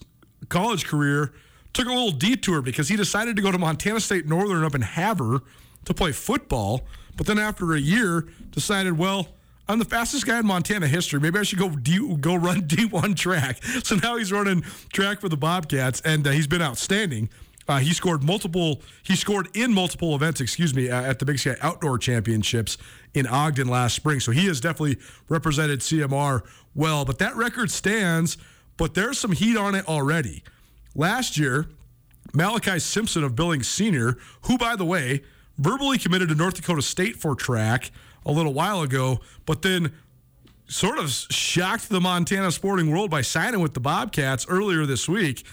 college 0.48 0.86
career 0.86 1.34
took 1.74 1.86
a 1.86 1.90
little 1.90 2.12
detour 2.12 2.62
because 2.62 2.88
he 2.88 2.96
decided 2.96 3.36
to 3.36 3.42
go 3.42 3.52
to 3.52 3.58
Montana 3.58 4.00
State 4.00 4.26
Northern 4.26 4.64
up 4.64 4.74
in 4.74 4.80
Havre 4.80 5.42
to 5.84 5.94
play 5.94 6.12
football, 6.12 6.82
but 7.16 7.26
then 7.26 7.38
after 7.38 7.74
a 7.74 7.78
year 7.78 8.26
decided, 8.50 8.98
well, 8.98 9.28
I'm 9.66 9.78
the 9.78 9.84
fastest 9.84 10.26
guy 10.26 10.38
in 10.38 10.46
Montana 10.46 10.86
history. 10.86 11.20
Maybe 11.20 11.38
I 11.38 11.42
should 11.42 11.58
go 11.58 11.70
D, 11.70 12.16
go 12.20 12.34
run 12.34 12.62
D1 12.68 13.16
track. 13.16 13.62
So 13.82 13.96
now 13.96 14.16
he's 14.16 14.32
running 14.32 14.62
track 14.92 15.20
for 15.20 15.28
the 15.28 15.36
Bobcats, 15.36 16.00
and 16.02 16.26
uh, 16.26 16.30
he's 16.30 16.46
been 16.46 16.62
outstanding. 16.62 17.30
Uh, 17.66 17.78
he 17.78 17.94
scored 17.94 18.22
multiple. 18.22 18.82
He 19.02 19.16
scored 19.16 19.48
in 19.56 19.72
multiple 19.72 20.14
events. 20.14 20.40
Excuse 20.40 20.74
me, 20.74 20.90
uh, 20.90 21.00
at 21.02 21.18
the 21.18 21.24
Big 21.24 21.38
Sky 21.38 21.56
Outdoor 21.62 21.96
Championships 21.96 22.76
in 23.14 23.26
Ogden 23.26 23.68
last 23.68 23.96
spring. 23.96 24.20
So 24.20 24.32
he 24.32 24.46
has 24.46 24.60
definitely 24.60 24.98
represented 25.30 25.80
CMR 25.80 26.42
well. 26.74 27.06
But 27.06 27.18
that 27.20 27.34
record 27.36 27.70
stands. 27.70 28.36
But 28.76 28.94
there's 28.94 29.18
some 29.18 29.32
heat 29.32 29.56
on 29.56 29.74
it 29.74 29.88
already. 29.88 30.42
Last 30.94 31.38
year, 31.38 31.68
Malachi 32.34 32.80
Simpson 32.80 33.24
of 33.24 33.36
Billings 33.36 33.68
Senior, 33.68 34.18
who 34.42 34.58
by 34.58 34.76
the 34.76 34.84
way 34.84 35.22
verbally 35.58 35.98
committed 35.98 36.28
to 36.28 36.34
North 36.34 36.54
Dakota 36.54 36.82
State 36.82 37.16
for 37.16 37.34
track 37.34 37.90
a 38.26 38.32
little 38.32 38.54
while 38.54 38.82
ago, 38.82 39.20
but 39.46 39.62
then 39.62 39.92
sort 40.66 40.98
of 40.98 41.10
shocked 41.10 41.88
the 41.88 42.00
Montana 42.00 42.50
sporting 42.50 42.90
world 42.90 43.10
by 43.10 43.20
signing 43.20 43.60
with 43.60 43.74
the 43.74 43.80
Bobcats 43.80 44.46
earlier 44.48 44.86
this 44.86 45.08
week. 45.08 45.44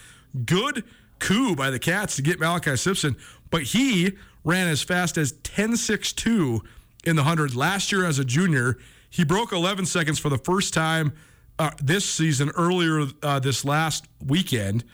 Good 0.44 0.84
coup 1.18 1.54
by 1.54 1.70
the 1.70 1.78
Cats 1.78 2.16
to 2.16 2.22
get 2.22 2.40
Malachi 2.40 2.76
Simpson, 2.76 3.16
but 3.50 3.62
he 3.62 4.12
ran 4.44 4.68
as 4.68 4.82
fast 4.82 5.18
as 5.18 5.32
10.62 5.32 6.60
in 7.04 7.16
the 7.16 7.22
100 7.22 7.54
last 7.54 7.92
year 7.92 8.04
as 8.04 8.18
a 8.18 8.24
junior. 8.24 8.78
He 9.10 9.24
broke 9.24 9.52
11 9.52 9.86
seconds 9.86 10.18
for 10.18 10.30
the 10.30 10.38
first 10.38 10.72
time 10.72 11.12
uh, 11.58 11.70
this 11.82 12.08
season 12.08 12.50
earlier 12.56 13.06
uh, 13.22 13.38
this 13.38 13.64
last 13.64 14.06
weekend. 14.24 14.84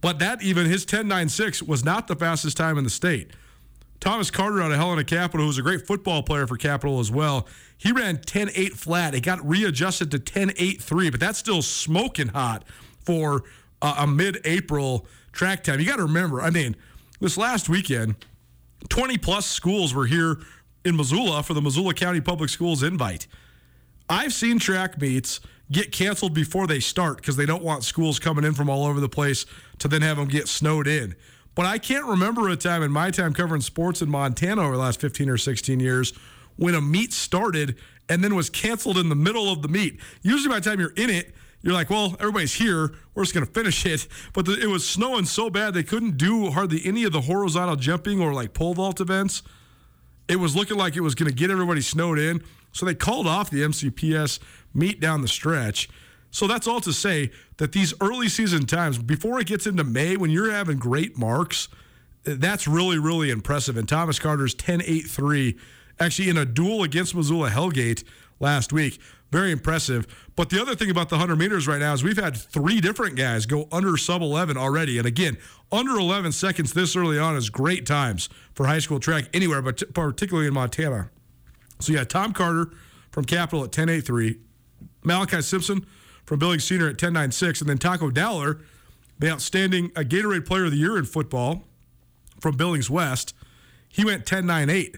But 0.00 0.18
that 0.18 0.42
even 0.42 0.66
his 0.66 0.84
10.96 0.84 1.62
was 1.62 1.84
not 1.84 2.06
the 2.06 2.16
fastest 2.16 2.56
time 2.56 2.76
in 2.76 2.84
the 2.84 2.90
state. 2.90 3.30
Thomas 4.00 4.30
Carter 4.30 4.62
out 4.62 4.70
of 4.70 4.76
Helena 4.76 5.04
Capital, 5.04 5.46
who's 5.46 5.58
a 5.58 5.62
great 5.62 5.86
football 5.86 6.22
player 6.22 6.46
for 6.46 6.56
Capital 6.56 7.00
as 7.00 7.10
well. 7.10 7.46
He 7.78 7.92
ran 7.92 8.18
10 8.18 8.50
8 8.54 8.72
flat. 8.74 9.14
It 9.14 9.22
got 9.22 9.46
readjusted 9.46 10.10
to 10.12 10.18
10 10.18 10.52
8 10.56 10.80
3, 10.80 11.10
but 11.10 11.20
that's 11.20 11.38
still 11.38 11.62
smoking 11.62 12.28
hot 12.28 12.64
for 13.04 13.44
uh, 13.82 13.96
a 13.98 14.06
mid 14.06 14.40
April 14.44 15.06
track 15.32 15.64
time. 15.64 15.80
You 15.80 15.86
got 15.86 15.96
to 15.96 16.04
remember, 16.04 16.40
I 16.40 16.50
mean, 16.50 16.76
this 17.20 17.36
last 17.36 17.68
weekend, 17.68 18.16
20 18.88 19.18
plus 19.18 19.46
schools 19.46 19.94
were 19.94 20.06
here 20.06 20.38
in 20.84 20.96
Missoula 20.96 21.42
for 21.42 21.54
the 21.54 21.62
Missoula 21.62 21.94
County 21.94 22.20
Public 22.20 22.50
Schools 22.50 22.82
invite. 22.82 23.26
I've 24.08 24.32
seen 24.32 24.58
track 24.58 25.00
meets 25.00 25.40
get 25.70 25.90
canceled 25.90 26.32
before 26.32 26.66
they 26.66 26.78
start 26.80 27.16
because 27.16 27.36
they 27.36 27.46
don't 27.46 27.62
want 27.62 27.82
schools 27.82 28.18
coming 28.18 28.44
in 28.44 28.54
from 28.54 28.70
all 28.70 28.86
over 28.86 29.00
the 29.00 29.08
place 29.08 29.46
to 29.78 29.88
then 29.88 30.02
have 30.02 30.16
them 30.16 30.28
get 30.28 30.48
snowed 30.48 30.86
in. 30.86 31.16
But 31.56 31.64
I 31.64 31.78
can't 31.78 32.04
remember 32.04 32.48
a 32.50 32.56
time 32.56 32.82
in 32.82 32.92
my 32.92 33.10
time 33.10 33.32
covering 33.32 33.62
sports 33.62 34.02
in 34.02 34.10
Montana 34.10 34.62
over 34.62 34.76
the 34.76 34.82
last 34.82 35.00
15 35.00 35.28
or 35.28 35.38
16 35.38 35.80
years 35.80 36.12
when 36.56 36.74
a 36.74 36.80
meet 36.80 37.12
started 37.12 37.76
and 38.08 38.22
then 38.22 38.36
was 38.36 38.50
canceled 38.50 38.98
in 38.98 39.08
the 39.08 39.16
middle 39.16 39.50
of 39.50 39.62
the 39.62 39.68
meet. 39.68 39.98
Usually 40.22 40.52
by 40.52 40.60
the 40.60 40.70
time 40.70 40.78
you're 40.78 40.92
in 40.96 41.10
it, 41.10 41.34
you're 41.62 41.72
like, 41.72 41.88
well, 41.88 42.14
everybody's 42.20 42.54
here. 42.54 42.94
We're 43.14 43.24
just 43.24 43.34
going 43.34 43.46
to 43.46 43.52
finish 43.52 43.84
it. 43.86 44.06
But 44.34 44.44
the, 44.44 44.60
it 44.60 44.66
was 44.66 44.86
snowing 44.86 45.24
so 45.24 45.48
bad 45.48 45.72
they 45.72 45.82
couldn't 45.82 46.18
do 46.18 46.50
hardly 46.50 46.82
any 46.84 47.04
of 47.04 47.12
the 47.12 47.22
horizontal 47.22 47.76
jumping 47.76 48.20
or 48.20 48.34
like 48.34 48.52
pole 48.52 48.74
vault 48.74 49.00
events. 49.00 49.42
it 50.28 50.36
was 50.36 50.54
looking 50.54 50.76
like 50.76 50.94
it 50.94 51.00
was 51.00 51.14
going 51.14 51.30
to 51.30 51.34
get 51.34 51.50
everybody 51.50 51.80
snowed 51.80 52.18
in. 52.18 52.42
So 52.72 52.84
they 52.84 52.94
called 52.94 53.26
off 53.26 53.48
the 53.48 53.62
MCPS 53.62 54.40
meet 54.74 55.00
down 55.00 55.22
the 55.22 55.28
stretch. 55.28 55.88
So 56.36 56.46
that's 56.46 56.66
all 56.66 56.82
to 56.82 56.92
say 56.92 57.30
that 57.56 57.72
these 57.72 57.94
early 57.98 58.28
season 58.28 58.66
times, 58.66 58.98
before 58.98 59.40
it 59.40 59.46
gets 59.46 59.66
into 59.66 59.84
May, 59.84 60.18
when 60.18 60.28
you're 60.28 60.50
having 60.50 60.76
great 60.76 61.16
marks, 61.16 61.68
that's 62.24 62.68
really, 62.68 62.98
really 62.98 63.30
impressive. 63.30 63.78
And 63.78 63.88
Thomas 63.88 64.18
Carter's 64.18 64.52
10 64.52 64.82
8 64.84 65.00
3, 65.06 65.56
actually 65.98 66.28
in 66.28 66.36
a 66.36 66.44
duel 66.44 66.82
against 66.82 67.14
Missoula 67.14 67.48
Hellgate 67.48 68.04
last 68.38 68.70
week. 68.70 69.00
Very 69.32 69.50
impressive. 69.50 70.06
But 70.36 70.50
the 70.50 70.60
other 70.60 70.74
thing 70.74 70.90
about 70.90 71.08
the 71.08 71.14
100 71.14 71.36
meters 71.36 71.66
right 71.66 71.80
now 71.80 71.94
is 71.94 72.04
we've 72.04 72.22
had 72.22 72.36
three 72.36 72.82
different 72.82 73.16
guys 73.16 73.46
go 73.46 73.66
under 73.72 73.96
sub 73.96 74.20
11 74.20 74.58
already. 74.58 74.98
And 74.98 75.06
again, 75.06 75.38
under 75.72 75.92
11 75.92 76.32
seconds 76.32 76.74
this 76.74 76.94
early 76.96 77.18
on 77.18 77.34
is 77.36 77.48
great 77.48 77.86
times 77.86 78.28
for 78.52 78.66
high 78.66 78.80
school 78.80 79.00
track 79.00 79.30
anywhere, 79.32 79.62
but 79.62 79.78
t- 79.78 79.86
particularly 79.86 80.48
in 80.48 80.52
Montana. 80.52 81.08
So 81.80 81.94
yeah, 81.94 82.04
Tom 82.04 82.34
Carter 82.34 82.72
from 83.10 83.24
Capital 83.24 83.64
at 83.64 83.70
10.83, 83.70 84.38
Malachi 85.02 85.40
Simpson 85.40 85.86
from 86.26 86.40
Billings 86.40 86.64
Senior 86.64 86.88
at 86.88 86.96
10.96, 86.96 87.60
and 87.60 87.70
then 87.70 87.78
Taco 87.78 88.10
Dowler, 88.10 88.58
the 89.18 89.30
outstanding 89.30 89.90
uh, 89.96 90.00
Gatorade 90.00 90.44
Player 90.44 90.66
of 90.66 90.72
the 90.72 90.76
Year 90.76 90.98
in 90.98 91.04
football 91.04 91.64
from 92.40 92.56
Billings 92.56 92.90
West, 92.90 93.34
he 93.88 94.04
went 94.04 94.26
10.98 94.26 94.96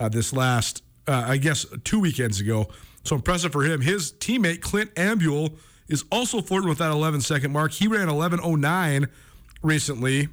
uh, 0.00 0.08
this 0.08 0.32
last, 0.32 0.82
uh, 1.06 1.24
I 1.26 1.36
guess, 1.36 1.66
two 1.84 2.00
weekends 2.00 2.40
ago. 2.40 2.68
So 3.04 3.16
impressive 3.16 3.52
for 3.52 3.64
him. 3.64 3.80
His 3.80 4.12
teammate, 4.12 4.60
Clint 4.60 4.94
Ambule, 4.94 5.58
is 5.88 6.04
also 6.10 6.40
flirting 6.40 6.68
with 6.68 6.78
that 6.78 6.90
11 6.90 7.20
second 7.20 7.52
mark. 7.52 7.72
He 7.72 7.88
ran 7.88 8.08
11.09 8.08 9.08
recently, 9.62 10.28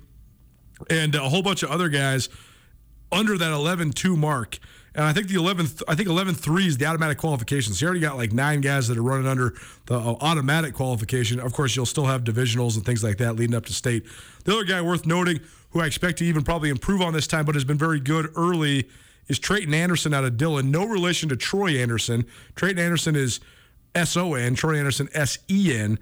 and 0.90 1.16
a 1.16 1.30
whole 1.30 1.42
bunch 1.42 1.64
of 1.64 1.72
other 1.72 1.90
guys 1.90 2.30
under 3.12 3.38
that 3.38 3.52
11.2 3.52 4.18
mark. 4.18 4.60
And 4.96 5.04
I 5.04 5.12
think 5.12 5.28
the 5.28 5.36
11th, 5.36 5.84
I 5.90 5.96
think 5.96 6.08
11.3 6.08 6.66
is 6.66 6.78
the 6.78 6.86
automatic 6.86 7.18
qualification. 7.18 7.74
So 7.74 7.84
you 7.84 7.88
already 7.90 8.00
got 8.00 8.16
like 8.16 8.32
nine 8.32 8.62
guys 8.62 8.88
that 8.88 8.98
are 8.98 9.04
running 9.04 9.28
under 9.28 9.54
the 9.88 9.96
uh, 9.96 10.16
automatic 10.22 10.74
qualification. 10.74 11.40
Of 11.40 11.52
course, 11.52 11.76
you'll 11.76 11.86
still 11.86 12.06
have 12.06 12.24
divisionals 12.24 12.76
and 12.76 12.86
things 12.86 13.04
like 13.04 13.18
that 13.18 13.36
leading 13.36 13.56
up 13.56 13.66
to 13.66 13.74
state. 13.74 14.06
The 14.46 14.54
other 14.54 14.64
guy 14.64 14.82
worth 14.82 15.06
noting, 15.06 15.42
who 15.72 15.82
I 15.82 15.86
expect 15.86 16.20
to 16.20 16.26
even 16.26 16.44
probably 16.44 16.70
improve 16.70 17.02
on 17.02 17.12
this 17.12 17.28
time, 17.28 17.44
but 17.44 17.56
has 17.56 17.66
been 17.66 17.78
very 17.78 18.00
good 18.00 18.32
early, 18.38 18.88
is 19.28 19.38
Trayton 19.38 19.74
Anderson 19.74 20.14
out 20.14 20.24
of 20.24 20.38
Dillon. 20.38 20.72
No 20.72 20.86
relation 20.86 21.28
to 21.28 21.36
Troy 21.36 21.78
Andersen. 21.78 22.26
Trayton 22.56 22.80
Anderson 22.80 23.18
is 23.18 23.42
S 23.96 24.16
O 24.16 24.34
N, 24.36 24.56
Troy 24.56 24.78
Andersen 24.78 25.10
S 25.14 25.40
E 25.50 25.76
N. 25.76 26.00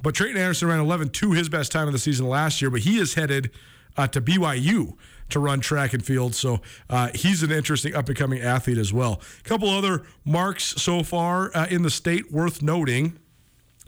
But 0.00 0.14
Trayton 0.14 0.36
Anderson 0.36 0.68
ran 0.68 0.78
11 0.78 1.08
2 1.08 1.32
his 1.32 1.48
best 1.48 1.72
time 1.72 1.88
of 1.88 1.92
the 1.92 1.98
season 1.98 2.28
last 2.28 2.62
year, 2.62 2.70
but 2.70 2.80
he 2.82 2.98
is 2.98 3.14
headed 3.14 3.50
uh, 3.96 4.06
to 4.06 4.20
BYU 4.20 4.96
to 5.30 5.38
run 5.38 5.60
track 5.60 5.92
and 5.92 6.04
field. 6.04 6.34
So 6.34 6.60
uh, 6.88 7.10
he's 7.14 7.42
an 7.42 7.50
interesting 7.50 7.94
up 7.94 8.08
and 8.08 8.16
coming 8.16 8.40
athlete 8.40 8.78
as 8.78 8.92
well. 8.92 9.20
A 9.40 9.48
couple 9.48 9.68
other 9.68 10.04
marks 10.24 10.64
so 10.64 11.02
far 11.02 11.50
uh, 11.54 11.66
in 11.70 11.82
the 11.82 11.90
state 11.90 12.32
worth 12.32 12.62
noting. 12.62 13.18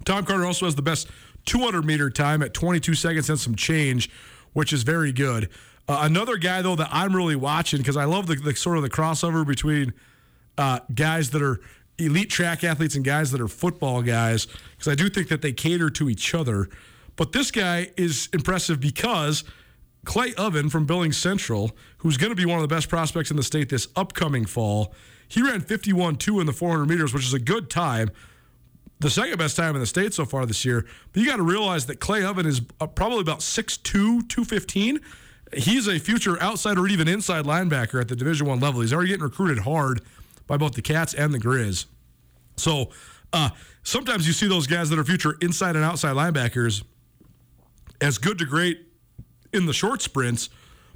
Tom 0.04 0.24
Carter 0.24 0.46
also 0.46 0.66
has 0.66 0.74
the 0.74 0.82
best 0.82 1.08
200 1.46 1.84
meter 1.84 2.10
time 2.10 2.42
at 2.42 2.54
22 2.54 2.94
seconds 2.94 3.30
and 3.30 3.38
some 3.38 3.54
change, 3.54 4.10
which 4.52 4.72
is 4.72 4.82
very 4.82 5.12
good. 5.12 5.48
Uh, 5.88 6.00
another 6.02 6.36
guy 6.36 6.62
though 6.62 6.76
that 6.76 6.88
I'm 6.92 7.14
really 7.16 7.36
watching 7.36 7.78
because 7.78 7.96
I 7.96 8.04
love 8.04 8.26
the, 8.26 8.36
the, 8.36 8.54
sort 8.54 8.76
of 8.76 8.82
the 8.82 8.90
crossover 8.90 9.46
between 9.46 9.92
uh, 10.56 10.80
guys 10.94 11.30
that 11.30 11.42
are 11.42 11.60
elite 11.98 12.30
track 12.30 12.64
athletes 12.64 12.94
and 12.94 13.04
guys 13.04 13.30
that 13.32 13.40
are 13.40 13.48
football 13.48 14.02
guys 14.02 14.46
because 14.72 14.88
I 14.88 14.94
do 14.94 15.08
think 15.08 15.28
that 15.28 15.42
they 15.42 15.52
cater 15.52 15.90
to 15.90 16.08
each 16.08 16.34
other. 16.34 16.68
But 17.16 17.32
this 17.32 17.50
guy 17.50 17.90
is 17.96 18.28
impressive 18.32 18.80
because 18.80 19.44
Clay 20.04 20.32
Oven 20.34 20.70
from 20.70 20.86
Billings 20.86 21.16
Central, 21.16 21.72
who's 21.98 22.16
going 22.16 22.30
to 22.30 22.36
be 22.36 22.46
one 22.46 22.56
of 22.56 22.62
the 22.62 22.74
best 22.74 22.88
prospects 22.88 23.30
in 23.30 23.36
the 23.36 23.42
state 23.42 23.68
this 23.68 23.88
upcoming 23.96 24.46
fall, 24.46 24.94
he 25.28 25.42
ran 25.42 25.60
51 25.60 26.16
2 26.16 26.40
in 26.40 26.46
the 26.46 26.52
400 26.52 26.86
meters, 26.86 27.14
which 27.14 27.24
is 27.24 27.34
a 27.34 27.38
good 27.38 27.70
time. 27.70 28.10
The 28.98 29.10
second 29.10 29.38
best 29.38 29.56
time 29.56 29.74
in 29.74 29.80
the 29.80 29.86
state 29.86 30.12
so 30.12 30.24
far 30.26 30.44
this 30.44 30.64
year. 30.64 30.86
But 31.12 31.20
you 31.20 31.26
got 31.26 31.36
to 31.36 31.42
realize 31.42 31.86
that 31.86 32.00
Clay 32.00 32.22
Oven 32.22 32.44
is 32.44 32.60
uh, 32.80 32.86
probably 32.86 33.20
about 33.20 33.38
6'2, 33.38 33.82
215. 33.82 35.00
He's 35.54 35.88
a 35.88 35.98
future 35.98 36.40
outside 36.42 36.76
or 36.78 36.86
even 36.86 37.08
inside 37.08 37.44
linebacker 37.44 38.00
at 38.00 38.08
the 38.08 38.16
Division 38.16 38.46
One 38.46 38.60
level. 38.60 38.82
He's 38.82 38.92
already 38.92 39.08
getting 39.08 39.24
recruited 39.24 39.60
hard 39.60 40.02
by 40.46 40.56
both 40.56 40.72
the 40.74 40.82
Cats 40.82 41.14
and 41.14 41.32
the 41.32 41.38
Grizz. 41.38 41.86
So 42.56 42.90
uh, 43.32 43.50
sometimes 43.82 44.26
you 44.26 44.32
see 44.32 44.48
those 44.48 44.66
guys 44.66 44.90
that 44.90 44.98
are 44.98 45.04
future 45.04 45.36
inside 45.40 45.76
and 45.76 45.84
outside 45.84 46.14
linebackers 46.14 46.82
as 48.00 48.18
good 48.18 48.38
to 48.38 48.44
great 48.44 48.89
in 49.52 49.66
the 49.66 49.72
short 49.72 50.02
sprints, 50.02 50.48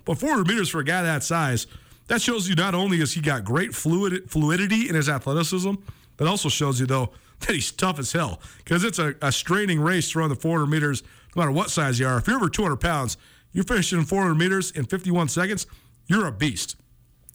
but 0.04 0.18
400 0.18 0.46
meters 0.46 0.68
for 0.68 0.80
a 0.80 0.84
guy 0.84 1.02
that 1.02 1.22
size, 1.22 1.66
that 2.08 2.20
shows 2.20 2.48
you 2.48 2.54
not 2.54 2.74
only 2.74 2.98
has 2.98 3.12
he 3.14 3.20
got 3.20 3.44
great 3.44 3.74
fluid, 3.74 4.30
fluidity 4.30 4.88
in 4.88 4.94
his 4.94 5.08
athleticism, 5.08 5.74
that 6.16 6.28
also 6.28 6.48
shows 6.48 6.80
you, 6.80 6.86
though, 6.86 7.10
that 7.40 7.54
he's 7.54 7.72
tough 7.72 7.98
as 7.98 8.12
hell 8.12 8.40
because 8.58 8.84
it's 8.84 8.98
a, 8.98 9.14
a 9.20 9.32
straining 9.32 9.80
race 9.80 10.10
to 10.12 10.18
run 10.18 10.28
the 10.28 10.36
400 10.36 10.66
meters, 10.66 11.02
no 11.34 11.40
matter 11.40 11.52
what 11.52 11.70
size 11.70 11.98
you 11.98 12.06
are. 12.06 12.18
If 12.18 12.26
you're 12.26 12.36
over 12.36 12.48
200 12.48 12.76
pounds, 12.76 13.16
you're 13.52 13.64
finishing 13.64 14.04
400 14.04 14.34
meters 14.34 14.70
in 14.70 14.84
51 14.84 15.28
seconds, 15.28 15.66
you're 16.06 16.26
a 16.26 16.32
beast. 16.32 16.76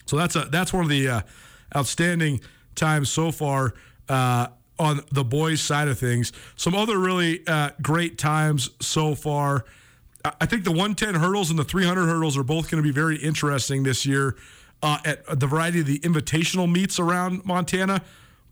So 0.05 0.17
that's 0.17 0.35
a 0.35 0.45
that's 0.45 0.73
one 0.73 0.83
of 0.83 0.89
the 0.89 1.07
uh, 1.07 1.21
outstanding 1.75 2.41
times 2.75 3.09
so 3.09 3.31
far 3.31 3.73
uh, 4.07 4.47
on 4.79 5.01
the 5.11 5.23
boys' 5.23 5.61
side 5.61 5.87
of 5.87 5.99
things. 5.99 6.31
Some 6.55 6.73
other 6.73 6.97
really 6.97 7.45
uh, 7.45 7.71
great 7.81 8.17
times 8.17 8.71
so 8.81 9.13
far. 9.15 9.65
I 10.25 10.45
think 10.45 10.65
the 10.65 10.71
110 10.71 11.15
hurdles 11.15 11.49
and 11.49 11.57
the 11.57 11.63
300 11.63 12.05
hurdles 12.05 12.37
are 12.37 12.43
both 12.43 12.69
going 12.69 12.83
to 12.83 12.87
be 12.87 12.93
very 12.93 13.17
interesting 13.17 13.83
this 13.83 14.05
year 14.05 14.35
uh, 14.83 14.97
at 15.05 15.39
the 15.39 15.47
variety 15.47 15.79
of 15.79 15.85
the 15.85 15.99
invitational 15.99 16.69
meets 16.69 16.99
around 16.99 17.45
Montana, 17.45 18.01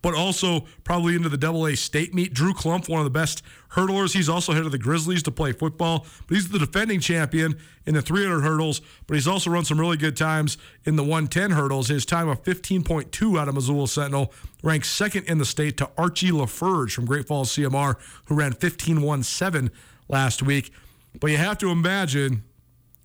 but 0.01 0.13
also 0.13 0.61
probably 0.85 1.15
into 1.15 1.27
the 1.27 1.37
Double 1.37 1.65
A 1.65 1.75
state 1.75 2.13
meet. 2.13 2.33
Drew 2.33 2.53
Clump, 2.53 2.87
one 2.87 2.99
of 2.99 3.03
the 3.03 3.09
best 3.09 3.43
hurdlers. 3.71 4.13
He's 4.13 4.29
also 4.29 4.53
head 4.53 4.65
of 4.65 4.71
the 4.71 4.77
Grizzlies 4.77 5.23
to 5.23 5.31
play 5.31 5.51
football, 5.51 6.05
but 6.27 6.35
he's 6.35 6.47
the 6.47 6.59
defending 6.59 7.01
champion 7.01 7.57
in 7.85 7.95
the 7.95 8.01
300 8.01 8.41
hurdles, 8.41 8.81
but 9.05 9.15
he's 9.15 9.27
also 9.27 9.49
run 9.49 9.65
some 9.65 9.79
really 9.79 9.97
good 9.97 10.15
times 10.15 10.57
in 10.85 10.95
the 10.95 11.03
110 11.03 11.51
hurdles. 11.51 11.89
His 11.89 12.05
time 12.05 12.29
of 12.29 12.41
15.2 12.43 13.39
out 13.39 13.47
of 13.49 13.55
Missoula 13.55 13.87
Sentinel 13.89 14.33
ranks 14.63 14.89
second 14.89 15.25
in 15.25 15.37
the 15.37 15.45
state 15.45 15.75
to 15.77 15.89
Archie 15.97 16.31
LaFerge 16.31 16.91
from 16.91 17.05
Great 17.05 17.27
Falls 17.27 17.53
CMR, 17.53 17.95
who 18.25 18.35
ran 18.35 18.53
15.17 18.53 19.69
last 20.07 20.41
week. 20.41 20.71
But 21.19 21.31
you 21.31 21.37
have 21.37 21.57
to 21.59 21.69
imagine 21.69 22.43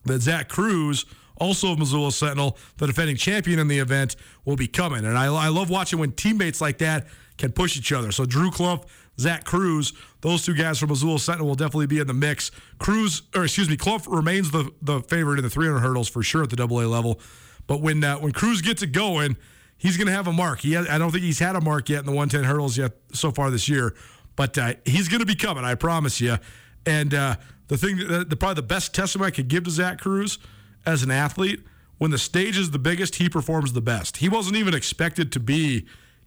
that 0.04 0.22
Zach 0.22 0.48
Cruz, 0.48 1.04
also 1.36 1.72
of 1.72 1.78
Missoula 1.78 2.12
Sentinel, 2.12 2.58
the 2.76 2.86
defending 2.86 3.16
champion 3.16 3.58
in 3.58 3.68
the 3.68 3.78
event, 3.78 4.16
will 4.44 4.56
be 4.56 4.66
coming. 4.66 5.04
And 5.04 5.16
I, 5.16 5.26
I 5.26 5.48
love 5.48 5.70
watching 5.70 5.98
when 5.98 6.12
teammates 6.12 6.60
like 6.60 6.78
that 6.78 7.06
can 7.38 7.52
push 7.52 7.76
each 7.76 7.92
other. 7.92 8.12
So 8.12 8.24
Drew 8.24 8.50
Clump, 8.50 8.84
Zach 9.18 9.44
Cruz, 9.44 9.92
those 10.20 10.44
two 10.44 10.54
guys 10.54 10.78
from 10.78 10.90
Missoula 10.90 11.18
Sentinel 11.18 11.48
will 11.48 11.54
definitely 11.54 11.86
be 11.86 11.98
in 11.98 12.06
the 12.06 12.14
mix. 12.14 12.50
Cruz, 12.78 13.22
or 13.34 13.44
excuse 13.44 13.68
me, 13.68 13.76
Clump 13.76 14.06
remains 14.06 14.50
the, 14.50 14.70
the 14.82 15.00
favorite 15.00 15.38
in 15.38 15.44
the 15.44 15.50
300 15.50 15.80
hurdles 15.80 16.08
for 16.08 16.22
sure 16.22 16.42
at 16.42 16.50
the 16.50 16.62
AA 16.62 16.86
level. 16.86 17.20
But 17.66 17.80
when 17.80 18.02
uh, 18.02 18.18
when 18.18 18.32
Cruz 18.32 18.60
gets 18.60 18.82
it 18.82 18.92
going, 18.92 19.36
he's 19.78 19.96
going 19.96 20.06
to 20.06 20.12
have 20.12 20.26
a 20.26 20.32
mark. 20.32 20.60
He 20.60 20.72
has, 20.72 20.88
I 20.88 20.98
don't 20.98 21.10
think 21.10 21.24
he's 21.24 21.38
had 21.38 21.56
a 21.56 21.60
mark 21.60 21.88
yet 21.88 22.00
in 22.00 22.06
the 22.06 22.12
110 22.12 22.44
hurdles 22.44 22.76
yet 22.76 22.92
so 23.12 23.30
far 23.30 23.50
this 23.50 23.68
year, 23.68 23.94
but 24.36 24.58
uh, 24.58 24.74
he's 24.84 25.08
going 25.08 25.20
to 25.20 25.26
be 25.26 25.36
coming. 25.36 25.64
I 25.64 25.74
promise 25.74 26.20
you. 26.20 26.36
And 26.84 27.14
uh, 27.14 27.36
the 27.72 27.78
thing, 27.78 27.96
that, 28.06 28.28
the 28.28 28.36
probably 28.36 28.56
the 28.56 28.66
best 28.66 28.94
testament 28.94 29.26
I 29.26 29.34
could 29.34 29.48
give 29.48 29.64
to 29.64 29.70
Zach 29.70 29.98
Cruz 29.98 30.38
as 30.84 31.02
an 31.02 31.10
athlete, 31.10 31.60
when 31.96 32.10
the 32.10 32.18
stage 32.18 32.58
is 32.58 32.70
the 32.70 32.78
biggest, 32.78 33.14
he 33.14 33.30
performs 33.30 33.72
the 33.72 33.80
best. 33.80 34.18
He 34.18 34.28
wasn't 34.28 34.56
even 34.56 34.74
expected 34.74 35.32
to 35.32 35.40
be 35.40 35.86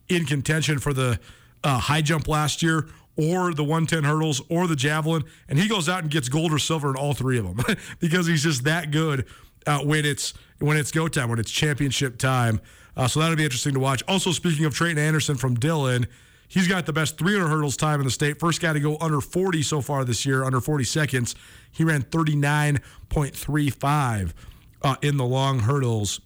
in 0.09 0.25
contention 0.25 0.79
for 0.79 0.91
the 0.91 1.19
uh, 1.63 1.77
high 1.77 2.01
jump 2.01 2.27
last 2.27 2.63
year 2.63 2.87
or 3.15 3.53
the 3.53 3.63
110 3.63 4.03
hurdles 4.03 4.41
or 4.49 4.65
the 4.65 4.75
javelin, 4.75 5.23
and 5.47 5.59
he 5.59 5.67
goes 5.67 5.87
out 5.87 6.01
and 6.01 6.09
gets 6.09 6.29
gold 6.29 6.51
or 6.51 6.57
silver 6.57 6.89
in 6.89 6.95
all 6.95 7.13
three 7.13 7.37
of 7.37 7.45
them 7.45 7.77
because 7.99 8.25
he's 8.25 8.41
just 8.41 8.63
that 8.63 8.89
good 8.89 9.27
uh, 9.67 9.79
when 9.81 10.03
it's 10.03 10.33
when 10.57 10.77
it's 10.77 10.91
go 10.91 11.07
time, 11.07 11.29
when 11.29 11.37
it's 11.37 11.51
championship 11.51 12.17
time. 12.17 12.59
Uh, 12.97 13.07
so 13.07 13.19
that'll 13.19 13.35
be 13.35 13.43
interesting 13.43 13.73
to 13.75 13.79
watch. 13.79 14.01
Also, 14.07 14.31
speaking 14.31 14.65
of 14.65 14.73
Trayton 14.73 14.97
Anderson 14.97 15.35
from 15.35 15.53
Dillon, 15.53 16.07
He's 16.47 16.67
got 16.67 16.85
the 16.85 16.93
best 16.93 17.17
300 17.17 17.47
hurdles 17.47 17.75
time 17.77 17.99
in 17.99 18.05
the 18.05 18.11
state. 18.11 18.39
First 18.39 18.61
guy 18.61 18.73
to 18.73 18.79
go 18.79 18.97
under 19.01 19.21
40 19.21 19.63
so 19.63 19.81
far 19.81 20.05
this 20.05 20.23
year, 20.25 20.43
under 20.43 20.61
40 20.61 20.83
seconds. 20.83 21.35
He 21.71 21.83
ran 21.83 22.03
39.35 22.03 24.33
uh, 24.81 24.95
in 25.01 25.17
the 25.17 25.25
long 25.25 25.59
hurdles 25.59 26.21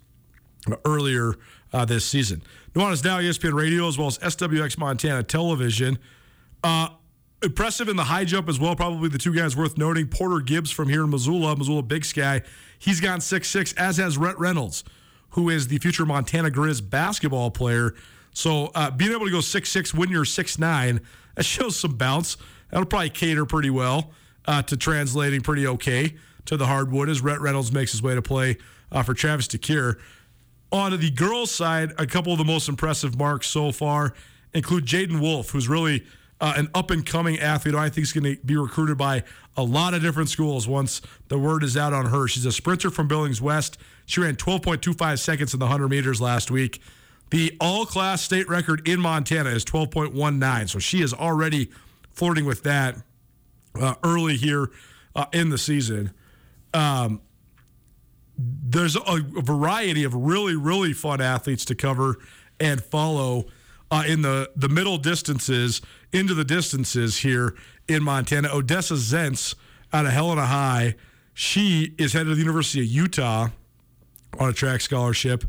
earlier 0.85 1.33
uh, 1.73 1.85
this 1.85 2.05
season. 2.05 2.43
Nuanez 2.73 3.03
Now, 3.03 3.19
ESPN 3.19 3.53
Radio, 3.53 3.87
as 3.87 3.97
well 3.97 4.07
as 4.07 4.17
SWX 4.19 4.77
Montana 4.77 5.23
Television. 5.23 5.97
Uh, 6.63 6.89
impressive 7.41 7.87
in 7.87 7.95
the 7.95 8.03
high 8.03 8.25
jump 8.25 8.49
as 8.49 8.59
well. 8.59 8.75
Probably 8.75 9.09
the 9.09 9.17
two 9.17 9.33
guys 9.33 9.55
worth 9.55 9.77
noting. 9.77 10.07
Porter 10.07 10.39
Gibbs 10.39 10.71
from 10.71 10.89
here 10.89 11.03
in 11.03 11.09
Missoula, 11.09 11.55
Missoula 11.55 11.83
Big 11.83 12.05
Sky. 12.05 12.41
He's 12.77 13.01
gone 13.01 13.21
six 13.21 13.49
six, 13.49 13.73
as 13.73 13.97
has 13.97 14.17
Rhett 14.17 14.37
Reynolds, 14.37 14.83
who 15.31 15.49
is 15.49 15.67
the 15.67 15.77
future 15.79 16.05
Montana 16.05 16.49
Grizz 16.49 16.87
basketball 16.87 17.51
player. 17.51 17.93
So 18.33 18.71
uh, 18.75 18.91
being 18.91 19.11
able 19.11 19.25
to 19.25 19.31
go 19.31 19.41
six 19.41 19.69
six 19.69 19.93
when 19.93 20.09
you're 20.09 20.25
six 20.25 20.57
nine, 20.57 21.01
that 21.35 21.43
shows 21.43 21.79
some 21.79 21.95
bounce. 21.95 22.37
That'll 22.69 22.85
probably 22.85 23.09
cater 23.09 23.45
pretty 23.45 23.69
well 23.69 24.11
uh, 24.45 24.61
to 24.63 24.77
translating 24.77 25.41
pretty 25.41 25.67
okay 25.67 26.15
to 26.45 26.57
the 26.57 26.67
hardwood 26.67 27.09
as 27.09 27.21
Rhett 27.21 27.41
Reynolds 27.41 27.71
makes 27.71 27.91
his 27.91 28.01
way 28.01 28.15
to 28.15 28.21
play 28.21 28.57
uh, 28.91 29.03
for 29.03 29.13
Travis 29.13 29.47
DeCuire. 29.47 29.99
On 30.71 30.97
the 30.97 31.09
girls' 31.09 31.51
side, 31.51 31.93
a 31.97 32.05
couple 32.05 32.31
of 32.31 32.37
the 32.37 32.45
most 32.45 32.69
impressive 32.69 33.17
marks 33.17 33.47
so 33.47 33.71
far 33.71 34.13
include 34.53 34.85
Jaden 34.85 35.19
Wolf, 35.19 35.49
who's 35.49 35.67
really 35.67 36.05
uh, 36.41 36.53
an 36.55 36.69
up 36.73 36.91
and 36.91 37.05
coming 37.05 37.39
athlete 37.39 37.75
I 37.75 37.89
think 37.89 38.03
is 38.03 38.13
going 38.13 38.35
to 38.35 38.41
be 38.43 38.55
recruited 38.55 38.97
by 38.97 39.23
a 39.57 39.63
lot 39.63 39.93
of 39.93 40.01
different 40.01 40.29
schools 40.29 40.67
once 40.67 41.01
the 41.27 41.37
word 41.37 41.63
is 41.63 41.75
out 41.75 41.93
on 41.93 42.05
her. 42.07 42.27
She's 42.27 42.45
a 42.45 42.51
sprinter 42.51 42.89
from 42.89 43.07
Billings 43.07 43.41
West. 43.41 43.77
She 44.05 44.21
ran 44.21 44.35
12.25 44.35 45.19
seconds 45.19 45.53
in 45.53 45.59
the 45.59 45.65
100 45.65 45.89
meters 45.89 46.21
last 46.21 46.49
week. 46.49 46.81
The 47.29 47.55
all 47.59 47.85
class 47.85 48.21
state 48.21 48.49
record 48.49 48.87
in 48.87 48.99
Montana 48.99 49.51
is 49.51 49.63
12.19. 49.65 50.69
So 50.69 50.79
she 50.79 51.01
is 51.01 51.13
already 51.13 51.69
flirting 52.11 52.45
with 52.45 52.63
that 52.63 52.97
uh, 53.79 53.95
early 54.03 54.35
here 54.35 54.69
uh, 55.15 55.25
in 55.31 55.49
the 55.49 55.57
season. 55.57 56.11
Um, 56.73 57.21
there's 58.37 58.95
a, 58.95 59.19
variety 59.41 60.03
of 60.03 60.15
really, 60.15 60.55
really 60.55 60.93
fun 60.93 61.21
athletes 61.21 61.65
to 61.65 61.75
cover 61.75 62.17
and 62.59 62.81
follow 62.81 63.45
uh, 63.91 64.03
in 64.07 64.21
the, 64.21 64.49
the 64.55 64.69
middle 64.69 64.97
distances 64.97 65.81
into 66.13 66.33
the 66.33 66.45
distances 66.45 67.19
here 67.19 67.55
in 67.87 68.03
Montana. 68.03 68.49
Odessa 68.51 68.93
Zentz 68.93 69.55
out 69.91 70.05
of 70.05 70.11
Helena 70.11 70.45
High. 70.45 70.95
She 71.33 71.95
is 71.97 72.13
headed 72.13 72.29
to 72.29 72.35
the 72.35 72.41
University 72.41 72.79
of 72.79 72.85
Utah 72.85 73.49
on 74.39 74.49
a 74.49 74.53
track 74.53 74.81
scholarship, 74.81 75.43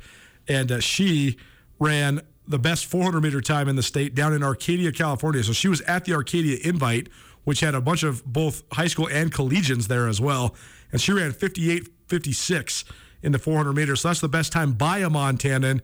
and 0.49 0.73
uh, 0.73 0.81
she 0.81 1.37
ran 1.81 2.21
the 2.47 2.59
best 2.59 2.87
400 2.87 3.21
meter 3.23 3.41
time 3.41 3.69
in 3.69 3.77
the 3.77 3.83
state 3.83 4.15
down 4.15 4.33
in 4.33 4.43
Arcadia, 4.43 4.93
California. 4.93 5.43
So 5.43 5.53
she 5.53 5.69
was 5.69 5.81
at 5.83 6.05
the 6.05 6.15
Arcadia 6.15 6.59
Invite, 6.63 7.09
which 7.45 7.61
had 7.61 7.75
a 7.75 7.81
bunch 7.81 8.03
of 8.03 8.25
both 8.25 8.63
high 8.73 8.87
school 8.87 9.09
and 9.09 9.33
collegians 9.33 9.89
there 9.89 10.07
as 10.07 10.21
well, 10.21 10.55
and 10.93 11.01
she 11.01 11.13
ran 11.13 11.33
58 11.33 11.89
56 12.07 12.85
in 13.23 13.33
the 13.33 13.39
400 13.39 13.73
meters. 13.73 14.01
So 14.01 14.09
that's 14.09 14.21
the 14.21 14.29
best 14.29 14.53
time 14.53 14.73
by 14.73 14.99
a 14.99 15.09
Montanan, 15.09 15.81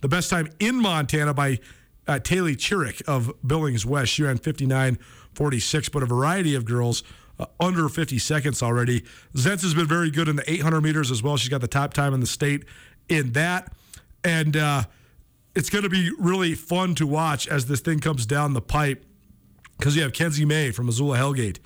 the 0.00 0.08
best 0.08 0.28
time 0.28 0.48
in 0.60 0.80
Montana 0.80 1.32
by 1.32 1.58
uh, 2.06 2.18
Taylor 2.18 2.50
Chirick 2.50 3.02
of 3.08 3.32
Billings 3.46 3.86
West. 3.86 4.12
She 4.12 4.22
ran 4.22 4.38
59 4.38 4.98
46, 5.34 5.88
but 5.88 6.02
a 6.02 6.06
variety 6.06 6.54
of 6.54 6.66
girls 6.66 7.02
uh, 7.38 7.46
under 7.58 7.88
50 7.88 8.18
seconds 8.18 8.62
already. 8.62 9.02
Zentz 9.34 9.62
has 9.62 9.72
been 9.72 9.88
very 9.88 10.10
good 10.10 10.28
in 10.28 10.36
the 10.36 10.50
800 10.50 10.82
meters 10.82 11.10
as 11.10 11.22
well. 11.22 11.38
She's 11.38 11.48
got 11.48 11.62
the 11.62 11.68
top 11.68 11.94
time 11.94 12.12
in 12.12 12.20
the 12.20 12.26
state 12.26 12.64
in 13.08 13.32
that. 13.32 13.72
And 14.24 14.56
uh, 14.56 14.84
it's 15.54 15.70
going 15.70 15.84
to 15.84 15.90
be 15.90 16.10
really 16.18 16.54
fun 16.54 16.94
to 16.96 17.06
watch 17.06 17.46
as 17.48 17.66
this 17.66 17.80
thing 17.80 18.00
comes 18.00 18.26
down 18.26 18.54
the 18.54 18.60
pipe 18.60 19.04
because 19.78 19.96
you 19.96 20.02
have 20.02 20.12
Kenzie 20.12 20.44
May 20.44 20.70
from 20.70 20.86
Missoula 20.86 21.18
Hellgate, 21.18 21.58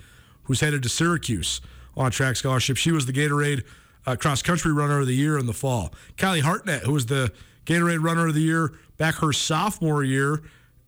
who's 0.43 0.59
headed 0.59 0.83
to 0.83 0.89
Syracuse 0.89 1.61
on 1.95 2.11
track 2.11 2.35
scholarship. 2.35 2.77
She 2.77 2.91
was 2.91 3.05
the 3.05 3.13
Gatorade 3.13 3.63
uh, 4.05 4.15
cross 4.15 4.41
country 4.41 4.71
runner 4.73 4.99
of 4.99 5.07
the 5.07 5.15
year 5.15 5.37
in 5.37 5.45
the 5.45 5.53
fall. 5.53 5.93
Kylie 6.15 6.41
Hartnett, 6.41 6.83
who 6.83 6.93
was 6.93 7.05
the 7.05 7.31
Gatorade 7.65 8.03
runner 8.03 8.27
of 8.27 8.33
the 8.33 8.41
year 8.41 8.73
back 8.97 9.15
her 9.15 9.33
sophomore 9.33 10.03
year. 10.03 10.41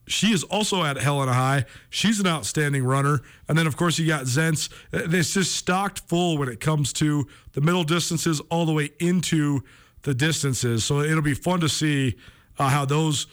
She 0.08 0.34
is 0.34 0.44
also 0.44 0.84
at 0.84 0.98
Helena 0.98 1.34
High. 1.34 1.66
She's 1.90 2.20
an 2.20 2.26
outstanding 2.26 2.84
runner. 2.84 3.22
And 3.48 3.58
then, 3.58 3.68
of 3.68 3.78
course, 3.78 4.00
you 4.00 4.08
got 4.08 4.24
Zentz. 4.24 4.70
It's 4.92 5.34
just 5.34 5.56
stocked 5.56 6.00
full 6.00 6.38
when 6.38 6.50
it 6.50 6.60
comes 6.60 6.92
to 6.94 7.28
the 7.54 7.62
middle 7.62 7.84
distances 7.84 8.40
all 8.50 8.66
the 8.66 8.74
way 8.74 8.90
into 9.00 9.62
the 10.02 10.16
distances. 10.16 10.84
So 10.84 11.02
it'll 11.02 11.22
be 11.22 11.36
fun 11.36 11.60
to 11.60 11.70
see 11.70 12.16
uh, 12.60 12.70
how 12.70 12.86
those 12.86 13.28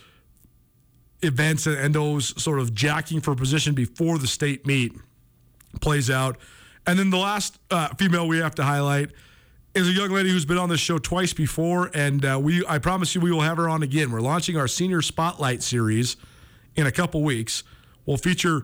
events 1.23 1.67
and, 1.67 1.95
those 1.95 2.41
sort 2.43 2.59
of 2.59 2.75
jacking 2.75 3.21
for 3.21 3.35
position 3.35 3.75
before 3.75 4.19
the 4.19 4.27
state 4.27 4.67
meet 4.67 4.93
plays 5.81 6.09
out. 6.09 6.37
And 6.87 6.99
then 6.99 7.11
the 7.11 7.19
last 7.19 7.59
uh, 7.71 7.89
female 7.95 8.29
we 8.29 8.39
have 8.39 8.55
to 8.55 8.63
highlight 8.63 9.11
is 9.75 9.89
a 9.89 9.93
young 9.93 10.11
lady 10.11 10.31
who's 10.31 10.45
been 10.45 10.59
on 10.59 10.69
this 10.69 10.81
show 10.81 10.99
twice 10.99 11.33
before, 11.35 11.91
and 11.93 12.25
uh, 12.25 12.39
we 12.41 12.65
I 12.67 12.79
promise 12.79 13.15
you 13.15 13.21
we 13.21 13.31
will 13.31 13.43
have 13.43 13.59
her 13.59 13.69
on 13.69 13.83
again. 13.83 14.11
We're 14.11 14.21
launching 14.21 14.57
our 14.57 14.69
senior 14.69 15.03
spotlight 15.03 15.63
series 15.63 16.17
in 16.77 16.87
a 16.87 16.93
couple 16.93 17.23
weeks. 17.23 17.63
We'll 18.07 18.17
feature 18.17 18.63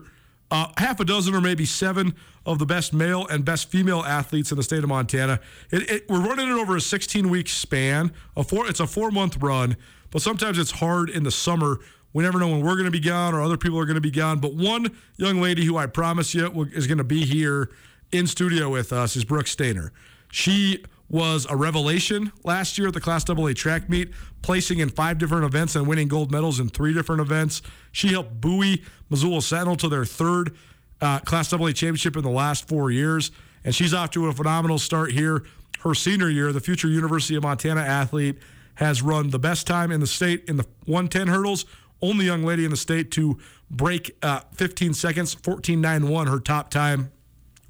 uh, 0.49 0.67
half 0.77 0.99
a 0.99 1.05
dozen 1.05 1.35
or 1.35 1.41
maybe 1.41 1.65
seven 1.65 2.15
of 2.45 2.59
the 2.59 2.65
best 2.65 2.93
male 2.93 3.27
and 3.27 3.43
best 3.45 3.69
female 3.69 4.01
athletes 4.01 4.51
in 4.51 4.57
the 4.57 4.63
state 4.63 4.83
of 4.83 4.89
Montana. 4.89 5.39
It, 5.71 5.89
it, 5.89 6.09
we're 6.09 6.21
running 6.21 6.47
it 6.47 6.53
over 6.53 6.75
a 6.75 6.81
16 6.81 7.29
week 7.29 7.47
span. 7.49 8.11
A 8.35 8.43
four, 8.43 8.67
it's 8.67 8.79
a 8.79 8.87
four 8.87 9.11
month 9.11 9.37
run, 9.37 9.75
but 10.13 10.21
sometimes 10.21 10.59
it's 10.59 10.71
hard 10.71 11.09
in 11.09 11.23
the 11.23 11.31
summer. 11.31 11.79
We 12.13 12.23
never 12.23 12.37
know 12.37 12.47
when 12.47 12.61
we're 12.61 12.75
going 12.75 12.85
to 12.85 12.91
be 12.91 12.99
gone 12.99 13.33
or 13.33 13.41
other 13.41 13.57
people 13.57 13.79
are 13.79 13.85
going 13.85 13.95
to 13.95 14.01
be 14.01 14.11
gone. 14.11 14.39
But 14.39 14.53
one 14.53 14.95
young 15.17 15.41
lady 15.41 15.65
who 15.65 15.75
I 15.75 15.87
promise 15.87 16.35
you 16.35 16.69
is 16.71 16.85
going 16.85 16.99
to 16.99 17.03
be 17.03 17.25
here 17.25 17.71
in 18.11 18.27
studio 18.27 18.69
with 18.69 18.93
us 18.93 19.15
is 19.15 19.25
Brooke 19.25 19.47
Stayner. 19.47 19.89
She 20.31 20.83
was 21.09 21.47
a 21.49 21.55
revelation 21.55 22.31
last 22.43 22.77
year 22.77 22.89
at 22.89 22.93
the 22.93 23.01
Class 23.01 23.27
AA 23.27 23.53
track 23.55 23.89
meet, 23.89 24.11
placing 24.43 24.79
in 24.79 24.89
five 24.89 25.17
different 25.17 25.45
events 25.45 25.75
and 25.75 25.87
winning 25.87 26.07
gold 26.07 26.31
medals 26.31 26.59
in 26.59 26.69
three 26.69 26.93
different 26.93 27.21
events. 27.21 27.63
She 27.91 28.09
helped 28.09 28.39
buoy 28.39 28.83
Missoula 29.09 29.41
Sentinel 29.41 29.75
to 29.77 29.89
their 29.89 30.05
third 30.05 30.55
uh, 31.01 31.19
Class 31.21 31.51
AA 31.51 31.71
championship 31.71 32.15
in 32.15 32.23
the 32.23 32.29
last 32.29 32.67
four 32.67 32.91
years, 32.91 33.31
and 33.63 33.73
she's 33.73 33.95
off 33.95 34.11
to 34.11 34.27
a 34.27 34.31
phenomenal 34.31 34.77
start 34.77 35.11
here. 35.11 35.43
Her 35.79 35.95
senior 35.95 36.29
year, 36.29 36.53
the 36.53 36.61
future 36.61 36.87
University 36.87 37.35
of 37.35 37.41
Montana 37.41 37.81
athlete 37.81 38.37
has 38.75 39.01
run 39.01 39.29
the 39.29 39.39
best 39.39 39.67
time 39.67 39.91
in 39.91 39.99
the 39.99 40.07
state 40.07 40.45
in 40.47 40.57
the 40.57 40.65
110 40.85 41.27
hurdles. 41.27 41.65
Only 42.01 42.25
young 42.25 42.43
lady 42.43 42.65
in 42.65 42.71
the 42.71 42.77
state 42.77 43.11
to 43.11 43.39
break 43.69 44.15
uh, 44.21 44.41
15 44.53 44.93
seconds, 44.93 45.35
14.91, 45.35 46.29
her 46.29 46.39
top 46.39 46.69
time, 46.69 47.11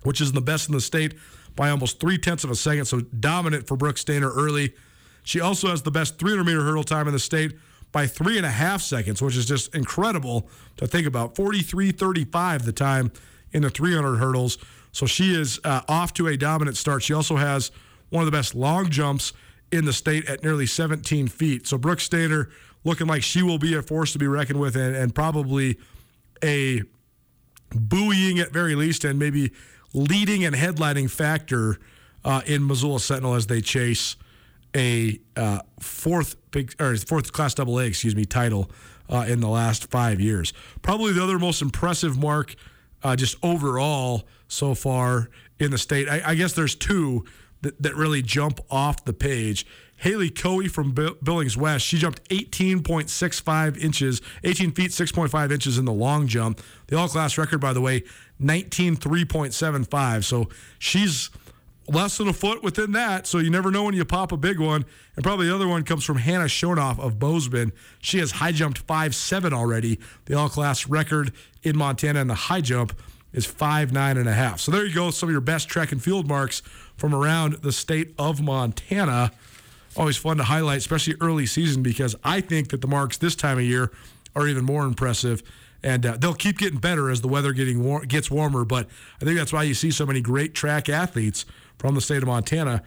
which 0.03 0.19
is 0.19 0.31
the 0.31 0.41
best 0.41 0.69
in 0.69 0.75
the 0.75 0.81
state 0.81 1.13
by 1.55 1.69
almost 1.69 1.99
three 1.99 2.17
tenths 2.17 2.43
of 2.43 2.49
a 2.49 2.55
second. 2.55 2.85
So 2.85 3.01
dominant 3.01 3.67
for 3.67 3.77
Brooke 3.77 3.97
Stayner 3.97 4.31
early. 4.35 4.73
She 5.23 5.39
also 5.39 5.69
has 5.69 5.83
the 5.83 5.91
best 5.91 6.17
300 6.17 6.43
meter 6.43 6.63
hurdle 6.63 6.83
time 6.83 7.07
in 7.07 7.13
the 7.13 7.19
state 7.19 7.53
by 7.91 8.07
three 8.07 8.37
and 8.37 8.45
a 8.45 8.51
half 8.51 8.81
seconds, 8.81 9.21
which 9.21 9.37
is 9.37 9.45
just 9.45 9.73
incredible 9.75 10.49
to 10.77 10.87
think 10.87 11.05
about. 11.05 11.35
43.35 11.35 12.63
the 12.63 12.73
time 12.73 13.11
in 13.51 13.61
the 13.61 13.69
300 13.69 14.17
hurdles. 14.17 14.57
So 14.91 15.05
she 15.05 15.33
is 15.39 15.59
uh, 15.63 15.81
off 15.87 16.13
to 16.15 16.27
a 16.27 16.35
dominant 16.35 16.75
start. 16.75 17.03
She 17.03 17.13
also 17.13 17.35
has 17.35 17.71
one 18.09 18.21
of 18.21 18.25
the 18.25 18.35
best 18.37 18.55
long 18.55 18.89
jumps 18.89 19.31
in 19.73 19.85
the 19.85 19.93
state 19.93 20.29
at 20.29 20.43
nearly 20.43 20.67
17 20.67 21.27
feet. 21.27 21.65
So 21.65 21.79
Brooke 21.79 21.97
Stayner 21.97 22.51
looking 22.83 23.07
like 23.07 23.23
she 23.23 23.41
will 23.41 23.57
be 23.57 23.73
a 23.73 23.81
force 23.81 24.13
to 24.13 24.19
be 24.19 24.27
reckoned 24.27 24.59
with 24.59 24.75
and, 24.75 24.95
and 24.95 25.15
probably 25.15 25.79
a 26.43 26.83
buoying 27.71 28.39
at 28.39 28.51
very 28.51 28.75
least 28.75 29.03
and 29.03 29.17
maybe 29.17 29.51
leading 29.93 30.45
and 30.45 30.55
headlining 30.55 31.09
factor 31.09 31.79
uh, 32.23 32.41
in 32.45 32.67
Missoula 32.67 32.99
Sentinel 32.99 33.33
as 33.33 33.47
they 33.47 33.61
chase 33.61 34.15
a 34.75 35.19
uh, 35.35 35.59
fourth 35.79 36.35
big 36.51 36.79
or 36.79 36.95
fourth 36.97 37.33
class 37.33 37.55
double 37.55 37.79
A, 37.79 37.85
excuse 37.85 38.15
me, 38.15 38.25
title 38.25 38.69
uh, 39.09 39.25
in 39.27 39.39
the 39.39 39.49
last 39.49 39.89
five 39.89 40.19
years. 40.19 40.53
Probably 40.83 41.13
the 41.13 41.23
other 41.23 41.39
most 41.39 41.63
impressive 41.63 42.15
mark, 42.17 42.55
uh, 43.01 43.15
just 43.15 43.37
overall 43.43 44.27
so 44.47 44.75
far 44.75 45.29
in 45.59 45.71
the 45.71 45.79
state. 45.79 46.07
I, 46.07 46.21
I 46.23 46.35
guess 46.35 46.53
there's 46.53 46.75
two 46.75 47.25
that, 47.63 47.81
that 47.81 47.95
really 47.95 48.21
jump 48.21 48.59
off 48.69 49.03
the 49.03 49.13
page. 49.13 49.65
Haley 49.97 50.29
Coe 50.29 50.67
from 50.67 50.91
Billings 50.91 51.55
West, 51.55 51.85
she 51.85 51.97
jumped 51.97 52.27
18.65 52.29 53.77
inches, 53.77 54.21
18 54.43 54.71
feet, 54.73 54.91
6.5 54.91 55.51
inches 55.51 55.77
in 55.77 55.85
the 55.85 55.93
long 55.93 56.27
jump. 56.27 56.61
The 56.87 56.97
all 56.97 57.07
class 57.07 57.37
record, 57.37 57.61
by 57.61 57.71
the 57.71 57.79
way, 57.79 58.03
19.3.75. 58.41 60.25
So 60.25 60.49
she's 60.77 61.29
less 61.87 62.17
than 62.17 62.27
a 62.27 62.33
foot 62.33 62.63
within 62.63 62.91
that. 62.93 63.27
So 63.27 63.37
you 63.37 63.49
never 63.49 63.71
know 63.71 63.83
when 63.83 63.93
you 63.93 64.03
pop 64.03 64.31
a 64.31 64.37
big 64.37 64.59
one. 64.59 64.85
And 65.15 65.23
probably 65.23 65.47
the 65.47 65.55
other 65.55 65.67
one 65.67 65.83
comes 65.83 66.03
from 66.03 66.17
Hannah 66.17 66.45
Shonoff 66.45 66.99
of 66.99 67.19
Bozeman. 67.19 67.71
She 67.99 68.19
has 68.19 68.31
high 68.31 68.51
jumped 68.51 68.79
five 68.79 69.15
seven 69.15 69.53
already. 69.53 69.99
The 70.25 70.37
all 70.37 70.49
class 70.49 70.87
record 70.87 71.31
in 71.61 71.77
Montana 71.77 72.19
in 72.19 72.27
the 72.27 72.35
high 72.35 72.61
jump 72.61 72.93
is 73.31 73.45
five 73.45 73.91
nine 73.91 74.17
and 74.17 74.29
a 74.29 74.33
half. 74.33 74.59
So 74.59 74.71
there 74.71 74.85
you 74.85 74.93
go. 74.93 75.11
Some 75.11 75.29
of 75.29 75.31
your 75.31 75.41
best 75.41 75.67
track 75.67 75.91
and 75.91 76.01
field 76.01 76.27
marks 76.27 76.61
from 77.03 77.13
around 77.13 77.55
the 77.55 77.71
state 77.73 78.13
of 78.17 78.41
Montana 78.41 79.29
always 79.97 80.15
fun 80.15 80.37
to 80.37 80.43
highlight, 80.43 80.77
especially 80.77 81.15
early 81.19 81.45
season, 81.45 81.83
because 81.83 82.15
I 82.23 82.39
think 82.39 82.69
that 82.69 82.79
the 82.79 82.87
marks 82.87 83.17
this 83.17 83.35
time 83.35 83.57
of 83.57 83.65
year 83.65 83.91
are 84.37 84.47
even 84.47 84.63
more 84.63 84.85
impressive. 84.85 85.43
And 85.83 86.05
uh, 86.05 86.15
they'll 86.15 86.33
keep 86.33 86.59
getting 86.59 86.79
better 86.79 87.09
as 87.09 87.19
the 87.19 87.27
weather 87.27 87.51
getting 87.51 87.83
war- 87.83 88.05
gets 88.05 88.31
warmer. 88.31 88.63
But 88.63 88.87
I 89.21 89.25
think 89.25 89.37
that's 89.37 89.51
why 89.51 89.63
you 89.63 89.73
see 89.73 89.91
so 89.91 90.05
many 90.05 90.21
great 90.21 90.53
track 90.53 90.87
athletes 90.87 91.45
from 91.77 91.93
the 91.93 91.99
state 91.99 92.19
of 92.19 92.27
Montana 92.27 92.81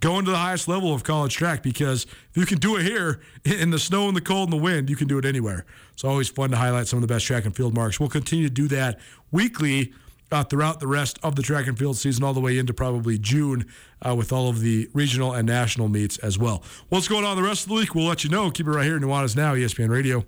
going 0.00 0.24
to 0.24 0.32
the 0.32 0.36
highest 0.36 0.66
level 0.66 0.92
of 0.92 1.04
college 1.04 1.36
track 1.36 1.62
because 1.62 2.06
if 2.30 2.36
you 2.36 2.44
can 2.46 2.58
do 2.58 2.74
it 2.74 2.82
here 2.82 3.20
in 3.44 3.70
the 3.70 3.78
snow 3.78 4.08
and 4.08 4.16
the 4.16 4.20
cold 4.20 4.52
and 4.52 4.58
the 4.58 4.60
wind, 4.60 4.90
you 4.90 4.96
can 4.96 5.06
do 5.06 5.18
it 5.18 5.24
anywhere. 5.24 5.64
It's 5.92 6.02
always 6.02 6.28
fun 6.28 6.50
to 6.50 6.56
highlight 6.56 6.88
some 6.88 6.96
of 6.96 7.02
the 7.02 7.14
best 7.14 7.26
track 7.26 7.44
and 7.44 7.54
field 7.54 7.74
marks. 7.74 8.00
We'll 8.00 8.08
continue 8.08 8.48
to 8.48 8.52
do 8.52 8.66
that 8.66 8.98
weekly 9.30 9.92
uh, 10.34 10.44
throughout 10.44 10.80
the 10.80 10.86
rest 10.86 11.18
of 11.22 11.36
the 11.36 11.42
track 11.42 11.66
and 11.66 11.78
field 11.78 11.96
season, 11.96 12.24
all 12.24 12.34
the 12.34 12.40
way 12.40 12.58
into 12.58 12.74
probably 12.74 13.18
June 13.18 13.66
uh, 14.02 14.14
with 14.14 14.32
all 14.32 14.48
of 14.48 14.60
the 14.60 14.88
regional 14.92 15.32
and 15.32 15.46
national 15.46 15.88
meets 15.88 16.18
as 16.18 16.38
well. 16.38 16.62
What's 16.88 17.08
going 17.08 17.24
on 17.24 17.36
the 17.36 17.42
rest 17.42 17.62
of 17.62 17.68
the 17.68 17.76
week? 17.76 17.94
We'll 17.94 18.06
let 18.06 18.24
you 18.24 18.30
know. 18.30 18.50
Keep 18.50 18.66
it 18.66 18.70
right 18.70 18.84
here. 18.84 18.98
Nuanez 18.98 19.36
Now, 19.36 19.54
ESPN 19.54 19.88
Radio. 19.88 20.24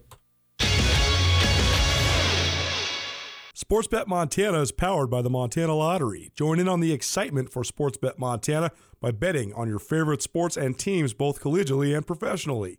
Sportsbet 3.56 4.06
Montana 4.06 4.60
is 4.60 4.70
powered 4.70 5.10
by 5.10 5.22
the 5.22 5.30
Montana 5.30 5.74
Lottery. 5.74 6.30
Join 6.36 6.60
in 6.60 6.68
on 6.68 6.80
the 6.80 6.92
excitement 6.92 7.50
for 7.50 7.62
Sportsbet 7.62 8.16
Montana 8.16 8.70
by 9.00 9.10
betting 9.10 9.52
on 9.54 9.66
your 9.66 9.80
favorite 9.80 10.22
sports 10.22 10.56
and 10.56 10.78
teams 10.78 11.14
both 11.14 11.40
collegially 11.40 11.96
and 11.96 12.06
professionally. 12.06 12.78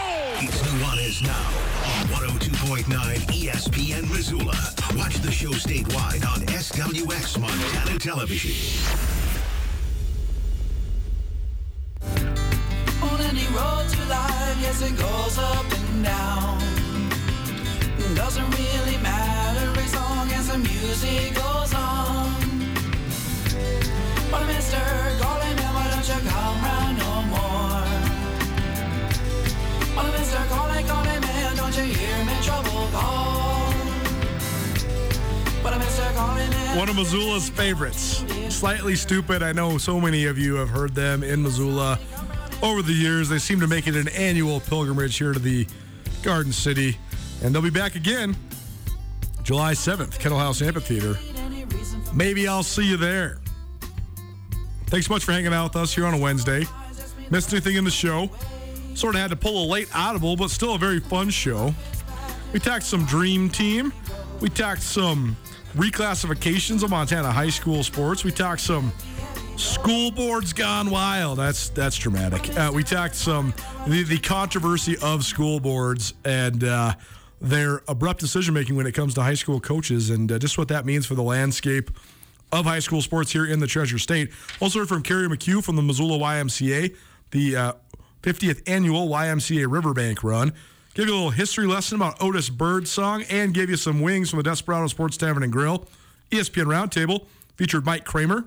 It's 0.43 0.59
Nuanez 0.63 1.21
now 1.21 1.49
on 1.99 2.07
102.9 2.39 2.85
ESPN 2.85 4.09
Missoula. 4.09 4.57
Watch 4.97 5.17
the 5.17 5.31
show 5.31 5.51
statewide 5.51 6.25
on 6.25 6.39
SWX 6.47 7.39
Montana 7.39 7.99
Television. 7.99 8.51
On 13.03 13.21
any 13.21 13.45
road 13.53 13.87
to 13.87 14.05
life, 14.09 14.57
yes, 14.59 14.81
it 14.81 14.97
goes 14.97 15.37
up 15.37 15.65
and 15.71 16.03
down. 16.05 16.59
Doesn't 18.15 18.49
really 18.49 18.97
matter 18.97 19.79
as 19.79 19.93
long 19.95 20.31
as 20.31 20.47
the 20.51 20.57
music 20.57 21.35
goes 21.35 21.71
on. 21.75 22.33
But 24.31 24.41
Mr. 24.49 24.81
Golden 25.21 25.50
One 36.77 36.87
of 36.87 36.95
Missoula's 36.95 37.49
favorites. 37.49 38.23
Slightly 38.49 38.95
stupid. 38.95 39.43
I 39.43 39.51
know 39.51 39.77
so 39.77 39.99
many 39.99 40.25
of 40.25 40.37
you 40.37 40.55
have 40.55 40.69
heard 40.69 40.95
them 40.95 41.21
in 41.21 41.43
Missoula 41.43 41.99
over 42.63 42.81
the 42.81 42.93
years. 42.93 43.27
They 43.27 43.39
seem 43.39 43.59
to 43.59 43.67
make 43.67 43.87
it 43.87 43.95
an 43.95 44.07
annual 44.09 44.61
pilgrimage 44.61 45.17
here 45.17 45.33
to 45.33 45.39
the 45.39 45.67
Garden 46.23 46.53
City. 46.53 46.97
And 47.43 47.53
they'll 47.53 47.61
be 47.61 47.69
back 47.69 47.95
again 47.95 48.35
July 49.43 49.73
7th, 49.73 50.17
Kettle 50.17 50.39
House 50.39 50.61
Amphitheater. 50.61 51.17
Maybe 52.13 52.47
I'll 52.47 52.63
see 52.63 52.87
you 52.87 52.97
there. 52.97 53.41
Thanks 54.87 55.07
so 55.07 55.13
much 55.13 55.23
for 55.23 55.33
hanging 55.33 55.53
out 55.53 55.73
with 55.73 55.83
us 55.83 55.93
here 55.93 56.05
on 56.05 56.13
a 56.13 56.19
Wednesday. 56.19 56.65
Missed 57.29 57.51
anything 57.51 57.75
in 57.75 57.83
the 57.83 57.91
show? 57.91 58.29
Sort 58.93 59.15
of 59.15 59.21
had 59.21 59.29
to 59.31 59.35
pull 59.35 59.63
a 59.63 59.67
late 59.67 59.87
audible, 59.95 60.35
but 60.35 60.51
still 60.51 60.75
a 60.75 60.77
very 60.77 60.99
fun 60.99 61.29
show. 61.29 61.73
We 62.53 62.59
talked 62.59 62.83
some 62.83 63.05
Dream 63.05 63.49
Team. 63.49 63.93
We 64.41 64.49
talked 64.49 64.81
some 64.81 65.37
reclassifications 65.75 66.83
of 66.83 66.89
Montana 66.89 67.31
high 67.31 67.49
school 67.49 67.83
sports. 67.83 68.23
We 68.23 68.31
talked 68.31 68.61
some 68.61 68.91
school 69.55 70.11
boards 70.11 70.53
gone 70.53 70.89
wild. 70.89 71.39
That's 71.39 71.69
that's 71.69 71.97
dramatic. 71.97 72.55
Uh, 72.57 72.71
we 72.73 72.83
talked 72.83 73.15
some 73.15 73.53
the, 73.87 74.03
the 74.03 74.17
controversy 74.17 74.97
of 75.01 75.23
school 75.23 75.59
boards 75.59 76.13
and 76.25 76.63
uh, 76.63 76.93
their 77.39 77.81
abrupt 77.87 78.19
decision 78.19 78.53
making 78.53 78.75
when 78.75 78.85
it 78.85 78.93
comes 78.93 79.13
to 79.15 79.21
high 79.21 79.35
school 79.35 79.59
coaches, 79.59 80.09
and 80.09 80.31
uh, 80.31 80.39
just 80.39 80.57
what 80.57 80.67
that 80.67 80.85
means 80.85 81.05
for 81.05 81.15
the 81.15 81.23
landscape 81.23 81.91
of 82.51 82.65
high 82.65 82.79
school 82.79 83.01
sports 83.01 83.31
here 83.31 83.45
in 83.45 83.59
the 83.59 83.67
Treasure 83.67 83.97
State. 83.97 84.31
Also 84.59 84.79
heard 84.79 84.89
from 84.89 85.03
Kerry 85.03 85.27
McHugh 85.27 85.63
from 85.63 85.75
the 85.75 85.81
Missoula 85.81 86.17
YMCA, 86.17 86.95
the 87.31 87.55
uh, 87.55 87.73
50th 88.21 88.61
annual 88.67 89.07
YMCA 89.07 89.71
Riverbank 89.71 90.23
Run. 90.23 90.53
Give 90.93 91.07
you 91.07 91.13
a 91.13 91.15
little 91.15 91.29
history 91.31 91.65
lesson 91.67 91.95
about 91.95 92.21
Otis 92.21 92.49
Birdsong 92.49 93.23
and 93.29 93.53
give 93.53 93.69
you 93.69 93.77
some 93.77 94.01
wings 94.01 94.29
from 94.29 94.37
the 94.37 94.43
Desperado 94.43 94.87
Sports 94.87 95.17
Tavern 95.17 95.43
and 95.43 95.51
Grill. 95.51 95.87
ESPN 96.31 96.65
Roundtable 96.65 97.25
featured 97.55 97.85
Mike 97.85 98.05
Kramer, 98.05 98.45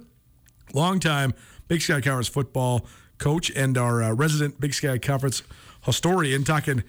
longtime 0.72 1.34
Big 1.68 1.80
Sky 1.80 2.00
Conference 2.00 2.28
football 2.28 2.86
coach 3.18 3.50
and 3.54 3.78
our 3.78 4.02
uh, 4.02 4.12
resident 4.12 4.60
Big 4.60 4.74
Sky 4.74 4.98
Conference 4.98 5.42
historian, 5.82 6.44
talking 6.44 6.82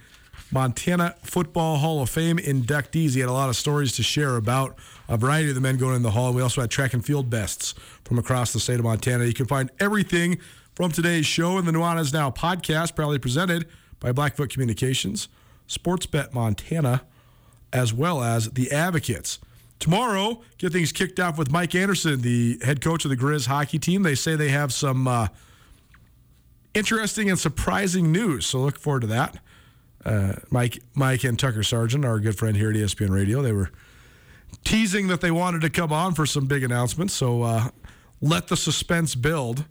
Montana 0.52 1.16
Football 1.22 1.78
Hall 1.78 2.02
of 2.02 2.10
Fame 2.10 2.38
inductees. 2.38 3.14
He 3.14 3.20
had 3.20 3.28
a 3.28 3.32
lot 3.32 3.48
of 3.48 3.56
stories 3.56 3.92
to 3.96 4.02
share 4.02 4.36
about 4.36 4.78
a 5.08 5.16
variety 5.16 5.48
of 5.48 5.54
the 5.54 5.60
men 5.60 5.76
going 5.76 5.96
in 5.96 6.02
the 6.02 6.12
hall. 6.12 6.32
We 6.32 6.42
also 6.42 6.60
had 6.60 6.70
track 6.70 6.94
and 6.94 7.04
field 7.04 7.30
bests 7.30 7.74
from 8.04 8.18
across 8.18 8.52
the 8.52 8.60
state 8.60 8.78
of 8.78 8.84
Montana. 8.84 9.24
You 9.24 9.34
can 9.34 9.46
find 9.46 9.70
everything 9.80 10.38
from 10.76 10.92
today's 10.92 11.24
show 11.24 11.56
in 11.56 11.64
the 11.64 11.72
Nuanez 11.72 12.12
Now 12.12 12.30
podcast, 12.30 12.94
proudly 12.94 13.18
presented 13.18 13.66
by 13.98 14.12
Blackfoot 14.12 14.50
Communications, 14.50 15.28
Sportsbet 15.66 16.34
Montana, 16.34 17.02
as 17.72 17.94
well 17.94 18.22
as 18.22 18.50
the 18.50 18.70
Advocates. 18.70 19.38
Tomorrow, 19.78 20.42
get 20.58 20.72
things 20.72 20.92
kicked 20.92 21.18
off 21.18 21.38
with 21.38 21.50
Mike 21.50 21.74
Anderson, 21.74 22.20
the 22.20 22.58
head 22.62 22.82
coach 22.82 23.06
of 23.06 23.10
the 23.10 23.16
Grizz 23.16 23.46
hockey 23.46 23.78
team. 23.78 24.02
They 24.02 24.14
say 24.14 24.36
they 24.36 24.50
have 24.50 24.70
some 24.70 25.08
uh, 25.08 25.28
interesting 26.74 27.30
and 27.30 27.38
surprising 27.38 28.12
news, 28.12 28.44
so 28.44 28.58
look 28.58 28.78
forward 28.78 29.00
to 29.00 29.06
that. 29.06 29.38
Uh, 30.04 30.34
Mike, 30.50 30.82
Mike, 30.94 31.24
and 31.24 31.38
Tucker 31.38 31.62
Sargent, 31.62 32.04
our 32.04 32.20
good 32.20 32.36
friend 32.36 32.54
here 32.54 32.68
at 32.68 32.76
ESPN 32.76 33.08
Radio, 33.08 33.40
they 33.40 33.52
were 33.52 33.70
teasing 34.62 35.08
that 35.08 35.22
they 35.22 35.30
wanted 35.30 35.62
to 35.62 35.70
come 35.70 35.90
on 35.90 36.12
for 36.12 36.26
some 36.26 36.44
big 36.44 36.62
announcements. 36.62 37.14
So 37.14 37.42
uh, 37.44 37.68
let 38.20 38.48
the 38.48 38.58
suspense 38.58 39.14
build. 39.14 39.64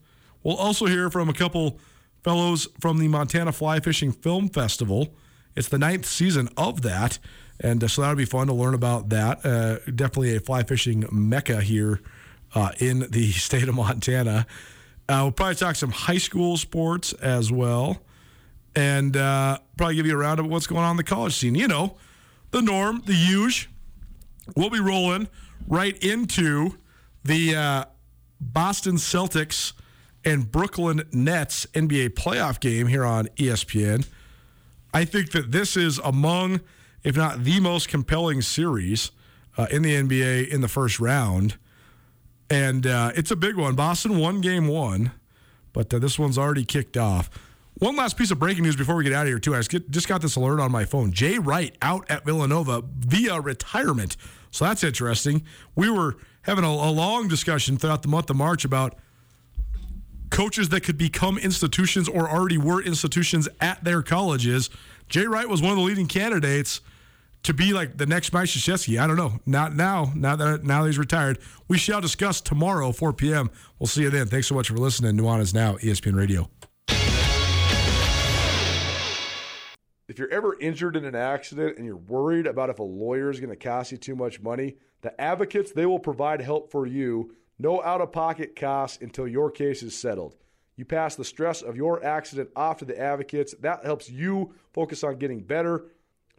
We'll 0.45 0.57
also 0.57 0.85
hear 0.85 1.09
from 1.09 1.27
a 1.27 1.33
couple 1.33 1.79
fellows 2.23 2.67
from 2.79 2.99
the 2.99 3.07
Montana 3.07 3.51
Fly 3.51 3.79
Fishing 3.79 4.11
Film 4.11 4.47
Festival. 4.47 5.15
It's 5.55 5.69
the 5.69 5.79
ninth 5.79 6.05
season 6.05 6.49
of 6.55 6.83
that. 6.83 7.17
And 7.59 7.83
uh, 7.83 7.87
so 7.87 8.03
that'll 8.03 8.15
be 8.15 8.25
fun 8.25 8.45
to 8.47 8.53
learn 8.53 8.75
about 8.75 9.09
that. 9.09 9.43
Uh, 9.43 9.77
definitely 9.85 10.35
a 10.35 10.39
fly 10.39 10.61
fishing 10.61 11.03
mecca 11.11 11.61
here 11.61 11.99
uh, 12.53 12.73
in 12.77 13.07
the 13.09 13.31
state 13.31 13.67
of 13.67 13.73
Montana. 13.73 14.45
Uh, 15.09 15.21
we'll 15.23 15.31
probably 15.31 15.55
talk 15.55 15.75
some 15.75 15.89
high 15.89 16.19
school 16.19 16.57
sports 16.57 17.13
as 17.13 17.51
well. 17.51 18.03
And 18.75 19.17
uh, 19.17 19.57
probably 19.77 19.95
give 19.95 20.05
you 20.05 20.13
a 20.13 20.17
roundup 20.17 20.45
of 20.45 20.51
what's 20.51 20.67
going 20.67 20.83
on 20.83 20.91
in 20.91 20.97
the 20.97 21.03
college 21.03 21.33
scene. 21.33 21.55
You 21.55 21.67
know, 21.67 21.97
the 22.51 22.61
norm, 22.61 23.01
the 23.07 23.13
huge. 23.13 23.67
We'll 24.55 24.69
be 24.69 24.79
rolling 24.79 25.27
right 25.67 25.97
into 26.03 26.77
the 27.23 27.55
uh, 27.55 27.85
Boston 28.39 28.97
Celtics 28.97 29.73
and 30.25 30.51
Brooklyn 30.51 31.03
Nets 31.13 31.67
NBA 31.73 32.09
playoff 32.09 32.59
game 32.59 32.87
here 32.87 33.05
on 33.05 33.27
ESPN. 33.37 34.07
I 34.93 35.05
think 35.05 35.31
that 35.31 35.51
this 35.51 35.77
is 35.77 35.99
among, 35.99 36.61
if 37.03 37.15
not 37.15 37.43
the 37.43 37.59
most 37.59 37.87
compelling 37.87 38.41
series 38.41 39.11
uh, 39.57 39.67
in 39.69 39.83
the 39.83 39.93
NBA 39.93 40.49
in 40.49 40.61
the 40.61 40.67
first 40.67 40.99
round. 40.99 41.57
And 42.49 42.87
uh, 42.87 43.11
it's 43.15 43.31
a 43.31 43.35
big 43.35 43.55
one. 43.55 43.75
Boston 43.75 44.17
won 44.17 44.41
game 44.41 44.67
one, 44.67 45.11
but 45.73 45.93
uh, 45.93 45.99
this 45.99 46.17
one's 46.17 46.37
already 46.37 46.65
kicked 46.65 46.97
off. 46.97 47.29
One 47.75 47.95
last 47.97 48.17
piece 48.17 48.31
of 48.31 48.39
breaking 48.39 48.63
news 48.63 48.77
before 48.77 48.95
we 48.95 49.03
get 49.03 49.11
out 49.11 49.23
of 49.23 49.27
here, 49.27 49.39
too. 49.39 49.53
I 49.53 49.57
just, 49.59 49.69
get, 49.69 49.91
just 49.91 50.07
got 50.07 50.21
this 50.21 50.37
alert 50.37 50.61
on 50.61 50.71
my 50.71 50.85
phone. 50.85 51.11
Jay 51.11 51.39
Wright 51.39 51.75
out 51.81 52.09
at 52.09 52.23
Villanova 52.23 52.83
via 52.99 53.41
retirement. 53.41 54.15
So 54.49 54.63
that's 54.63 54.83
interesting. 54.83 55.43
We 55.75 55.89
were 55.89 56.15
having 56.43 56.63
a, 56.63 56.69
a 56.69 56.91
long 56.91 57.27
discussion 57.27 57.77
throughout 57.77 58.01
the 58.01 58.07
month 58.07 58.29
of 58.29 58.37
March 58.37 58.63
about 58.63 58.97
coaches 60.35 60.67
that 60.67 60.81
could 60.81 60.97
become 60.97 61.37
institutions 61.37 62.09
or 62.09 62.29
already 62.29 62.57
were 62.57 62.83
institutions 62.83 63.47
at 63.61 63.81
their 63.85 64.03
colleges. 64.03 64.69
Jay 65.07 65.25
Wright 65.25 65.47
was 65.47 65.61
one 65.61 65.71
of 65.71 65.77
the 65.77 65.83
leading 65.83 66.07
candidates 66.07 66.81
to 67.43 67.53
be 67.53 67.71
like 67.71 67.95
the 67.97 68.05
next 68.05 68.33
Mike 68.33 68.49
Krzyzewski. 68.49 68.99
I 68.99 69.07
don't 69.07 69.15
know. 69.15 69.39
Not 69.45 69.77
now. 69.77 70.11
Now 70.13 70.35
that 70.35 70.65
now 70.65 70.81
that 70.81 70.89
he's 70.89 70.97
retired. 70.97 71.39
We 71.69 71.77
shall 71.77 72.01
discuss 72.01 72.41
tomorrow, 72.41 72.91
4 72.91 73.13
p.m. 73.13 73.49
We'll 73.79 73.87
see 73.87 74.01
you 74.01 74.09
then. 74.09 74.27
Thanks 74.27 74.47
so 74.47 74.55
much 74.55 74.67
for 74.67 74.75
listening. 74.75 75.15
Nuanez 75.15 75.53
Now, 75.53 75.75
ESPN 75.75 76.17
Radio. 76.17 76.49
If 80.09 80.19
you're 80.19 80.33
ever 80.33 80.59
injured 80.59 80.97
in 80.97 81.05
an 81.05 81.15
accident 81.15 81.77
and 81.77 81.85
you're 81.85 81.95
worried 81.95 82.45
about 82.45 82.69
if 82.69 82.79
a 82.79 82.83
lawyer 82.83 83.29
is 83.29 83.39
going 83.39 83.51
to 83.51 83.55
cost 83.55 83.93
you 83.93 83.97
too 83.97 84.17
much 84.17 84.41
money, 84.41 84.75
the 85.01 85.19
advocates, 85.19 85.71
they 85.71 85.85
will 85.85 85.99
provide 85.99 86.41
help 86.41 86.71
for 86.71 86.85
you. 86.85 87.35
No 87.57 87.81
out 87.83 88.01
of 88.01 88.11
pocket 88.11 88.55
costs 88.55 89.01
until 89.01 89.27
your 89.27 89.49
case 89.49 89.81
is 89.81 89.97
settled. 89.97 90.35
You 90.75 90.83
pass 90.83 91.15
the 91.15 91.23
stress 91.23 91.61
of 91.61 91.77
your 91.77 92.03
accident 92.03 92.49
off 92.55 92.77
to 92.77 92.85
the 92.85 92.99
advocates. 92.99 93.55
That 93.61 93.85
helps 93.85 94.09
you 94.09 94.53
focus 94.73 95.03
on 95.03 95.17
getting 95.17 95.41
better. 95.41 95.85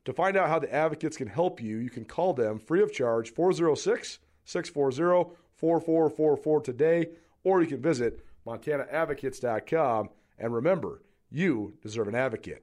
To 0.04 0.12
find 0.12 0.36
out 0.36 0.48
how 0.48 0.58
the 0.58 0.72
advocates 0.72 1.16
can 1.16 1.28
help 1.28 1.60
you, 1.60 1.78
you 1.78 1.90
can 1.90 2.04
call 2.04 2.34
them 2.34 2.58
free 2.58 2.82
of 2.82 2.92
charge 2.92 3.32
406 3.32 4.18
640 4.44 5.34
4444 5.56 6.60
today, 6.60 7.08
or 7.42 7.62
you 7.62 7.66
can 7.66 7.80
visit 7.80 8.24
montanaadvocates.com. 8.46 10.10
And 10.38 10.54
remember, 10.54 11.02
You 11.30 11.74
deserve 11.82 12.06
an 12.08 12.14
advocate. 12.14 12.62